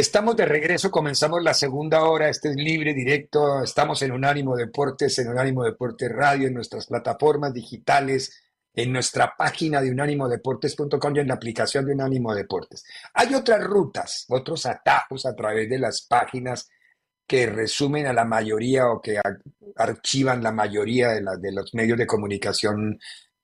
Estamos 0.00 0.34
de 0.34 0.46
regreso, 0.46 0.90
comenzamos 0.90 1.42
la 1.42 1.52
segunda 1.52 2.04
hora, 2.04 2.30
este 2.30 2.48
es 2.48 2.56
libre, 2.56 2.94
directo, 2.94 3.62
estamos 3.62 4.00
en 4.00 4.12
Unánimo 4.12 4.56
Deportes, 4.56 5.18
en 5.18 5.28
Unánimo 5.28 5.62
Deportes 5.62 6.10
Radio, 6.10 6.48
en 6.48 6.54
nuestras 6.54 6.86
plataformas 6.86 7.52
digitales, 7.52 8.42
en 8.72 8.94
nuestra 8.94 9.34
página 9.36 9.82
de 9.82 9.90
unánimodeportes.com 9.90 11.16
y 11.16 11.18
en 11.18 11.28
la 11.28 11.34
aplicación 11.34 11.84
de 11.84 11.92
Unánimo 11.92 12.34
Deportes. 12.34 12.82
Hay 13.12 13.34
otras 13.34 13.62
rutas, 13.62 14.24
otros 14.30 14.64
atajos 14.64 15.26
a 15.26 15.36
través 15.36 15.68
de 15.68 15.78
las 15.78 16.00
páginas 16.00 16.70
que 17.26 17.44
resumen 17.44 18.06
a 18.06 18.14
la 18.14 18.24
mayoría 18.24 18.88
o 18.88 19.02
que 19.02 19.20
archivan 19.76 20.42
la 20.42 20.50
mayoría 20.50 21.10
de, 21.10 21.52
los 21.52 21.74
medios 21.74 21.98
de 21.98 22.06
comunicación 22.06 22.98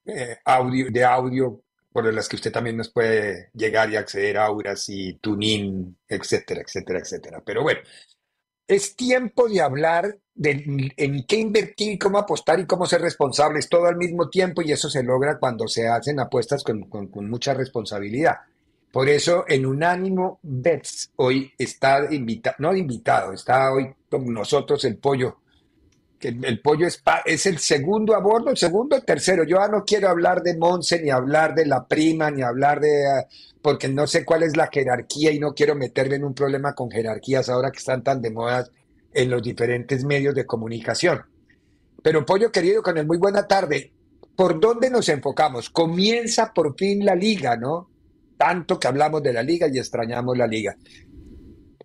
eh, 0.06 0.38
audio, 0.46 0.86
de 0.90 1.04
audio 1.04 1.65
por 1.96 2.12
las 2.12 2.28
que 2.28 2.36
usted 2.36 2.52
también 2.52 2.76
nos 2.76 2.90
puede 2.90 3.48
llegar 3.54 3.90
y 3.90 3.96
acceder 3.96 4.36
a 4.36 4.44
Auras 4.44 4.86
y 4.90 5.14
Tunin, 5.14 5.96
etcétera, 6.06 6.60
etcétera, 6.60 6.98
etcétera. 6.98 7.42
Pero 7.42 7.62
bueno, 7.62 7.80
es 8.68 8.94
tiempo 8.94 9.48
de 9.48 9.62
hablar 9.62 10.18
de 10.34 10.92
en 10.94 11.24
qué 11.24 11.36
invertir, 11.36 11.98
cómo 11.98 12.18
apostar 12.18 12.60
y 12.60 12.66
cómo 12.66 12.84
ser 12.84 13.00
responsables 13.00 13.70
todo 13.70 13.86
al 13.86 13.96
mismo 13.96 14.28
tiempo 14.28 14.60
y 14.60 14.72
eso 14.72 14.90
se 14.90 15.02
logra 15.02 15.38
cuando 15.38 15.66
se 15.68 15.88
hacen 15.88 16.20
apuestas 16.20 16.62
con, 16.62 16.82
con, 16.82 17.06
con 17.06 17.30
mucha 17.30 17.54
responsabilidad. 17.54 18.40
Por 18.92 19.08
eso 19.08 19.46
en 19.48 19.64
Unánimo 19.64 20.38
Bets 20.42 21.12
hoy 21.16 21.50
está 21.56 22.12
invitado, 22.12 22.56
no 22.58 22.76
invitado, 22.76 23.32
está 23.32 23.72
hoy 23.72 23.90
con 24.10 24.30
nosotros 24.34 24.84
el 24.84 24.98
pollo 24.98 25.38
que 26.18 26.28
el 26.28 26.60
pollo 26.60 26.86
es, 26.86 27.02
es 27.24 27.46
el 27.46 27.58
segundo 27.58 28.14
a 28.14 28.20
bordo, 28.20 28.50
el 28.50 28.56
segundo, 28.56 28.96
el 28.96 29.04
tercero. 29.04 29.44
Yo 29.44 29.58
no 29.68 29.84
quiero 29.84 30.08
hablar 30.08 30.42
de 30.42 30.56
Monse, 30.56 31.00
ni 31.02 31.10
hablar 31.10 31.54
de 31.54 31.66
la 31.66 31.86
prima, 31.86 32.30
ni 32.30 32.42
hablar 32.42 32.80
de... 32.80 33.06
Ah, 33.06 33.26
porque 33.60 33.88
no 33.88 34.06
sé 34.06 34.24
cuál 34.24 34.44
es 34.44 34.56
la 34.56 34.68
jerarquía 34.72 35.32
y 35.32 35.40
no 35.40 35.52
quiero 35.52 35.74
meterme 35.74 36.16
en 36.16 36.24
un 36.24 36.34
problema 36.34 36.72
con 36.72 36.88
jerarquías 36.88 37.48
ahora 37.48 37.72
que 37.72 37.78
están 37.78 38.04
tan 38.04 38.22
de 38.22 38.30
moda 38.30 38.68
en 39.12 39.28
los 39.28 39.42
diferentes 39.42 40.04
medios 40.04 40.34
de 40.36 40.46
comunicación. 40.46 41.22
Pero 42.02 42.24
pollo 42.24 42.52
querido, 42.52 42.82
con 42.82 42.96
el 42.96 43.06
muy 43.06 43.18
buena 43.18 43.48
tarde, 43.48 43.92
¿por 44.36 44.60
dónde 44.60 44.88
nos 44.88 45.08
enfocamos? 45.08 45.68
Comienza 45.70 46.52
por 46.54 46.76
fin 46.78 47.04
la 47.04 47.16
liga, 47.16 47.56
¿no? 47.56 47.90
Tanto 48.36 48.78
que 48.78 48.86
hablamos 48.86 49.22
de 49.22 49.32
la 49.32 49.42
liga 49.42 49.66
y 49.66 49.78
extrañamos 49.78 50.38
la 50.38 50.46
liga. 50.46 50.76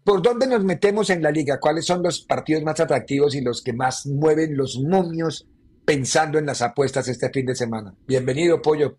¿Por 0.03 0.23
dónde 0.23 0.47
nos 0.47 0.63
metemos 0.63 1.11
en 1.11 1.21
la 1.21 1.29
liga? 1.29 1.59
¿Cuáles 1.59 1.85
son 1.85 2.01
los 2.01 2.21
partidos 2.21 2.63
más 2.63 2.79
atractivos 2.79 3.35
y 3.35 3.41
los 3.41 3.61
que 3.61 3.71
más 3.71 4.07
mueven 4.07 4.57
los 4.57 4.79
momios 4.79 5.47
pensando 5.85 6.39
en 6.39 6.47
las 6.47 6.63
apuestas 6.63 7.07
este 7.07 7.29
fin 7.29 7.45
de 7.45 7.53
semana? 7.53 7.93
Bienvenido, 8.07 8.63
Pollo. 8.63 8.97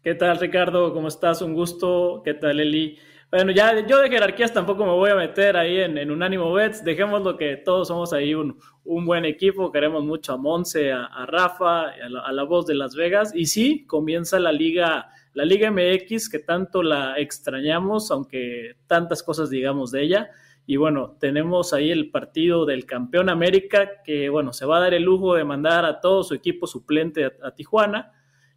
¿Qué 0.00 0.14
tal, 0.14 0.38
Ricardo? 0.38 0.94
¿Cómo 0.94 1.08
estás? 1.08 1.42
Un 1.42 1.54
gusto. 1.54 2.22
¿Qué 2.24 2.34
tal, 2.34 2.60
Eli? 2.60 2.96
Bueno, 3.32 3.50
ya 3.50 3.84
yo 3.84 4.00
de 4.00 4.10
jerarquías 4.10 4.52
tampoco 4.52 4.84
me 4.84 4.92
voy 4.92 5.10
a 5.10 5.16
meter 5.16 5.56
ahí 5.56 5.78
en, 5.78 5.98
en 5.98 6.12
Unánimo 6.12 6.52
Bets. 6.52 6.84
Dejémoslo 6.84 7.36
que 7.36 7.56
todos 7.56 7.88
somos 7.88 8.12
ahí 8.12 8.32
un, 8.32 8.56
un 8.84 9.04
buen 9.04 9.24
equipo. 9.24 9.72
Queremos 9.72 10.04
mucho 10.04 10.34
a 10.34 10.36
Monse, 10.36 10.92
a, 10.92 11.26
Rafa, 11.26 11.88
a 11.88 12.32
la 12.32 12.42
voz 12.44 12.66
de 12.66 12.74
Las 12.74 12.94
Vegas. 12.94 13.32
Y 13.34 13.46
sí, 13.46 13.84
comienza 13.86 14.38
la 14.38 14.52
liga 14.52 15.08
la 15.34 15.44
Liga 15.44 15.70
MX 15.70 16.28
que 16.28 16.38
tanto 16.38 16.82
la 16.82 17.18
extrañamos, 17.18 18.10
aunque 18.10 18.76
tantas 18.86 19.22
cosas 19.22 19.50
digamos 19.50 19.90
de 19.90 20.02
ella. 20.02 20.30
Y 20.66 20.76
bueno, 20.76 21.16
tenemos 21.20 21.72
ahí 21.74 21.90
el 21.90 22.10
partido 22.10 22.64
del 22.64 22.86
campeón 22.86 23.28
América 23.28 24.02
que, 24.02 24.30
bueno, 24.30 24.52
se 24.52 24.64
va 24.64 24.78
a 24.78 24.80
dar 24.80 24.94
el 24.94 25.02
lujo 25.02 25.34
de 25.34 25.44
mandar 25.44 25.84
a 25.84 26.00
todo 26.00 26.22
su 26.22 26.34
equipo 26.34 26.66
suplente 26.66 27.24
a, 27.26 27.50
Tijuana. 27.50 28.12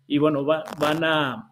Y 0.07 0.19
bueno, 0.19 0.45
van 0.45 1.03
a... 1.03 1.51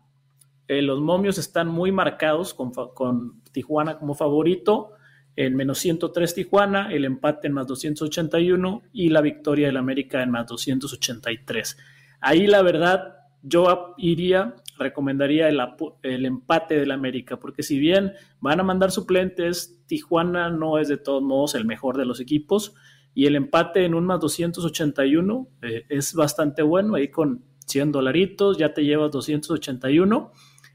Eh, 0.67 0.81
los 0.81 1.01
momios 1.01 1.37
están 1.37 1.67
muy 1.67 1.91
marcados 1.91 2.53
con, 2.53 2.71
con 2.71 3.43
Tijuana 3.51 3.97
como 3.97 4.13
favorito. 4.13 4.91
En 5.35 5.55
menos 5.55 5.79
103 5.79 6.33
Tijuana, 6.33 6.93
el 6.93 7.03
empate 7.03 7.47
en 7.47 7.53
más 7.53 7.67
281 7.67 8.83
y 8.93 9.09
la 9.09 9.19
victoria 9.21 9.67
del 9.67 9.77
América 9.77 10.23
en 10.23 10.31
más 10.31 10.47
283. 10.47 11.77
Ahí 12.21 12.47
la 12.47 12.61
verdad, 12.61 13.17
yo 13.41 13.93
iría 13.97 14.55
recomendaría 14.77 15.49
el, 15.49 15.59
el 16.03 16.25
empate 16.25 16.79
del 16.79 16.91
América, 16.91 17.37
porque 17.37 17.63
si 17.63 17.79
bien 17.79 18.13
van 18.39 18.59
a 18.59 18.63
mandar 18.63 18.91
suplentes, 18.91 19.83
Tijuana 19.87 20.49
no 20.49 20.77
es 20.77 20.87
de 20.87 20.97
todos 20.97 21.21
modos 21.21 21.55
el 21.55 21.65
mejor 21.65 21.97
de 21.97 22.05
los 22.05 22.19
equipos 22.19 22.75
y 23.15 23.25
el 23.27 23.35
empate 23.37 23.85
en 23.85 23.95
un 23.95 24.05
más 24.05 24.19
281 24.19 25.47
eh, 25.61 25.85
es 25.89 26.13
bastante 26.13 26.61
bueno, 26.61 26.95
ahí 26.95 27.07
con 27.07 27.45
100 27.65 27.93
dolaritos 27.93 28.57
ya 28.57 28.73
te 28.73 28.83
llevas 28.83 29.09
281. 29.11 30.31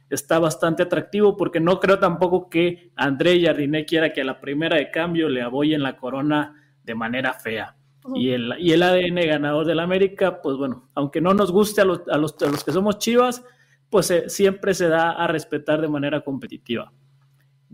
Está 0.09 0.39
bastante 0.39 0.83
atractivo 0.83 1.37
porque 1.37 1.61
no 1.61 1.79
creo 1.79 1.99
tampoco 1.99 2.49
que 2.49 2.91
André 2.97 3.41
Jardiné 3.45 3.85
quiera 3.85 4.13
que 4.13 4.23
a 4.23 4.25
la 4.25 4.41
primera 4.41 4.77
de 4.77 4.91
cambio 4.91 5.29
le 5.29 5.43
aboyen 5.43 5.83
la 5.83 5.97
corona 5.97 6.55
de 6.83 6.95
manera 6.95 7.35
fea. 7.35 7.77
Y 8.15 8.31
el, 8.31 8.55
y 8.59 8.73
el 8.73 8.83
ADN 8.83 9.17
ganador 9.27 9.67
del 9.67 9.79
América, 9.79 10.41
pues 10.41 10.57
bueno, 10.57 10.89
aunque 10.95 11.21
no 11.21 11.35
nos 11.35 11.53
guste 11.53 11.83
a 11.83 11.85
los, 11.85 12.09
a 12.09 12.17
los, 12.17 12.35
a 12.43 12.47
los 12.47 12.65
que 12.65 12.73
somos 12.73 12.99
chivas, 12.99 13.45
pues 13.91 14.11
eh, 14.11 14.29
siempre 14.29 14.73
se 14.73 14.89
da 14.89 15.11
a 15.11 15.27
respetar 15.27 15.81
de 15.81 15.89
manera 15.89 16.23
competitiva. 16.23 16.93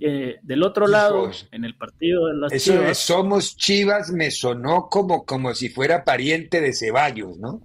Eh, 0.00 0.36
del 0.42 0.62
otro 0.62 0.86
lado, 0.86 1.30
en 1.52 1.64
el 1.64 1.74
partido 1.74 2.26
de 2.26 2.34
las 2.34 2.52
eso 2.52 2.72
Chivas. 2.72 2.98
somos 2.98 3.56
Chivas 3.56 4.10
me 4.10 4.30
sonó 4.30 4.88
como, 4.90 5.24
como 5.24 5.54
si 5.54 5.70
fuera 5.70 6.04
pariente 6.04 6.60
de 6.60 6.74
Ceballos, 6.74 7.38
¿no? 7.38 7.62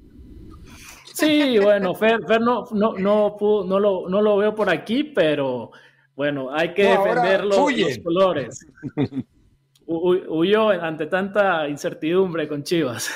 Sí, 1.13 1.59
bueno, 1.59 1.93
Fer, 1.93 2.21
no, 2.39 2.65
no, 2.71 2.93
no, 2.93 3.37
no, 3.39 3.79
lo, 3.79 4.07
no 4.07 4.21
lo 4.21 4.37
veo 4.37 4.55
por 4.55 4.69
aquí, 4.69 5.03
pero 5.03 5.71
bueno, 6.15 6.49
hay 6.53 6.73
que 6.73 6.83
defender 6.83 7.43
los, 7.43 7.77
los, 7.77 7.97
colores. 7.99 8.65
huyó 9.85 10.69
ante 10.69 11.07
tanta 11.07 11.67
incertidumbre 11.67 12.47
con 12.47 12.63
Chivas. 12.63 13.09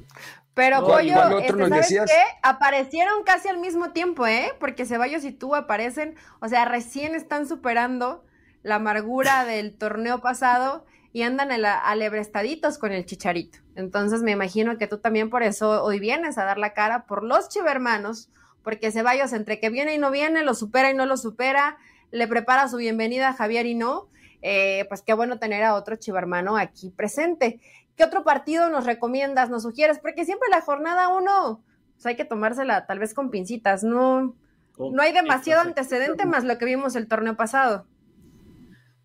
Pero 0.54 0.86
Pollo, 0.86 1.40
este, 1.40 1.70
¿sabes 1.70 1.88
qué? 1.90 2.24
Aparecieron 2.44 3.24
casi 3.24 3.48
al 3.48 3.58
mismo 3.58 3.92
tiempo, 3.92 4.28
¿eh? 4.28 4.52
Porque 4.60 4.86
Ceballos 4.86 5.24
y 5.24 5.32
tú 5.32 5.56
aparecen, 5.56 6.16
o 6.42 6.50
sea, 6.50 6.66
recién 6.66 7.16
están 7.16 7.48
superando 7.48 8.26
la 8.64 8.76
amargura 8.76 9.46
del 9.46 9.74
torneo 9.74 10.20
pasado 10.20 10.86
y 11.14 11.24
andan 11.24 11.52
alebrestaditos 11.52 12.78
con 12.78 12.92
el 12.92 13.06
chicharito. 13.06 13.60
Entonces 13.76 14.22
me 14.22 14.32
imagino 14.32 14.78
que 14.78 14.88
tú 14.88 14.98
también 14.98 15.30
por 15.30 15.44
eso 15.44 15.84
hoy 15.84 16.00
vienes 16.00 16.38
a 16.38 16.46
dar 16.46 16.58
la 16.58 16.74
cara 16.74 17.06
por 17.06 17.24
los 17.24 17.50
chivermanos, 17.50 18.30
porque 18.64 18.92
Ceballos 18.92 19.34
entre 19.34 19.60
que 19.60 19.70
viene 19.70 19.94
y 19.94 19.98
no 19.98 20.12
viene, 20.12 20.44
lo 20.44 20.54
supera 20.54 20.90
y 20.92 20.94
no 20.94 21.06
lo 21.06 21.18
supera, 21.18 21.78
le 22.12 22.28
prepara 22.28 22.68
su 22.68 22.78
bienvenida 22.78 23.30
a 23.30 23.34
Javier 23.34 23.66
y 23.66 23.76
no, 23.76 24.08
eh, 24.42 24.86
pues 24.90 25.02
qué 25.02 25.14
bueno 25.14 25.38
tener 25.38 25.64
a 25.64 25.76
otro 25.76 25.96
chivermano 25.96 26.58
aquí 26.58 26.90
presente. 26.90 27.60
¿Qué 28.02 28.06
otro 28.06 28.24
partido 28.24 28.68
nos 28.72 28.88
recomiendas, 28.88 29.52
nos 29.52 29.62
sugieres? 29.62 30.00
Porque 30.00 30.26
siempre 30.26 30.50
la 30.50 30.62
jornada 30.62 31.10
uno, 31.10 31.64
pues 31.94 32.04
hay 32.08 32.16
que 32.16 32.26
tomársela 32.26 32.88
tal 32.88 32.98
vez 32.98 33.14
con 33.14 33.30
pincitas, 33.30 33.84
no, 33.84 34.36
no 34.80 35.02
hay 35.04 35.14
demasiado 35.14 35.62
antecedente 35.62 36.26
más 36.26 36.44
lo 36.44 36.58
que 36.58 36.66
vimos 36.66 36.96
el 36.96 37.08
torneo 37.08 37.38
pasado. 37.38 37.86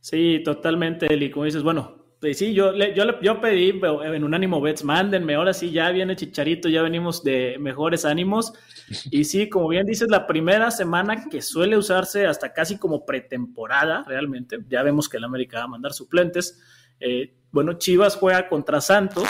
Sí, 0.00 0.40
totalmente, 0.42 1.12
Eli. 1.12 1.30
Como 1.30 1.44
dices, 1.44 1.62
bueno, 1.62 2.06
pues 2.22 2.38
sí, 2.38 2.54
yo, 2.54 2.72
yo, 2.74 3.20
yo 3.20 3.38
pedí 3.38 3.78
en 3.82 4.24
un 4.24 4.32
ánimo 4.32 4.62
bets, 4.62 4.82
mándenme, 4.82 5.34
ahora 5.34 5.52
sí, 5.52 5.72
ya 5.72 5.90
viene 5.90 6.16
Chicharito, 6.16 6.70
ya 6.70 6.80
venimos 6.80 7.22
de 7.22 7.58
mejores 7.60 8.06
ánimos. 8.06 8.54
Y 9.10 9.24
sí, 9.24 9.50
como 9.50 9.68
bien 9.68 9.84
dices, 9.84 10.08
la 10.08 10.26
primera 10.26 10.70
semana 10.70 11.28
que 11.28 11.42
suele 11.42 11.76
usarse 11.76 12.26
hasta 12.26 12.54
casi 12.54 12.78
como 12.78 13.04
pretemporada, 13.04 14.04
realmente, 14.08 14.56
ya 14.70 14.82
vemos 14.82 15.10
que 15.10 15.18
el 15.18 15.24
América 15.24 15.58
va 15.58 15.64
a 15.64 15.68
mandar 15.68 15.92
suplentes. 15.92 16.62
Eh, 16.98 17.34
bueno, 17.56 17.72
Chivas 17.78 18.16
juega 18.16 18.50
contra 18.50 18.82
Santos. 18.82 19.26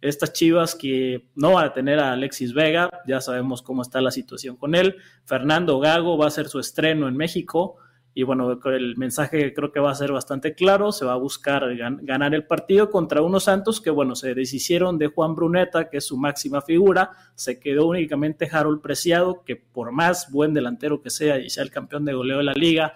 Estas 0.00 0.32
Chivas 0.32 0.74
que 0.74 1.28
no 1.34 1.52
van 1.52 1.66
a 1.66 1.72
tener 1.74 1.98
a 1.98 2.12
Alexis 2.12 2.54
Vega, 2.54 2.88
ya 3.06 3.20
sabemos 3.20 3.60
cómo 3.60 3.82
está 3.82 4.00
la 4.00 4.10
situación 4.10 4.56
con 4.56 4.74
él. 4.74 4.96
Fernando 5.26 5.78
Gago 5.78 6.16
va 6.16 6.24
a 6.24 6.28
hacer 6.28 6.48
su 6.48 6.60
estreno 6.60 7.08
en 7.08 7.16
México. 7.18 7.76
y 8.14 8.22
bueno, 8.22 8.58
el 8.64 8.96
mensaje 8.96 9.52
creo 9.52 9.70
que 9.70 9.80
va 9.80 9.90
a 9.90 9.94
ser 9.94 10.12
bastante 10.12 10.54
claro, 10.54 10.92
se 10.92 11.04
va 11.04 11.12
a 11.12 11.16
buscar 11.16 11.76
ganar 11.76 12.34
el 12.34 12.46
partido 12.46 12.88
contra 12.88 13.20
unos 13.20 13.44
Santos 13.44 13.82
que 13.82 13.90
bueno, 13.90 14.16
se 14.16 14.34
deshicieron 14.34 14.96
de 14.96 15.08
Juan 15.08 15.34
Bruneta, 15.34 15.90
que 15.90 15.98
es 15.98 16.06
su 16.06 16.16
máxima 16.16 16.62
figura, 16.62 17.10
se 17.34 17.60
quedó 17.60 17.86
únicamente 17.86 18.48
Harold 18.50 18.80
Preciado, 18.80 19.44
que 19.44 19.56
por 19.56 19.92
más 19.92 20.32
buen 20.32 20.54
delantero 20.54 21.02
que 21.02 21.10
sea 21.10 21.38
y 21.38 21.50
sea 21.50 21.64
el 21.64 21.70
campeón 21.70 22.06
de 22.06 22.14
goleo 22.14 22.38
de 22.38 22.44
la 22.44 22.54
liga, 22.54 22.94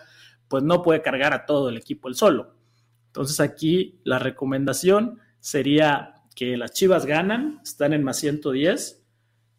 pues 0.48 0.62
no 0.62 0.82
puede 0.82 1.02
cargar 1.02 1.34
a 1.34 1.44
todo 1.44 1.68
el 1.68 1.76
equipo 1.76 2.08
el 2.08 2.14
solo. 2.14 2.61
Entonces 3.12 3.40
aquí 3.40 4.00
la 4.04 4.18
recomendación 4.18 5.18
sería 5.38 6.14
que 6.34 6.56
las 6.56 6.72
Chivas 6.72 7.04
ganan, 7.04 7.60
están 7.62 7.92
en 7.92 8.02
más 8.02 8.18
110 8.20 9.04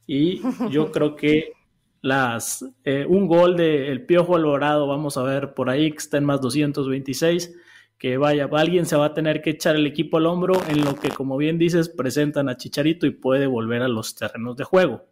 y 0.07 0.41
yo 0.71 0.91
creo 0.91 1.15
que 1.15 1.53
las, 2.01 2.65
eh, 2.83 3.05
un 3.07 3.27
gol 3.27 3.55
del 3.55 3.83
el 3.83 4.05
Piojo 4.07 4.35
Alvarado, 4.35 4.87
vamos 4.87 5.17
a 5.17 5.23
ver 5.23 5.53
por 5.53 5.69
ahí 5.69 5.91
que 5.91 5.97
está 5.97 6.17
en 6.17 6.25
más 6.25 6.41
226, 6.41 7.55
que 7.99 8.17
vaya, 8.17 8.49
alguien 8.51 8.87
se 8.87 8.95
va 8.95 9.05
a 9.05 9.13
tener 9.13 9.43
que 9.43 9.51
echar 9.51 9.75
el 9.75 9.85
equipo 9.85 10.17
al 10.17 10.25
hombro 10.25 10.59
en 10.67 10.83
lo 10.83 10.95
que, 10.95 11.09
como 11.09 11.37
bien 11.37 11.59
dices, 11.59 11.89
presentan 11.89 12.49
a 12.49 12.57
Chicharito 12.57 13.05
y 13.05 13.11
puede 13.11 13.45
volver 13.45 13.83
a 13.83 13.87
los 13.87 14.15
terrenos 14.15 14.57
de 14.57 14.63
juego. 14.63 15.05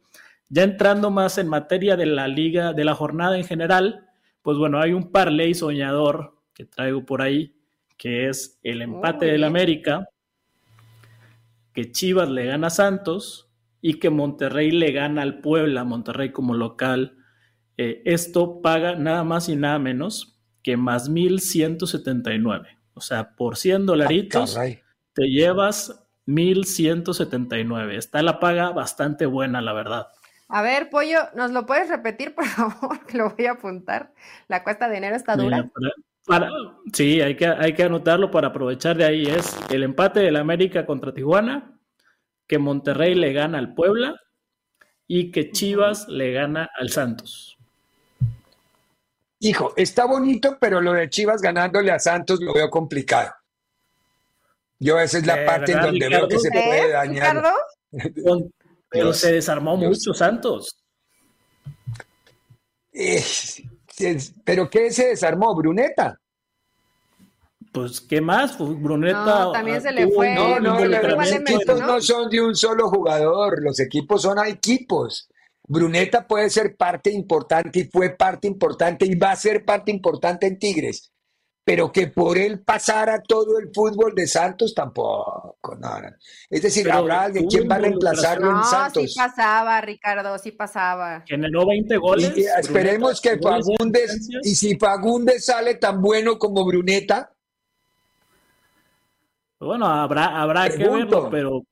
Ya 0.49 0.63
entrando 0.63 1.11
más 1.11 1.37
en 1.37 1.47
materia 1.47 1.95
de 1.95 2.07
la 2.07 2.27
liga, 2.27 2.73
de 2.73 2.85
la 2.85 2.95
jornada 2.95 3.37
en 3.37 3.45
general, 3.45 4.07
pues 4.41 4.57
bueno, 4.57 4.81
hay 4.81 4.93
un 4.93 5.11
parlay 5.11 5.53
soñador 5.53 6.35
que 6.55 6.65
traigo 6.65 7.05
por 7.05 7.21
ahí, 7.21 7.55
que 8.01 8.29
es 8.29 8.59
el 8.63 8.81
empate 8.81 9.27
del 9.27 9.43
América, 9.43 10.09
que 11.71 11.91
Chivas 11.91 12.31
le 12.31 12.47
gana 12.47 12.67
a 12.67 12.71
Santos, 12.71 13.51
y 13.79 13.99
que 13.99 14.09
Monterrey 14.09 14.71
le 14.71 14.91
gana 14.91 15.21
al 15.21 15.39
Puebla, 15.39 15.83
Monterrey 15.83 16.31
como 16.31 16.55
local. 16.55 17.15
Eh, 17.77 18.01
esto 18.05 18.59
paga 18.63 18.95
nada 18.95 19.23
más 19.23 19.49
y 19.49 19.55
nada 19.55 19.77
menos 19.77 20.39
que 20.63 20.77
más 20.77 21.11
1.179. 21.11 22.79
O 22.95 23.01
sea, 23.01 23.35
por 23.35 23.55
100 23.55 23.85
dolaritos 23.85 24.57
te 25.13 25.27
llevas 25.27 26.07
1.179. 26.25 27.97
Está 27.97 28.23
la 28.23 28.39
paga 28.39 28.71
bastante 28.71 29.27
buena, 29.27 29.61
la 29.61 29.73
verdad. 29.73 30.07
A 30.47 30.63
ver, 30.63 30.89
Pollo, 30.89 31.19
¿nos 31.35 31.51
lo 31.51 31.67
puedes 31.67 31.87
repetir, 31.87 32.33
por 32.33 32.45
favor? 32.45 32.99
Lo 33.13 33.29
voy 33.29 33.45
a 33.45 33.51
apuntar. 33.51 34.11
La 34.47 34.63
cuesta 34.63 34.89
de 34.89 34.97
enero 34.97 35.15
está 35.15 35.35
dura. 35.35 35.69
Sí, 36.93 37.21
hay 37.21 37.35
que, 37.35 37.47
hay 37.47 37.73
que 37.73 37.83
anotarlo 37.83 38.31
para 38.31 38.49
aprovechar 38.49 38.97
de 38.97 39.05
ahí. 39.05 39.25
Es 39.25 39.55
el 39.69 39.83
empate 39.83 40.21
del 40.21 40.35
América 40.35 40.85
contra 40.85 41.13
Tijuana, 41.13 41.79
que 42.47 42.57
Monterrey 42.57 43.15
le 43.15 43.33
gana 43.33 43.57
al 43.57 43.73
Puebla 43.73 44.19
y 45.07 45.31
que 45.31 45.51
Chivas 45.51 46.07
le 46.07 46.31
gana 46.33 46.69
al 46.79 46.89
Santos. 46.89 47.57
Hijo, 49.39 49.73
está 49.75 50.05
bonito, 50.05 50.57
pero 50.59 50.81
lo 50.81 50.93
de 50.93 51.09
Chivas 51.09 51.41
ganándole 51.41 51.91
a 51.91 51.99
Santos 51.99 52.39
lo 52.41 52.53
veo 52.53 52.69
complicado. 52.69 53.31
Yo 54.79 54.99
esa 54.99 55.17
es 55.17 55.25
la 55.25 55.45
parte 55.45 55.73
en 55.73 55.81
donde 55.81 56.09
veo 56.09 56.27
que 56.27 56.39
se 56.39 56.49
puede 56.49 56.91
dañar. 56.91 57.43
Pero 58.89 59.13
se 59.13 59.33
desarmó 59.33 59.77
mucho 59.77 60.13
Santos. 60.13 60.77
Eh, 62.93 63.23
¿Pero 64.43 64.69
qué 64.69 64.91
se 64.91 65.07
desarmó? 65.09 65.55
¿Bruneta? 65.55 66.21
pues, 67.71 68.01
¿qué 68.01 68.21
más? 68.21 68.55
Pues, 68.57 68.81
Bruneta. 68.81 69.45
No, 69.45 69.51
también 69.51 69.81
se 69.81 69.91
le 69.91 70.07
fue. 70.09 70.35
No, 70.35 70.59
no, 70.59 70.83
los 70.85 71.31
equipos 71.31 71.79
¿no? 71.79 72.01
son 72.01 72.29
de 72.29 72.41
un 72.41 72.55
solo 72.55 72.89
jugador, 72.89 73.61
los 73.63 73.79
equipos 73.79 74.21
son 74.21 74.45
equipos. 74.45 75.29
Bruneta 75.63 76.27
puede 76.27 76.49
ser 76.49 76.75
parte 76.75 77.11
importante 77.11 77.79
y 77.79 77.83
fue 77.85 78.09
parte 78.09 78.47
importante 78.47 79.05
y 79.05 79.15
va 79.15 79.31
a 79.31 79.35
ser 79.35 79.63
parte 79.63 79.91
importante 79.91 80.47
en 80.47 80.59
Tigres. 80.59 81.11
Pero 81.63 81.91
que 81.91 82.07
por 82.07 82.39
él 82.39 82.61
pasara 82.61 83.21
todo 83.21 83.59
el 83.59 83.69
fútbol 83.71 84.15
de 84.15 84.25
Santos 84.25 84.73
tampoco, 84.73 85.77
no, 85.79 85.89
Es 86.49 86.63
decir, 86.63 86.91
habrá 86.91 87.23
alguien, 87.23 87.47
¿quién 87.47 87.69
va 87.69 87.75
a 87.75 87.79
reemplazarlo 87.79 88.49
en 88.49 88.63
Santos? 88.63 89.13
Sí 89.13 89.19
pasaba, 89.19 89.79
Ricardo, 89.81 90.37
sí 90.39 90.51
pasaba. 90.51 91.23
Generó 91.27 91.67
20 91.67 91.97
goles. 91.97 92.33
esperemos 92.35 93.21
que 93.21 93.37
Fagundes, 93.37 94.27
y 94.43 94.55
si 94.55 94.75
Fagundes 94.75 95.45
sale 95.45 95.75
tan 95.75 96.01
bueno 96.01 96.39
como 96.39 96.65
Bruneta, 96.65 97.31
bueno, 99.59 99.85
habrá, 99.85 100.41
habrá 100.41 100.69
que 100.69 100.89
verlo, 100.89 101.29
pero 101.29 101.63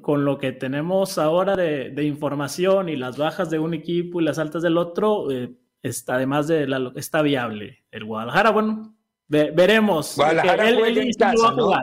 con, 0.00 0.24
lo 0.24 0.38
que 0.38 0.52
tenemos 0.52 1.18
ahora 1.18 1.56
de, 1.56 2.02
información 2.04 2.88
y 2.88 2.96
las 2.96 3.18
bajas 3.18 3.50
de 3.50 3.58
un 3.58 3.74
equipo 3.74 4.20
y 4.20 4.24
las 4.24 4.38
altas 4.38 4.62
del 4.62 4.78
otro, 4.78 5.30
eh, 5.30 5.54
está 5.82 6.14
además 6.14 6.48
de 6.48 6.66
la, 6.66 6.92
está 6.96 7.20
viable. 7.20 7.84
El 7.90 8.04
Guadalajara, 8.04 8.50
bueno, 8.50 8.96
veremos. 9.28 10.16
Guadalajara 10.16 10.68
él, 10.68 10.98
él, 10.98 11.10
va 11.20 11.30
a 11.30 11.52
jugar. 11.52 11.82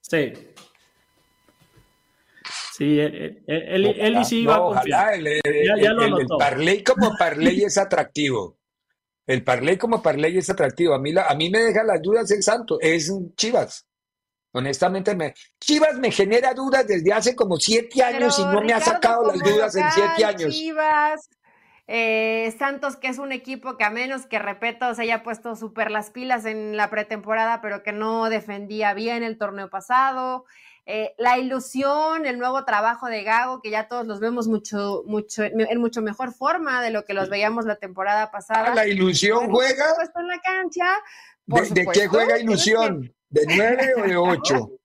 Sí. 0.00 0.32
Sí, 2.78 3.00
él, 3.00 3.42
él, 3.46 4.24
sí 4.24 4.46
va 4.46 4.56
a 4.56 4.58
confiar. 4.60 5.14
El, 5.14 5.40
ya, 5.82 5.92
lo 5.92 6.18
el, 6.18 6.26
parlay 6.38 6.84
como 6.84 7.10
parlay 7.18 7.64
es 7.64 7.76
atractivo. 7.76 8.56
El 9.26 9.42
parlay 9.42 9.76
como 9.76 10.00
parlay 10.00 10.38
es 10.38 10.48
atractivo. 10.48 10.94
A 10.94 10.98
mí, 10.98 11.12
la, 11.12 11.26
a 11.26 11.34
mí 11.34 11.50
me 11.50 11.58
deja 11.60 11.82
las 11.82 12.00
dudas 12.00 12.30
el 12.30 12.42
Santo, 12.42 12.78
es 12.80 13.12
Chivas. 13.36 13.84
Honestamente, 14.52 15.14
me, 15.14 15.34
Chivas 15.60 15.98
me 15.98 16.10
genera 16.10 16.54
dudas 16.54 16.86
desde 16.86 17.12
hace 17.12 17.36
como 17.36 17.56
siete 17.58 18.02
años 18.02 18.38
y 18.38 18.44
no 18.44 18.62
me 18.62 18.72
ha 18.72 18.80
sacado 18.80 19.24
las 19.24 19.38
dudas 19.38 19.74
en 19.76 19.84
siete 19.92 20.24
años. 20.24 20.54
Chivas, 20.54 21.28
eh, 21.90 22.54
Santos, 22.58 22.96
que 22.96 23.08
es 23.08 23.18
un 23.18 23.32
equipo 23.32 23.78
que 23.78 23.84
a 23.84 23.90
menos 23.90 24.26
que, 24.26 24.38
repito, 24.38 24.94
se 24.94 25.02
haya 25.02 25.22
puesto 25.22 25.56
súper 25.56 25.90
las 25.90 26.10
pilas 26.10 26.44
en 26.44 26.76
la 26.76 26.90
pretemporada, 26.90 27.62
pero 27.62 27.82
que 27.82 27.92
no 27.92 28.28
defendía 28.28 28.92
bien 28.92 29.22
el 29.22 29.38
torneo 29.38 29.70
pasado. 29.70 30.44
Eh, 30.84 31.14
la 31.16 31.38
ilusión, 31.38 32.26
el 32.26 32.38
nuevo 32.38 32.64
trabajo 32.66 33.06
de 33.06 33.22
Gago, 33.22 33.62
que 33.62 33.70
ya 33.70 33.88
todos 33.88 34.06
los 34.06 34.20
vemos 34.20 34.48
mucho, 34.48 35.02
mucho, 35.06 35.44
en 35.44 35.80
mucho 35.80 36.02
mejor 36.02 36.34
forma 36.34 36.82
de 36.82 36.90
lo 36.90 37.06
que 37.06 37.14
los 37.14 37.30
veíamos 37.30 37.64
la 37.64 37.76
temporada 37.76 38.30
pasada. 38.30 38.66
Ah, 38.72 38.74
¿La 38.74 38.86
ilusión 38.86 39.50
juega? 39.50 39.86
en 40.14 40.28
la 40.28 40.40
cancha. 40.40 40.86
¿De, 41.46 41.86
qué 41.92 42.06
juega 42.06 42.38
ilusión? 42.38 43.14
¿De 43.30 43.46
nueve 43.46 43.94
o 43.96 44.02
de 44.02 44.16
ocho? 44.16 44.77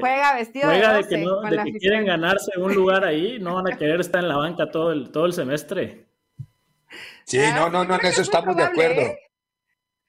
Juega 0.00 0.34
vestido 0.34 0.68
juega 0.68 0.94
de, 0.94 1.08
que, 1.08 1.18
no, 1.18 1.40
de 1.42 1.64
que 1.64 1.78
quieren 1.78 2.06
ganarse 2.06 2.58
un 2.58 2.74
lugar 2.74 3.04
ahí, 3.04 3.38
no 3.38 3.54
van 3.54 3.72
a 3.72 3.76
querer 3.78 4.00
estar 4.00 4.22
en 4.22 4.28
la 4.28 4.36
banca 4.36 4.70
todo 4.70 4.92
el, 4.92 5.10
todo 5.10 5.26
el 5.26 5.32
semestre. 5.32 6.06
Sí, 7.24 7.38
ah, 7.40 7.54
no, 7.54 7.70
no, 7.70 7.84
no, 7.84 7.94
en 7.96 8.06
eso 8.06 8.22
estamos 8.22 8.56
de 8.56 8.62
acuerdo. 8.62 9.00
¿eh? 9.02 9.18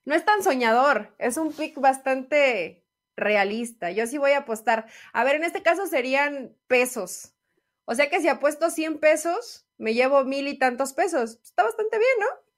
No 0.05 0.15
es 0.15 0.23
tan 0.23 0.41
soñador, 0.41 1.13
es 1.19 1.37
un 1.37 1.51
pick 1.53 1.79
bastante 1.79 2.85
realista. 3.15 3.91
Yo 3.91 4.07
sí 4.07 4.17
voy 4.17 4.31
a 4.31 4.39
apostar. 4.39 4.87
A 5.13 5.23
ver, 5.23 5.35
en 5.35 5.43
este 5.43 5.61
caso 5.61 5.85
serían 5.85 6.55
pesos. 6.67 7.33
O 7.85 7.95
sea 7.95 8.09
que 8.09 8.21
si 8.21 8.27
apuesto 8.27 8.69
100 8.69 8.99
pesos, 8.99 9.67
me 9.77 9.93
llevo 9.93 10.23
mil 10.23 10.47
y 10.47 10.57
tantos 10.57 10.93
pesos. 10.93 11.39
Está 11.43 11.63
bastante 11.63 11.97
bien, 11.97 12.11
¿no? 12.19 12.48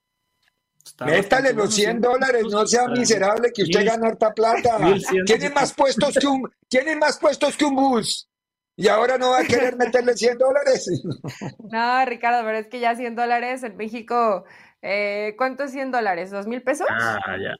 Métale 1.05 1.53
los 1.53 1.73
100 1.73 2.01
dólares, 2.01 2.43
no 2.49 2.65
sea 2.65 2.87
miserable 2.87 3.51
que 3.53 3.63
usted 3.63 3.85
gana 3.85 4.07
harta 4.07 4.33
plata. 4.33 4.77
Tiene 5.25 5.49
más 5.49 5.73
puestos 5.73 6.15
que 6.19 6.27
un, 6.27 6.49
tiene 6.67 6.95
más 6.95 7.17
puestos 7.17 7.57
que 7.57 7.65
un 7.65 7.75
bus. 7.75 8.27
Y 8.75 8.87
ahora 8.87 9.17
no 9.17 9.31
va 9.31 9.39
a 9.39 9.43
querer 9.43 9.75
meterle 9.75 10.15
100 10.15 10.37
dólares. 10.37 10.89
No, 11.71 12.05
Ricardo, 12.05 12.43
pero 12.43 12.57
es 12.57 12.67
que 12.67 12.79
ya 12.79 12.95
100 12.95 13.15
dólares 13.15 13.63
en 13.63 13.77
México, 13.77 14.45
eh, 14.81 15.35
¿cuánto 15.37 15.63
es 15.63 15.71
100 15.71 15.91
dólares? 15.91 16.31
¿Dos 16.31 16.47
mil 16.47 16.61
pesos? 16.61 16.87
Ah, 16.89 17.37
ya. 17.41 17.55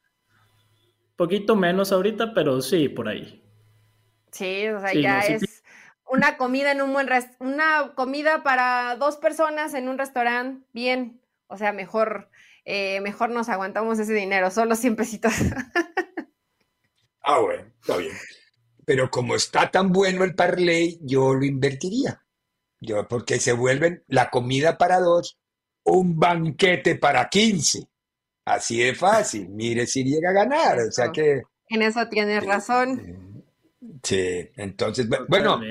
Poquito 1.15 1.55
menos 1.55 1.91
ahorita, 1.91 2.33
pero 2.33 2.61
sí, 2.61 2.89
por 2.89 3.07
ahí. 3.07 3.43
Sí, 4.31 4.67
o 4.69 4.79
sea, 4.79 4.93
ya 4.93 5.19
es 5.19 5.63
una 6.07 6.37
comida 6.37 6.71
en 6.71 6.81
un 6.81 6.91
buen 6.93 7.07
una 7.39 7.93
comida 7.95 8.43
para 8.43 8.95
dos 8.95 9.17
personas 9.17 9.73
en 9.73 9.87
un 9.87 9.97
restaurante, 9.97 10.65
bien. 10.73 11.21
O 11.47 11.57
sea, 11.57 11.73
mejor 11.73 12.30
eh, 12.65 13.01
mejor 13.01 13.29
nos 13.29 13.49
aguantamos 13.49 13.99
ese 13.99 14.13
dinero, 14.13 14.51
solo 14.51 14.75
100 14.75 14.95
pesitos. 14.95 15.33
ah, 17.23 17.39
bueno, 17.39 17.65
está 17.81 17.97
bien. 17.97 18.13
Pero 18.85 19.09
como 19.09 19.35
está 19.35 19.69
tan 19.71 19.91
bueno 19.91 20.23
el 20.23 20.35
parlay, 20.35 20.99
yo 21.01 21.33
lo 21.33 21.45
invertiría. 21.45 22.23
Yo, 22.79 23.07
porque 23.07 23.39
se 23.39 23.53
vuelven 23.53 24.03
la 24.07 24.29
comida 24.29 24.77
para 24.77 24.99
dos, 24.99 25.37
un 25.83 26.19
banquete 26.19 26.95
para 26.95 27.29
15. 27.29 27.87
Así 28.45 28.79
de 28.79 28.95
fácil. 28.95 29.49
Mire 29.49 29.85
si 29.85 30.03
llega 30.03 30.31
a 30.31 30.33
ganar. 30.33 30.79
O 30.79 30.91
sea 30.91 31.11
que. 31.11 31.43
En 31.69 31.81
eso 31.83 32.07
tienes 32.09 32.43
razón. 32.43 33.45
Sí, 34.03 34.49
entonces, 34.55 35.07
bueno, 35.27 35.61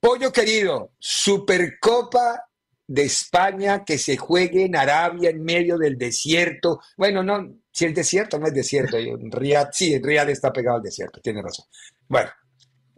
pollo 0.00 0.30
querido, 0.32 0.92
Supercopa 0.98 2.47
de 2.88 3.02
España 3.02 3.84
que 3.84 3.98
se 3.98 4.16
juegue 4.16 4.64
en 4.64 4.74
Arabia 4.74 5.30
en 5.30 5.44
medio 5.44 5.78
del 5.78 5.96
desierto. 5.96 6.80
Bueno, 6.96 7.22
no, 7.22 7.60
si 7.70 7.84
el 7.84 7.94
desierto 7.94 8.38
no 8.38 8.46
es 8.46 8.54
desierto, 8.54 8.96
Riyadh, 8.96 9.68
sí, 9.72 10.00
Riyadh 10.02 10.30
está 10.30 10.52
pegado 10.52 10.78
al 10.78 10.82
desierto, 10.82 11.20
tiene 11.20 11.40
razón. 11.40 11.66
Bueno, 12.08 12.30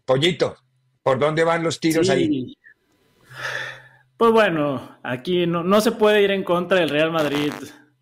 Pollito, 0.04 0.56
¿por 1.02 1.18
dónde 1.18 1.44
van 1.44 1.62
los 1.62 1.78
tiros 1.78 2.08
ahí? 2.08 2.56
Pues 4.16 4.32
bueno, 4.32 4.98
aquí 5.02 5.46
no, 5.46 5.62
no, 5.62 5.80
se 5.80 5.92
puede 5.92 6.22
ir 6.22 6.30
en 6.30 6.44
contra 6.44 6.78
del 6.78 6.88
Real 6.88 7.10
Madrid. 7.10 7.52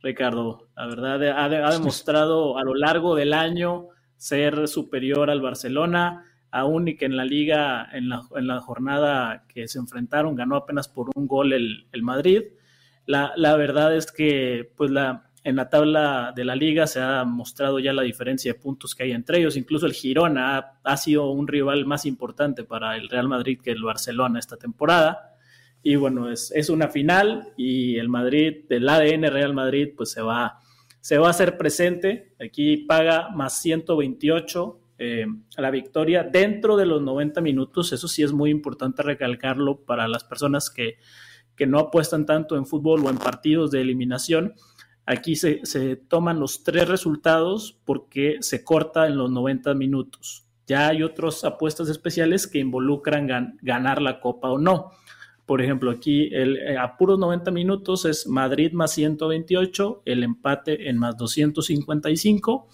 Ricardo. 0.01 0.69
La 0.77 0.87
verdad, 0.87 1.23
ha, 1.45 1.71
demostrado 1.73 2.57
a 2.57 2.63
lo 2.63 2.75
largo 2.75 3.15
del 3.15 3.33
año 3.33 3.89
ser 4.17 4.69
superior 4.69 5.31
al 5.31 5.41
Barcelona, 5.41 6.25
aún 6.51 6.89
y 6.89 6.97
que 6.97 7.05
en 7.05 7.17
la 7.17 7.25
liga, 7.25 7.89
en 7.93 8.09
la, 8.09 8.61
jornada 8.61 9.45
que 9.49 9.69
se 9.69 9.79
enfrentaron, 9.79 10.35
ganó 10.35 10.57
apenas 10.57 10.89
por 10.89 11.11
un 11.15 11.27
gol 11.27 11.53
el, 11.53 12.03
Madrid. 12.03 12.43
La, 13.07 13.57
verdad 13.57 13.95
es 13.95 14.11
que 14.13 14.71
pues 14.77 14.91
en 15.45 15.57
la 15.57 15.69
tabla 15.69 16.33
de 16.35 16.45
la 16.45 16.57
liga 16.57 16.87
se 16.87 17.01
ha 17.01 17.25
mostrado 17.25 17.79
ya 17.79 17.93
la 17.93 18.03
diferencia 18.03 18.53
de 18.53 18.59
puntos 18.59 18.95
que 18.95 19.05
hay 19.05 19.13
entre 19.13 19.39
ellos. 19.39 19.57
Incluso 19.57 19.87
el 19.87 19.93
Girona 19.93 20.73
ha, 20.83 20.97
sido 20.97 21.31
un 21.31 21.49
rival 21.49 21.87
más 21.87 22.07
importante 22.07 22.65
para 22.65 22.97
el 22.97 23.09
Real 23.09 23.29
Madrid 23.29 23.61
que 23.63 23.71
el 23.71 23.83
Barcelona 23.83 24.39
esta 24.39 24.57
temporada. 24.57 25.37
Y 25.83 25.97
bueno, 25.97 26.31
es, 26.31 26.51
es 26.55 26.71
una 26.71 26.89
final 26.89 27.53
y 27.57 27.97
el 27.97 28.09
Madrid, 28.09 28.65
del 28.69 28.89
ADN 28.89 29.31
Real 29.31 29.55
Madrid, 29.55 29.91
pues 29.97 30.11
se 30.11 30.23
va, 30.23 30.61
se 31.01 31.19
va 31.19 31.29
a 31.29 31.31
hacer 31.31 31.57
presente. 31.57 32.35
Aquí 32.41 32.79
paga 32.79 33.29
más 33.31 33.61
128 33.61 34.81
eh, 34.99 35.27
la 35.57 35.71
victoria 35.71 36.25
dentro 36.25 36.77
de 36.77 36.87
los 36.87 37.01
90 37.03 37.41
minutos. 37.41 37.93
Eso 37.93 38.09
sí 38.09 38.23
es 38.23 38.33
muy 38.33 38.51
importante 38.51 39.03
recalcarlo 39.03 39.85
para 39.85 40.09
las 40.09 40.25
personas 40.25 40.71
que, 40.71 40.99
que 41.57 41.67
no 41.67 41.79
apuestan 41.79 42.27
tanto 42.27 42.57
en 42.57 42.67
fútbol 42.67 43.05
o 43.07 43.11
en 43.11 43.19
partidos 43.19 43.71
de 43.71 43.81
eliminación 43.81 44.55
Aquí 45.11 45.37
se, 45.37 45.97
toman 46.07 46.39
los 46.39 46.65
tres 46.65 46.87
resultados 46.87 47.81
porque 47.87 48.37
se 48.41 48.63
corta 48.63 49.07
en 49.07 49.17
los 49.17 49.31
90 49.31 49.73
minutos. 49.73 50.45
Ya 50.67 50.89
hay 50.89 51.03
otras 51.03 51.45
apuestas 51.45 51.89
especiales 51.89 52.47
que 52.47 52.59
involucran 52.59 53.27
ganar 53.63 54.03
la 54.03 54.21
copa 54.21 54.51
o 54.51 54.59
no. 54.59 54.91
Por 55.47 55.63
ejemplo, 55.63 55.91
aquí 55.91 56.29
el, 56.31 56.59
eh, 56.59 56.77
a 56.77 56.99
puros 56.99 57.19
90 57.19 57.51
minutos 57.53 58.05
es 58.05 58.27
Madrid 58.27 58.73
más 58.73 58.93
128, 58.93 60.03
el 60.05 60.25
empate 60.25 60.91
en 60.91 60.99
más 60.99 61.17
255 61.17 62.69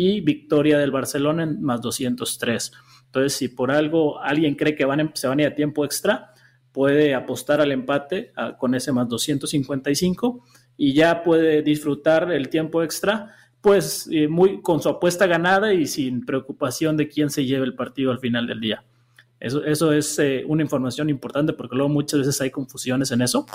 y 0.00 0.20
victoria 0.20 0.78
del 0.78 0.92
Barcelona 0.92 1.42
en 1.42 1.60
más 1.60 1.80
203. 1.80 2.70
Entonces, 3.06 3.32
si 3.32 3.48
por 3.48 3.72
algo 3.72 4.20
alguien 4.20 4.54
cree 4.54 4.76
que 4.76 4.84
van, 4.84 5.10
se 5.14 5.26
van 5.26 5.40
a 5.40 5.42
ir 5.42 5.48
a 5.48 5.54
tiempo 5.56 5.84
extra, 5.84 6.34
puede 6.70 7.16
apostar 7.16 7.60
al 7.60 7.72
empate 7.72 8.32
con 8.58 8.76
ese 8.76 8.92
más 8.92 9.08
255 9.08 10.44
y 10.76 10.94
ya 10.94 11.24
puede 11.24 11.62
disfrutar 11.62 12.30
el 12.30 12.48
tiempo 12.48 12.84
extra, 12.84 13.34
pues 13.60 14.08
eh, 14.12 14.28
muy 14.28 14.62
con 14.62 14.80
su 14.80 14.88
apuesta 14.88 15.26
ganada 15.26 15.74
y 15.74 15.84
sin 15.86 16.24
preocupación 16.24 16.96
de 16.96 17.08
quién 17.08 17.28
se 17.28 17.44
lleve 17.44 17.64
el 17.66 17.74
partido 17.74 18.12
al 18.12 18.20
final 18.20 18.46
del 18.46 18.60
día. 18.60 18.84
Eso, 19.40 19.64
eso 19.64 19.92
es 19.92 20.16
eh, 20.20 20.44
una 20.46 20.62
información 20.62 21.10
importante 21.10 21.54
porque 21.54 21.74
luego 21.74 21.88
muchas 21.88 22.20
veces 22.20 22.40
hay 22.40 22.52
confusiones 22.52 23.10
en 23.10 23.22
eso. 23.22 23.46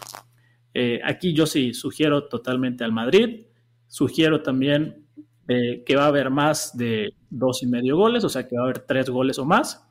Eh, 0.74 1.00
aquí 1.06 1.32
yo 1.32 1.46
sí 1.46 1.74
sugiero 1.74 2.26
totalmente 2.26 2.84
al 2.84 2.92
Madrid, 2.92 3.46
sugiero 3.88 4.42
también 4.42 5.03
que 5.48 5.96
va 5.96 6.06
a 6.06 6.08
haber 6.08 6.30
más 6.30 6.76
de 6.78 7.14
dos 7.30 7.64
y 7.64 7.68
medio 7.68 7.98
goles, 7.98 8.24
o 8.24 8.30
sea 8.30 8.48
que 8.48 8.56
va 8.56 8.62
a 8.62 8.66
haber 8.66 8.80
tres 8.80 9.10
goles 9.10 9.38
o 9.40 9.46
más. 9.46 9.86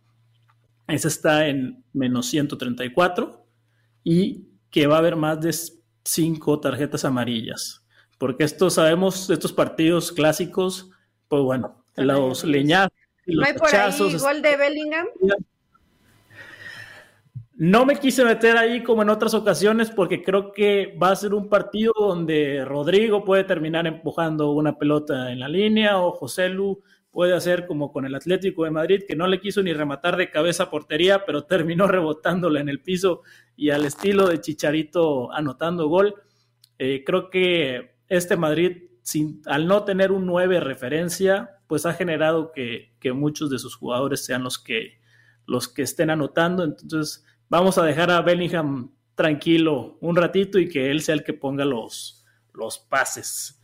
Ese 0.88 1.09
está 1.09 1.49
en 1.49 1.85
menos 1.92 2.26
134 2.26 3.47
y 4.04 4.47
que 4.71 4.87
va 4.87 4.97
a 4.97 4.99
haber 4.99 5.16
más 5.16 5.40
de 5.40 5.54
cinco 6.04 6.61
tarjetas 6.61 7.04
amarillas. 7.04 7.85
Porque 8.18 8.44
estos 8.44 8.75
sabemos, 8.75 9.30
estos 9.30 9.52
partidos 9.52 10.12
clásicos, 10.12 10.90
pues 11.28 11.42
bueno, 11.42 11.85
los 11.97 12.44
leñazos 12.44 12.92
y 13.26 13.35
los 13.35 13.42
¿No 13.42 13.49
hay 13.49 13.59
por 13.59 13.75
ahí 13.75 14.16
gol 14.16 14.42
de 14.42 14.56
Bellingham? 14.56 15.06
No 17.64 17.87
me 17.87 17.95
quise 17.95 18.25
meter 18.25 18.57
ahí 18.57 18.83
como 18.83 19.02
en 19.02 19.09
otras 19.09 19.35
ocasiones 19.35 19.88
porque 19.88 20.25
creo 20.25 20.52
que 20.52 20.99
va 21.00 21.12
a 21.12 21.16
ser 21.16 21.33
un 21.33 21.49
partido 21.49 21.92
donde 21.97 22.64
Rodrigo 22.64 23.25
puede 23.25 23.45
terminar 23.45 23.87
empujando 23.87 24.50
una 24.50 24.76
pelota 24.76 25.31
en 25.31 25.38
la 25.38 25.47
línea 25.47 26.00
o 26.00 26.11
José 26.11 26.49
Lu 26.49 26.83
puede 27.12 27.35
hacer 27.35 27.69
como 27.69 27.92
con 27.92 28.04
el 28.04 28.16
Atlético 28.16 28.64
de 28.64 28.73
Madrid, 28.73 29.04
que 29.07 29.14
no 29.14 29.28
le 29.28 29.38
quiso 29.38 29.62
ni 29.62 29.73
rematar 29.73 30.16
de 30.16 30.28
cabeza 30.28 30.71
portería, 30.71 31.25
pero 31.25 31.45
terminó 31.47 31.87
rebotándola 31.87 32.59
en 32.59 32.69
el 32.69 32.81
piso 32.81 33.23
y 33.54 33.71
al 33.71 33.85
estilo 33.85 34.26
de 34.26 34.40
Chicharito 34.40 35.33
anotando 35.33 35.87
gol. 35.87 36.16
Eh, 36.81 37.04
creo 37.07 37.31
que 37.31 37.95
este 38.09 38.37
Madrid, 38.37 38.88
sin, 39.02 39.40
al 39.47 39.69
no 39.69 39.85
tener 39.85 40.11
un 40.11 40.26
9 40.26 40.59
referencia, 40.59 41.61
pues 41.69 41.87
ha 41.87 41.92
generado 41.92 42.50
que, 42.50 42.97
que, 42.99 43.12
muchos 43.12 43.50
de 43.50 43.61
sus 43.61 43.76
jugadores 43.76 44.25
sean 44.25 44.42
los 44.42 44.59
que, 44.59 44.99
los 45.47 45.69
que 45.69 45.83
estén 45.83 46.11
anotando. 46.11 46.64
Entonces, 46.64 47.25
vamos 47.52 47.76
a 47.76 47.85
dejar 47.85 48.11
a 48.11 48.23
Bellingham 48.23 48.90
tranquilo 49.14 49.99
un 50.00 50.16
ratito 50.16 50.59
y 50.59 50.71
que 50.71 50.90
él 50.90 51.02
sea 51.02 51.14
el 51.14 51.23
que 51.23 51.35
ponga 51.35 51.66
los, 51.66 52.25
los 52.54 52.78
pases. 52.78 53.61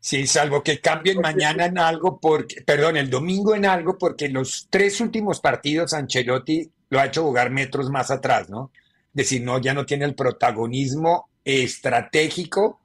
Sí, 0.00 0.26
salvo 0.26 0.64
que 0.64 0.80
cambien 0.80 1.20
mañana 1.20 1.66
en 1.66 1.78
algo, 1.78 2.18
porque, 2.20 2.62
perdón, 2.62 2.96
el 2.96 3.08
domingo 3.08 3.54
en 3.54 3.66
algo, 3.66 3.96
porque 3.96 4.24
en 4.24 4.32
los 4.32 4.66
tres 4.68 5.00
últimos 5.00 5.40
partidos 5.40 5.92
Ancelotti 5.92 6.68
lo 6.90 6.98
ha 6.98 7.06
hecho 7.06 7.22
jugar 7.22 7.50
metros 7.50 7.88
más 7.88 8.10
atrás, 8.10 8.50
¿no? 8.50 8.72
Es 8.74 9.14
decir, 9.14 9.42
no, 9.42 9.60
ya 9.60 9.72
no 9.72 9.86
tiene 9.86 10.04
el 10.04 10.16
protagonismo 10.16 11.28
estratégico 11.44 12.80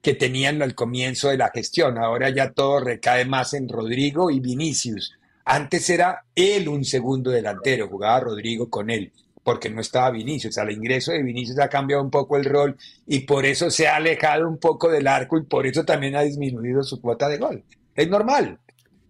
que 0.00 0.14
tenían 0.14 0.62
al 0.62 0.74
comienzo 0.74 1.28
de 1.28 1.36
la 1.36 1.50
gestión. 1.50 1.98
Ahora 1.98 2.30
ya 2.30 2.52
todo 2.52 2.80
recae 2.80 3.26
más 3.26 3.52
en 3.52 3.68
Rodrigo 3.68 4.30
y 4.30 4.40
Vinicius. 4.40 5.17
Antes 5.50 5.88
era 5.88 6.24
él 6.34 6.68
un 6.68 6.84
segundo 6.84 7.30
delantero, 7.30 7.88
jugaba 7.88 8.20
Rodrigo 8.20 8.68
con 8.68 8.90
él 8.90 9.10
porque 9.42 9.70
no 9.70 9.80
estaba 9.80 10.10
Vinicius. 10.10 10.58
Al 10.58 10.70
ingreso 10.70 11.10
de 11.10 11.22
Vinicius 11.22 11.58
ha 11.58 11.70
cambiado 11.70 12.02
un 12.02 12.10
poco 12.10 12.36
el 12.36 12.44
rol 12.44 12.76
y 13.06 13.20
por 13.20 13.46
eso 13.46 13.70
se 13.70 13.88
ha 13.88 13.96
alejado 13.96 14.46
un 14.46 14.58
poco 14.58 14.90
del 14.90 15.06
arco 15.06 15.38
y 15.38 15.44
por 15.44 15.66
eso 15.66 15.86
también 15.86 16.16
ha 16.16 16.20
disminuido 16.20 16.82
su 16.82 17.00
cuota 17.00 17.30
de 17.30 17.38
gol. 17.38 17.64
Es 17.94 18.10
normal, 18.10 18.58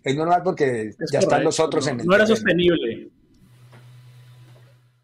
es 0.05 0.15
normal 0.15 0.43
porque 0.45 0.93
ya 1.11 1.19
están 1.19 1.43
los 1.43 1.59
otros 1.59 1.89
en 1.89 1.99
el. 1.99 2.07
No 2.07 2.15
era 2.15 2.25
sostenible. 2.25 3.09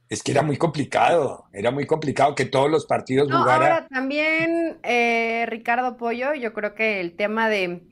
Es 0.09 0.23
que 0.23 0.31
era 0.31 0.43
muy 0.43 0.57
complicado, 0.57 1.47
era 1.53 1.73
muy 1.73 1.85
complicado 1.85 2.37
que 2.37 2.45
todos 2.45 2.71
los 2.71 2.87
partidos 2.87 3.29
no, 3.29 3.38
Ahora 3.38 3.88
también, 3.88 4.79
eh, 4.85 5.47
Ricardo 5.49 5.97
Pollo, 5.97 6.35
yo 6.35 6.53
creo 6.53 6.76
que 6.76 7.00
el 7.00 7.17
tema 7.17 7.49
de 7.49 7.83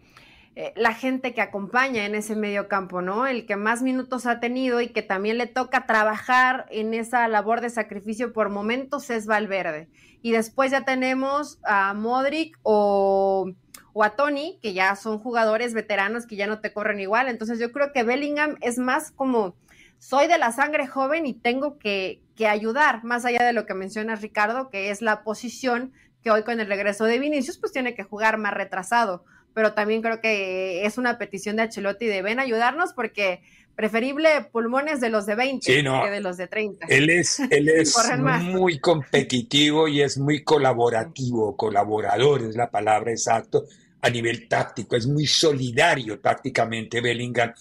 eh, 0.55 0.75
la 0.77 0.93
gente 0.93 1.33
que 1.33 1.41
acompaña 1.41 2.05
en 2.05 2.15
ese 2.15 2.37
medio 2.37 2.69
campo, 2.69 3.01
¿no? 3.01 3.27
El 3.27 3.47
que 3.47 3.57
más 3.57 3.81
minutos 3.81 4.27
ha 4.27 4.39
tenido 4.39 4.83
y 4.83 4.89
que 4.89 5.01
también 5.01 5.39
le 5.39 5.47
toca 5.47 5.87
trabajar 5.87 6.67
en 6.71 6.93
esa 6.93 7.27
labor 7.27 7.63
de 7.63 7.71
sacrificio 7.71 8.35
por 8.35 8.51
momentos 8.51 9.09
es 9.09 9.27
Valverde. 9.27 9.89
Y 10.21 10.33
después 10.33 10.71
ya 10.71 10.85
tenemos 10.85 11.59
a 11.65 11.95
Modric 11.95 12.59
o, 12.63 13.51
a 13.95 14.11
Tony, 14.11 14.59
que 14.61 14.75
ya 14.75 14.95
son 14.95 15.19
jugadores 15.19 15.73
veteranos 15.73 16.27
que 16.27 16.37
ya 16.37 16.47
no 16.47 16.61
te 16.61 16.71
corren 16.75 17.01
igual. 17.01 17.29
Entonces 17.29 17.59
yo 17.59 17.73
creo 17.73 17.91
que 17.95 18.03
Bellingham 18.03 18.59
es 18.61 18.77
más 18.77 19.11
como 19.11 19.57
soy 19.99 20.27
de 20.27 20.37
la 20.37 20.53
sangre 20.53 20.87
joven 20.87 21.25
y 21.25 21.33
tengo 21.33 21.79
que, 21.79 22.21
que, 22.37 22.47
ayudar, 22.47 23.05
más 23.05 23.25
allá 23.25 23.43
de 23.43 23.55
lo 23.55 23.65
que 23.65 23.73
menciona 23.73 24.17
Ricardo, 24.17 24.69
que 24.69 24.91
es 24.91 25.01
la 25.01 25.23
posición 25.23 25.93
que 26.23 26.31
hoy 26.31 26.43
con 26.43 26.61
el 26.61 26.67
regreso 26.67 27.07
de 27.07 27.19
Vinicius, 27.19 27.57
pues 27.59 27.73
tiene 27.73 27.95
que 27.95 28.03
jugar 28.03 28.37
más 28.37 28.53
retrasado 28.53 29.25
pero 29.55 29.75
también 29.75 30.03
creo 30.03 30.21
que 30.21 30.85
es 30.85 30.99
una 30.99 31.19
petición 31.19 31.57
de 31.57 31.63
Achelotti 31.63 32.07
de 32.07 32.23
ven 32.23 32.41
ayudarnos 32.41 32.93
porque 32.93 33.41
preferible 33.75 34.29
pulmones 34.53 35.01
de 35.01 35.09
los 35.09 35.27
de 35.27 35.35
20 35.35 35.67
que 35.67 35.83
de 35.83 36.21
los 36.21 36.37
de 36.37 36.47
30. 36.47 36.87
Él 36.89 37.11
es, 37.11 37.41
él 37.51 37.69
es 37.75 37.97
muy 38.43 38.79
competitivo 38.79 39.89
y 39.89 40.03
es 40.03 40.19
muy 40.19 40.43
colaborativo, 40.43 41.57
colaborador 41.57 42.43
es 42.43 42.57
la 42.57 42.71
palabra 42.71 43.11
exacto 43.11 43.65
a 44.01 44.11
nivel 44.11 44.49
táctico, 44.49 44.97
es 44.97 45.07
muy 45.07 45.27
solidario 45.27 46.21
tácticamente 46.21 47.01
Bellingham. 47.01 47.53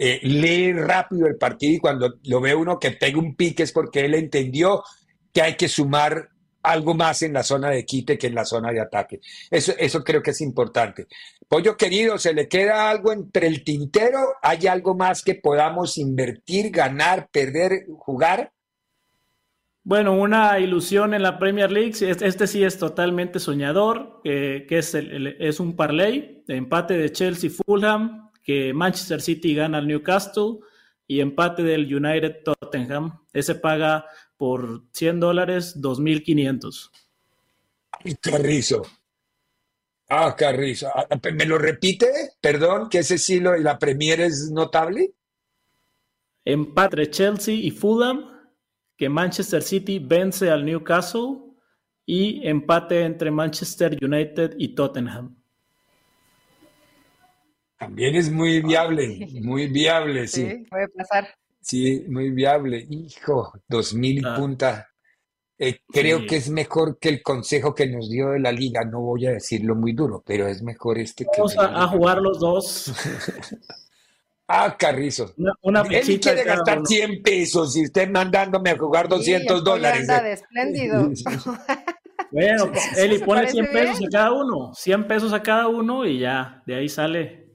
Eh, 0.00 0.20
lee 0.22 0.72
rápido 0.72 1.26
el 1.26 1.36
partido 1.36 1.74
y 1.74 1.78
cuando 1.80 2.14
lo 2.24 2.40
ve 2.40 2.54
uno 2.54 2.78
que 2.78 2.92
pega 2.92 3.18
un 3.18 3.34
pique 3.34 3.64
es 3.64 3.72
porque 3.72 4.04
él 4.04 4.14
entendió 4.14 4.84
que 5.32 5.42
hay 5.42 5.56
que 5.56 5.68
sumar 5.68 6.28
algo 6.62 6.94
más 6.94 7.22
en 7.22 7.32
la 7.32 7.42
zona 7.42 7.70
de 7.70 7.84
quite 7.84 8.16
que 8.16 8.28
en 8.28 8.34
la 8.34 8.44
zona 8.44 8.70
de 8.70 8.80
ataque. 8.80 9.20
Eso, 9.50 9.72
eso 9.76 10.04
creo 10.04 10.22
que 10.22 10.30
es 10.30 10.40
importante. 10.40 11.08
Pollo 11.48 11.78
querido, 11.78 12.18
¿se 12.18 12.34
le 12.34 12.46
queda 12.46 12.90
algo 12.90 13.10
entre 13.10 13.46
el 13.46 13.64
tintero? 13.64 14.18
¿Hay 14.42 14.66
algo 14.66 14.94
más 14.94 15.22
que 15.22 15.34
podamos 15.34 15.96
invertir, 15.96 16.70
ganar, 16.70 17.30
perder, 17.32 17.86
jugar? 17.96 18.52
Bueno, 19.82 20.12
una 20.12 20.58
ilusión 20.58 21.14
en 21.14 21.22
la 21.22 21.38
Premier 21.38 21.72
League, 21.72 21.94
este 21.98 22.46
sí 22.46 22.62
es 22.62 22.78
totalmente 22.78 23.38
soñador, 23.38 24.20
que 24.22 24.66
es, 24.68 24.94
es 24.94 25.60
un 25.60 25.74
parlay, 25.74 26.44
empate 26.46 26.98
de 26.98 27.10
Chelsea-Fulham, 27.10 28.30
que 28.42 28.74
Manchester 28.74 29.22
City 29.22 29.54
gana 29.54 29.78
al 29.78 29.88
Newcastle 29.88 30.58
y 31.06 31.20
empate 31.20 31.62
del 31.62 31.86
United 31.94 32.42
Tottenham. 32.44 33.20
Ese 33.32 33.54
paga 33.54 34.04
por 34.36 34.82
100 34.92 35.20
dólares 35.20 35.80
2.500. 35.80 36.90
Carrizo. 38.20 38.82
Ah, 40.08 40.34
Carrizo. 40.36 40.88
Ah, 40.94 41.06
¿Me 41.34 41.44
lo 41.44 41.58
repite? 41.58 42.06
Perdón, 42.40 42.88
que 42.88 42.98
ese 43.00 43.18
sí 43.18 43.36
y 43.36 43.40
la 43.40 43.78
Premier 43.78 44.20
es 44.20 44.50
notable. 44.50 45.12
Empate 46.44 47.10
Chelsea 47.10 47.54
y 47.54 47.70
Fulham, 47.70 48.24
que 48.96 49.08
Manchester 49.08 49.62
City 49.62 49.98
vence 49.98 50.50
al 50.50 50.64
Newcastle 50.64 51.40
y 52.06 52.46
empate 52.48 53.02
entre 53.02 53.30
Manchester 53.30 53.98
United 54.02 54.54
y 54.56 54.74
Tottenham. 54.74 55.36
También 57.78 58.16
es 58.16 58.30
muy 58.30 58.60
viable, 58.62 59.28
muy 59.42 59.68
viable, 59.68 60.26
sí. 60.26 60.48
Sí, 60.48 60.64
puede 60.70 60.88
pasar. 60.88 61.28
Sí, 61.60 62.04
muy 62.08 62.30
viable. 62.30 62.86
Hijo, 62.88 63.52
dos 63.68 63.92
mil 63.92 64.18
y 64.20 64.24
Ah. 64.24 64.36
punta. 64.36 64.87
Eh, 65.58 65.80
creo 65.92 66.20
Sí. 66.20 66.26
que 66.26 66.36
es 66.36 66.50
mejor 66.50 66.98
que 67.00 67.08
el 67.08 67.22
consejo 67.22 67.74
que 67.74 67.86
nos 67.88 68.08
dio 68.08 68.30
de 68.30 68.38
la 68.38 68.52
liga. 68.52 68.84
No 68.84 69.00
voy 69.00 69.26
a 69.26 69.32
decirlo 69.32 69.74
muy 69.74 69.92
duro, 69.92 70.22
pero 70.24 70.46
es 70.46 70.62
mejor 70.62 70.98
este 70.98 71.24
que 71.24 71.30
Vamos 71.38 71.52
de 71.56 71.62
la 71.62 71.82
a, 71.84 71.88
jugar 71.88 72.18
los 72.18 72.38
dos. 72.38 72.92
Ah, 74.50 74.74
Carrizo. 74.78 75.34
Una, 75.36 75.52
una 75.60 75.82
Él 75.82 76.20
quiere 76.20 76.42
gastar 76.42 76.78
uno. 76.78 76.86
100 76.86 77.22
pesos 77.22 77.76
y 77.76 77.84
usted 77.84 78.08
mandándome 78.08 78.70
a 78.70 78.78
jugar 78.78 79.06
Sí, 79.06 79.12
el 79.12 79.18
200 79.44 79.60
pollo 79.60 79.70
dólares. 79.72 80.00
anda 80.08 80.22
de 80.22 80.32
espléndido. 80.32 81.10
Bueno, 82.32 82.72
Eli, 82.96 83.18
¿Se 83.18 83.24
ponle 83.24 83.42
parece 83.42 83.52
100 83.52 83.66
pesos 83.72 83.98
bien? 84.00 84.08
a 84.08 84.18
cada 84.18 84.32
uno. 84.32 84.72
100 84.74 85.06
pesos 85.06 85.32
a 85.32 85.42
cada 85.42 85.68
uno 85.68 86.04
y 86.04 86.18
ya, 86.18 86.62
de 86.66 86.74
ahí 86.76 86.88
sale. 86.88 87.54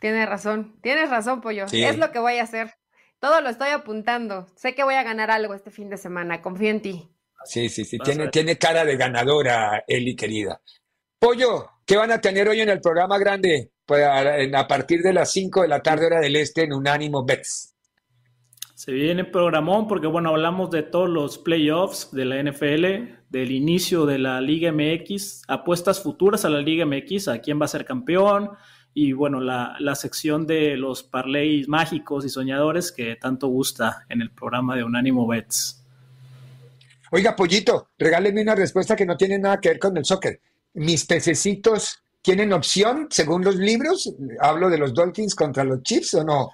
Tienes 0.00 0.28
razón, 0.28 0.78
tienes 0.82 1.08
razón, 1.10 1.40
pollo. 1.40 1.68
Sí. 1.68 1.82
Es 1.82 1.96
lo 1.96 2.10
que 2.10 2.18
voy 2.18 2.38
a 2.38 2.42
hacer. 2.42 2.72
Todo 3.22 3.40
lo 3.40 3.50
estoy 3.50 3.68
apuntando. 3.68 4.48
Sé 4.56 4.74
que 4.74 4.82
voy 4.82 4.94
a 4.94 5.04
ganar 5.04 5.30
algo 5.30 5.54
este 5.54 5.70
fin 5.70 5.88
de 5.88 5.96
semana. 5.96 6.42
Confío 6.42 6.70
en 6.70 6.82
ti. 6.82 7.08
Sí, 7.44 7.68
sí, 7.68 7.84
sí. 7.84 7.96
Tiene, 8.32 8.58
cara 8.58 8.84
de 8.84 8.96
ganadora, 8.96 9.84
Eli, 9.86 10.16
querida. 10.16 10.60
Pollo, 11.20 11.66
¿qué 11.86 11.96
van 11.96 12.10
a 12.10 12.20
tener 12.20 12.48
hoy 12.48 12.60
en 12.62 12.68
el 12.68 12.80
programa 12.80 13.18
grande? 13.18 13.70
Pues 13.86 14.02
a, 14.02 14.40
en- 14.40 14.56
a 14.56 14.66
partir 14.66 15.02
de 15.02 15.12
las 15.12 15.30
5 15.30 15.62
de 15.62 15.68
la 15.68 15.80
tarde, 15.80 16.06
hora 16.06 16.18
del 16.18 16.34
este, 16.34 16.64
en 16.64 16.72
Unánimo 16.72 17.24
Bets. 17.24 17.76
Se 18.74 18.90
viene 18.90 19.24
programón 19.24 19.86
porque, 19.86 20.08
bueno, 20.08 20.30
hablamos 20.30 20.72
de 20.72 20.82
todos 20.82 21.08
los 21.08 21.38
playoffs 21.38 22.10
de 22.10 22.24
la 22.24 22.42
NFL, 22.42 23.20
del 23.28 23.52
inicio 23.52 24.04
de 24.04 24.18
la 24.18 24.40
Liga 24.40 24.72
MX, 24.72 25.42
apuestas 25.46 26.02
futuras 26.02 26.44
a 26.44 26.50
la 26.50 26.60
Liga 26.60 26.84
MX, 26.86 27.28
a 27.28 27.38
quién 27.38 27.60
va 27.60 27.66
a 27.66 27.68
ser 27.68 27.84
campeón 27.84 28.50
y, 28.94 29.12
bueno, 29.12 29.40
la, 29.40 29.76
la 29.78 29.94
sección 29.94 30.46
de 30.46 30.76
los 30.76 31.02
parlays 31.02 31.68
mágicos 31.68 32.24
y 32.24 32.28
soñadores 32.28 32.92
que 32.92 33.16
tanto 33.16 33.48
gusta 33.48 34.04
en 34.08 34.20
el 34.22 34.30
programa 34.30 34.76
de 34.76 34.84
Unánimo 34.84 35.26
Bets. 35.26 35.82
Oiga, 37.10 37.36
Pollito, 37.36 37.88
regáleme 37.98 38.40
una 38.40 38.54
respuesta 38.54 38.96
que 38.96 39.04
no 39.04 39.16
tiene 39.16 39.38
nada 39.38 39.60
que 39.60 39.68
ver 39.68 39.78
con 39.78 39.96
el 39.96 40.04
soccer. 40.04 40.40
¿Mis 40.74 41.04
pececitos 41.04 42.02
tienen 42.22 42.52
opción 42.52 43.08
según 43.10 43.44
los 43.44 43.56
libros? 43.56 44.14
¿Hablo 44.40 44.70
de 44.70 44.78
los 44.78 44.94
Dolphins 44.94 45.34
contra 45.34 45.62
los 45.62 45.82
Chiefs 45.82 46.14
o 46.14 46.24
no? 46.24 46.50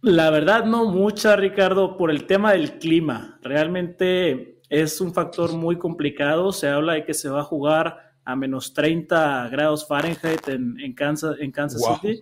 La 0.00 0.30
verdad, 0.30 0.64
no 0.64 0.86
mucha, 0.86 1.36
Ricardo, 1.36 1.96
por 1.96 2.10
el 2.10 2.26
tema 2.26 2.52
del 2.52 2.78
clima. 2.78 3.38
Realmente 3.42 4.60
es 4.68 5.00
un 5.00 5.14
factor 5.14 5.52
muy 5.52 5.78
complicado. 5.78 6.50
Se 6.50 6.68
habla 6.68 6.94
de 6.94 7.04
que 7.04 7.14
se 7.14 7.28
va 7.28 7.40
a 7.40 7.44
jugar 7.44 8.07
a 8.28 8.36
menos 8.36 8.74
30 8.74 9.48
grados 9.48 9.88
Fahrenheit 9.88 10.46
en, 10.48 10.78
en 10.80 10.92
Kansas, 10.92 11.36
en 11.40 11.50
Kansas 11.50 11.80
Wow. 11.80 11.98
City. 11.98 12.20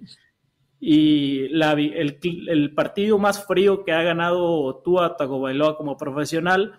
Y 0.79 1.49
la 1.49 1.73
el 1.73 2.73
partido 2.75 3.19
más 3.19 3.45
frío 3.45 3.83
que 3.85 3.93
ha 3.93 4.03
ganado 4.03 4.83
Tua 4.85 5.17
Tagovailoa 5.17 5.77
como 5.77 5.97
profesional, 5.97 6.75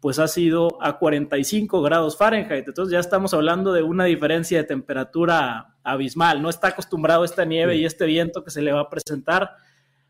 pues 0.00 0.18
ha 0.18 0.26
sido 0.26 0.82
a 0.82 0.98
45 0.98 1.80
grados 1.80 2.18
Fahrenheit. 2.18 2.66
Entonces 2.66 2.92
ya 2.92 2.98
estamos 2.98 3.32
hablando 3.34 3.72
de 3.72 3.84
una 3.84 4.04
diferencia 4.06 4.58
de 4.58 4.64
temperatura 4.64 5.76
abismal. 5.84 6.42
No 6.42 6.50
está 6.50 6.68
acostumbrado 6.68 7.22
a 7.22 7.26
esta 7.26 7.44
nieve 7.44 7.76
y 7.76 7.84
este 7.84 8.04
viento 8.06 8.42
que 8.42 8.50
se 8.50 8.62
le 8.62 8.72
va 8.72 8.80
a 8.80 8.90
presentar. 8.90 9.50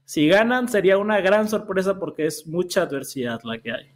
Si 0.07 0.27
ganan, 0.29 0.69
sería 0.69 0.97
una 0.97 1.21
gran 1.21 1.47
sorpresa 1.47 1.99
porque 1.99 2.25
es 2.25 2.47
mucha 2.47 2.83
adversidad 2.83 3.43
la 3.45 3.59
que 3.59 3.71
hay. 3.71 3.91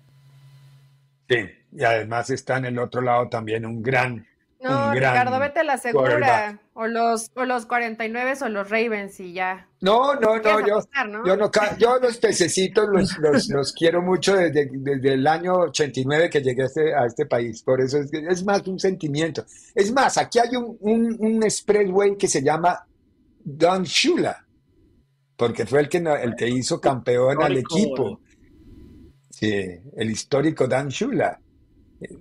Sí, 1.30 1.36
y 1.72 1.82
además 1.82 2.28
está 2.28 2.58
en 2.58 2.66
el 2.66 2.78
otro 2.78 3.00
lado 3.00 3.30
también 3.30 3.64
un 3.64 3.82
gran, 3.82 4.26
No, 4.58 4.92
Ricardo, 4.94 5.38
vete 5.38 5.60
a 5.60 5.64
la 5.64 5.76
segura. 5.78 6.60
O 6.72 6.86
los, 6.86 7.30
o 7.34 7.44
los 7.44 7.66
49 7.66 8.34
o 8.42 8.48
los 8.48 8.68
Ravens 8.70 9.20
y 9.20 9.32
ya. 9.32 9.68
No, 9.80 10.14
no, 10.14 10.36
no, 10.36 10.42
¿Quieres 10.42 10.66
yo, 10.66 10.74
apostar, 10.74 11.08
no? 11.08 11.26
yo 11.26 11.36
no, 11.36 11.50
ca- 11.50 11.76
yo 11.78 11.98
los 11.98 12.16
pececitos 12.18 12.86
los, 12.90 13.16
los, 13.18 13.48
los 13.48 13.72
quiero 13.72 14.02
mucho 14.02 14.34
desde, 14.36 14.68
desde 14.72 15.14
el 15.14 15.26
año 15.26 15.54
89 15.54 16.28
que 16.30 16.40
llegué 16.42 16.62
a 16.62 16.66
este, 16.66 16.94
a 16.94 17.06
este 17.06 17.26
país. 17.26 17.62
Por 17.62 17.80
eso 17.80 17.98
es, 17.98 18.10
es 18.12 18.44
más 18.44 18.66
un 18.66 18.78
sentimiento. 18.80 19.44
Es 19.74 19.92
más, 19.92 20.16
aquí 20.18 20.38
hay 20.38 20.56
un, 20.56 20.76
un, 20.80 21.16
un 21.18 21.42
expressway 21.42 22.16
que 22.16 22.28
se 22.28 22.42
llama 22.42 22.86
Don 23.44 23.84
Shula, 23.84 24.44
porque 25.36 25.66
fue 25.66 25.80
el 25.80 25.88
que, 25.88 26.00
no- 26.00 26.16
el 26.16 26.34
que 26.34 26.48
hizo 26.48 26.80
campeón 26.80 27.42
al 27.42 27.56
equipo. 27.58 28.20
Sí, 29.30 29.52
el 29.96 30.10
histórico 30.10 30.66
Dan 30.66 30.88
Shula. 30.88 31.38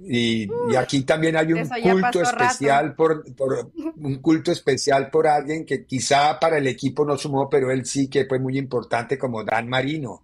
Y, 0.07 0.43
y 0.71 0.75
aquí 0.77 1.03
también 1.03 1.35
hay 1.35 1.51
un 1.51 1.59
culto 1.93 2.19
especial 2.45 2.95
por, 2.95 3.35
por 3.35 3.71
un 3.97 4.15
culto 4.21 4.51
especial 4.51 5.09
por 5.09 5.27
alguien 5.27 5.65
que 5.65 5.85
quizá 5.85 6.39
para 6.39 6.57
el 6.57 6.67
equipo 6.67 7.03
no 7.05 7.17
sumó, 7.17 7.49
pero 7.49 7.69
él 7.71 7.85
sí 7.85 8.07
que 8.07 8.25
fue 8.25 8.39
muy 8.39 8.57
importante 8.57 9.17
como 9.17 9.43
Dan 9.43 9.67
Marino. 9.67 10.23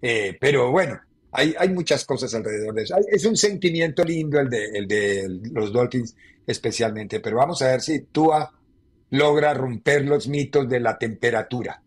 Eh, 0.00 0.36
pero 0.40 0.70
bueno, 0.70 1.00
hay, 1.32 1.54
hay 1.58 1.70
muchas 1.70 2.04
cosas 2.04 2.34
alrededor 2.34 2.74
de 2.74 2.82
eso. 2.82 2.94
Hay- 2.96 3.04
Es 3.08 3.24
un 3.24 3.36
sentimiento 3.36 4.04
lindo 4.04 4.38
el 4.38 4.50
de, 4.50 4.64
el 4.74 4.86
de 4.86 5.40
los 5.52 5.72
Dolphins 5.72 6.14
especialmente, 6.46 7.20
pero 7.20 7.36
vamos 7.38 7.62
a 7.62 7.68
ver 7.68 7.80
si 7.80 8.00
Tua 8.00 8.52
logra 9.10 9.54
romper 9.54 10.04
los 10.04 10.28
mitos 10.28 10.68
de 10.68 10.80
la 10.80 10.98
temperatura. 10.98 11.81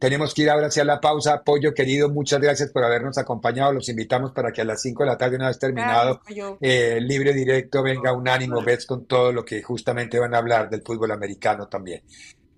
Tenemos 0.00 0.32
que 0.32 0.42
ir 0.42 0.50
ahora 0.50 0.68
hacia 0.68 0.82
la 0.82 0.98
pausa. 0.98 1.42
Pollo 1.44 1.74
querido, 1.74 2.08
muchas 2.08 2.40
gracias 2.40 2.70
por 2.72 2.82
habernos 2.82 3.18
acompañado. 3.18 3.74
Los 3.74 3.90
invitamos 3.90 4.32
para 4.32 4.50
que 4.50 4.62
a 4.62 4.64
las 4.64 4.80
5 4.80 5.02
de 5.02 5.10
la 5.10 5.18
tarde, 5.18 5.36
una 5.36 5.48
vez 5.48 5.58
terminado, 5.58 6.22
eh, 6.62 6.98
libre 7.02 7.34
directo, 7.34 7.82
venga 7.82 8.14
Unánimo 8.14 8.62
Bets 8.62 8.86
con 8.86 9.06
todo 9.06 9.30
lo 9.30 9.44
que 9.44 9.62
justamente 9.62 10.18
van 10.18 10.34
a 10.34 10.38
hablar 10.38 10.70
del 10.70 10.80
fútbol 10.82 11.10
americano 11.10 11.68
también. 11.68 12.02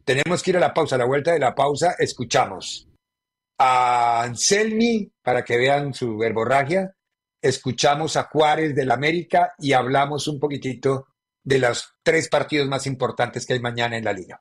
Tenemos 0.04 0.40
que 0.40 0.52
ir 0.52 0.56
a 0.56 0.60
la 0.60 0.72
pausa. 0.72 0.94
A 0.94 0.98
la 0.98 1.04
vuelta 1.04 1.32
de 1.32 1.40
la 1.40 1.52
pausa, 1.52 1.96
escuchamos 1.98 2.88
a 3.58 4.22
Anselmi 4.22 5.12
para 5.20 5.42
que 5.42 5.56
vean 5.56 5.92
su 5.94 6.16
verborragia. 6.16 6.94
Escuchamos 7.40 8.16
a 8.16 8.28
Juárez 8.30 8.72
del 8.72 8.92
América 8.92 9.54
y 9.58 9.72
hablamos 9.72 10.28
un 10.28 10.38
poquitito 10.38 11.08
de 11.42 11.58
los 11.58 11.96
tres 12.04 12.28
partidos 12.28 12.68
más 12.68 12.86
importantes 12.86 13.44
que 13.44 13.54
hay 13.54 13.60
mañana 13.60 13.96
en 13.96 14.04
la 14.04 14.12
liga. 14.12 14.40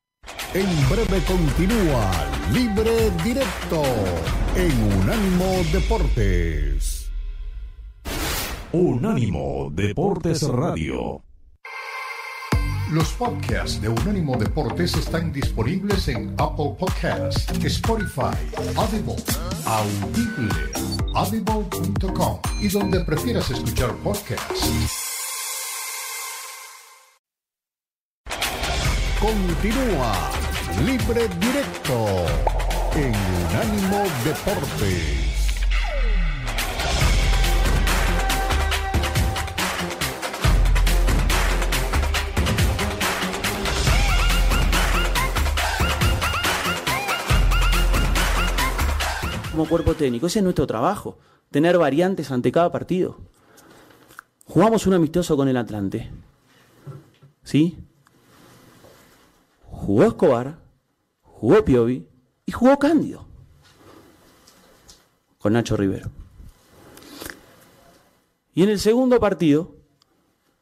En 0.53 0.67
breve 0.87 1.19
continúa 1.25 2.40
Libre 2.53 3.09
Directo 3.23 3.81
en 4.55 4.99
Unánimo 4.99 5.63
Deportes. 5.71 7.09
Unánimo 8.73 9.69
Deportes 9.71 10.41
Radio. 10.43 11.23
Los 12.91 13.13
podcasts 13.13 13.81
de 13.81 13.87
Unánimo 13.87 14.35
Deportes 14.35 14.95
están 14.95 15.31
disponibles 15.31 16.09
en 16.09 16.35
Apple 16.37 16.75
Podcasts, 16.77 17.47
Spotify, 17.63 18.35
Audible, 18.75 19.15
Audible, 19.65 20.53
audible.com 21.15 22.39
y 22.59 22.67
donde 22.67 22.99
prefieras 23.05 23.49
escuchar 23.49 23.95
podcasts. 24.03 24.69
Continúa 29.21 30.40
Libre 30.79 31.27
Directo 31.39 32.25
en 32.95 33.13
Unánimo 33.49 34.03
Deportes. 34.23 35.31
como 49.51 49.67
cuerpo 49.67 49.93
técnico. 49.93 50.27
Ese 50.27 50.39
es 50.39 50.43
nuestro 50.43 50.65
trabajo, 50.65 51.17
tener 51.51 51.77
variantes 51.77 52.31
ante 52.31 52.51
cada 52.51 52.71
partido. 52.71 53.17
Jugamos 54.45 54.87
un 54.87 54.93
amistoso 54.93 55.37
con 55.37 55.47
el 55.47 55.57
Atlante. 55.57 56.09
¿Sí? 57.43 57.77
Jugó 59.65 60.03
Escobar, 60.03 60.60
jugó 61.41 61.65
Piovi 61.65 62.07
y 62.45 62.51
jugó 62.51 62.77
Cándido. 62.77 63.25
Con 65.39 65.53
Nacho 65.53 65.75
Rivero. 65.75 66.11
Y 68.53 68.61
en 68.61 68.69
el 68.69 68.79
segundo 68.79 69.19
partido, 69.19 69.75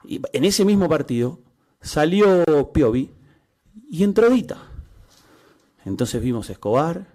en 0.07 0.45
ese 0.45 0.63
mismo 0.63 0.87
partido, 0.87 1.41
salió 1.81 2.71
Piovi 2.71 3.11
y 3.89 4.05
entró 4.05 4.29
Dita. 4.29 4.57
Entonces 5.83 6.21
vimos 6.21 6.49
Escobar, 6.49 7.07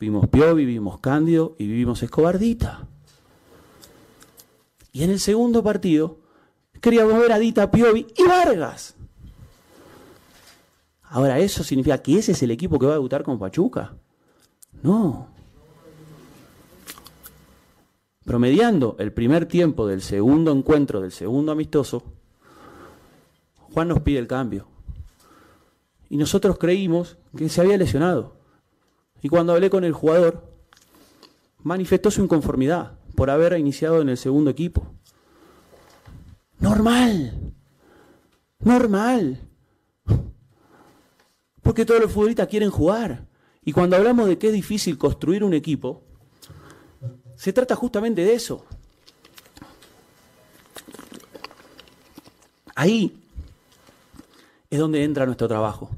vimos 0.00 0.28
Piovi, 0.28 0.64
vimos 0.64 0.98
Cándido 0.98 1.54
y 1.60 1.68
vimos 1.68 2.02
Escobardita. 2.02 2.88
Y 4.90 5.04
en 5.04 5.10
el 5.10 5.20
segundo 5.20 5.62
partido 5.62 6.18
queríamos 6.80 7.20
ver 7.20 7.30
a 7.30 7.38
Dita, 7.38 7.70
Piovi 7.70 8.08
y 8.16 8.24
Vargas. 8.24 8.95
Ahora, 11.08 11.38
¿eso 11.38 11.62
significa 11.62 11.98
que 11.98 12.18
ese 12.18 12.32
es 12.32 12.42
el 12.42 12.50
equipo 12.50 12.78
que 12.78 12.86
va 12.86 12.92
a 12.92 12.96
debutar 12.96 13.22
con 13.22 13.38
Pachuca? 13.38 13.94
No. 14.82 15.28
promediando 18.26 18.96
el 18.98 19.12
primer 19.12 19.46
tiempo 19.46 19.86
del 19.86 20.02
segundo 20.02 20.52
encuentro, 20.52 21.00
del 21.00 21.12
segundo 21.12 21.52
amistoso, 21.52 22.02
Juan 23.72 23.88
nos 23.88 24.00
pide 24.00 24.18
el 24.18 24.26
cambio. 24.26 24.66
Y 26.10 26.16
nosotros 26.16 26.58
creímos 26.58 27.16
que 27.36 27.48
se 27.48 27.60
había 27.60 27.78
lesionado. 27.78 28.36
Y 29.22 29.28
cuando 29.28 29.52
hablé 29.52 29.70
con 29.70 29.84
el 29.84 29.92
jugador, 29.92 30.52
manifestó 31.62 32.10
su 32.10 32.22
inconformidad 32.22 32.98
por 33.14 33.30
haber 33.30 33.58
iniciado 33.58 34.02
en 34.02 34.08
el 34.08 34.16
segundo 34.16 34.50
equipo. 34.50 34.86
Normal. 36.58 37.54
Normal. 38.58 39.45
Porque 41.76 41.84
todos 41.84 42.00
los 42.00 42.10
futbolistas 42.10 42.48
quieren 42.48 42.70
jugar. 42.70 43.26
Y 43.62 43.72
cuando 43.72 43.96
hablamos 43.96 44.28
de 44.28 44.38
que 44.38 44.46
es 44.46 44.54
difícil 44.54 44.96
construir 44.96 45.44
un 45.44 45.52
equipo, 45.52 46.04
se 47.34 47.52
trata 47.52 47.76
justamente 47.76 48.24
de 48.24 48.32
eso. 48.32 48.64
Ahí 52.74 53.22
es 54.70 54.78
donde 54.78 55.04
entra 55.04 55.26
nuestro 55.26 55.48
trabajo. 55.48 55.90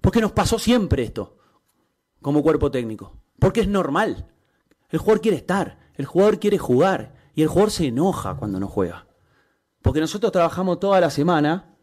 Porque 0.00 0.20
nos 0.20 0.30
pasó 0.30 0.56
siempre 0.56 1.02
esto, 1.02 1.36
como 2.22 2.40
cuerpo 2.40 2.70
técnico. 2.70 3.16
Porque 3.40 3.62
es 3.62 3.66
normal. 3.66 4.30
El 4.88 5.00
jugador 5.00 5.20
quiere 5.20 5.38
estar, 5.38 5.80
el 5.96 6.06
jugador 6.06 6.38
quiere 6.38 6.58
jugar 6.58 7.16
y 7.34 7.42
el 7.42 7.48
jugador 7.48 7.72
se 7.72 7.88
enoja 7.88 8.36
cuando 8.36 8.60
no 8.60 8.68
juega. 8.68 9.08
Porque 9.82 9.98
nosotros 9.98 10.30
trabajamos 10.30 10.78
toda 10.78 11.00
la 11.00 11.10
semana 11.10 11.74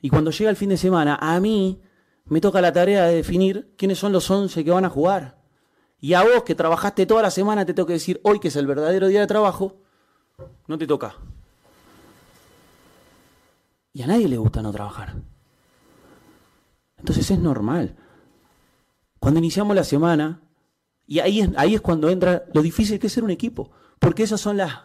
y 0.00 0.10
cuando 0.10 0.30
llega 0.30 0.50
el 0.50 0.56
fin 0.56 0.68
de 0.68 0.76
semana, 0.76 1.18
a 1.20 1.40
mí 1.40 1.82
me 2.28 2.40
toca 2.40 2.60
la 2.60 2.72
tarea 2.72 3.04
de 3.06 3.16
definir 3.16 3.74
quiénes 3.76 3.98
son 3.98 4.12
los 4.12 4.30
11 4.30 4.64
que 4.64 4.70
van 4.70 4.84
a 4.84 4.90
jugar. 4.90 5.38
Y 6.00 6.14
a 6.14 6.22
vos 6.22 6.44
que 6.44 6.54
trabajaste 6.54 7.06
toda 7.06 7.22
la 7.22 7.30
semana 7.30 7.64
te 7.66 7.74
tengo 7.74 7.86
que 7.86 7.94
decir 7.94 8.20
hoy 8.22 8.38
que 8.38 8.48
es 8.48 8.56
el 8.56 8.66
verdadero 8.66 9.08
día 9.08 9.20
de 9.20 9.26
trabajo, 9.26 9.76
no 10.66 10.78
te 10.78 10.86
toca. 10.86 11.16
Y 13.92 14.02
a 14.02 14.06
nadie 14.06 14.28
le 14.28 14.36
gusta 14.36 14.62
no 14.62 14.70
trabajar. 14.70 15.14
Entonces 16.98 17.30
es 17.30 17.38
normal. 17.38 17.96
Cuando 19.18 19.38
iniciamos 19.38 19.74
la 19.74 19.84
semana, 19.84 20.40
y 21.06 21.18
ahí 21.20 21.40
es, 21.40 21.50
ahí 21.56 21.74
es 21.74 21.80
cuando 21.80 22.10
entra 22.10 22.44
lo 22.52 22.62
difícil 22.62 22.98
que 22.98 23.08
es 23.08 23.12
ser 23.12 23.24
un 23.24 23.30
equipo, 23.30 23.70
porque 23.98 24.22
esas 24.22 24.40
son 24.40 24.56
las, 24.56 24.82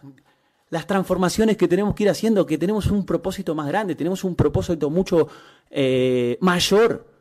las 0.70 0.86
transformaciones 0.86 1.56
que 1.56 1.68
tenemos 1.68 1.94
que 1.94 2.04
ir 2.04 2.10
haciendo, 2.10 2.46
que 2.46 2.58
tenemos 2.58 2.86
un 2.86 3.06
propósito 3.06 3.54
más 3.54 3.68
grande, 3.68 3.94
tenemos 3.94 4.24
un 4.24 4.34
propósito 4.34 4.90
mucho 4.90 5.28
eh, 5.70 6.38
mayor. 6.40 7.13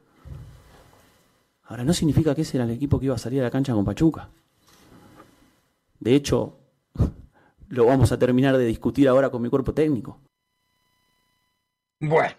Ahora, 1.73 1.85
no 1.85 1.93
significa 1.93 2.35
que 2.35 2.43
ese 2.43 2.57
era 2.57 2.65
el 2.65 2.69
equipo 2.69 2.99
que 2.99 3.05
iba 3.05 3.15
a 3.15 3.17
salir 3.17 3.39
a 3.39 3.45
la 3.45 3.49
cancha 3.49 3.73
con 3.73 3.83
Pachuca. 3.83 4.29
De 5.99 6.13
hecho, 6.13 6.59
lo 7.69 7.87
vamos 7.87 8.11
a 8.11 8.19
terminar 8.19 8.55
de 8.59 8.67
discutir 8.67 9.07
ahora 9.07 9.31
con 9.31 9.41
mi 9.41 9.49
cuerpo 9.49 9.73
técnico. 9.73 10.21
Bueno, 11.99 12.35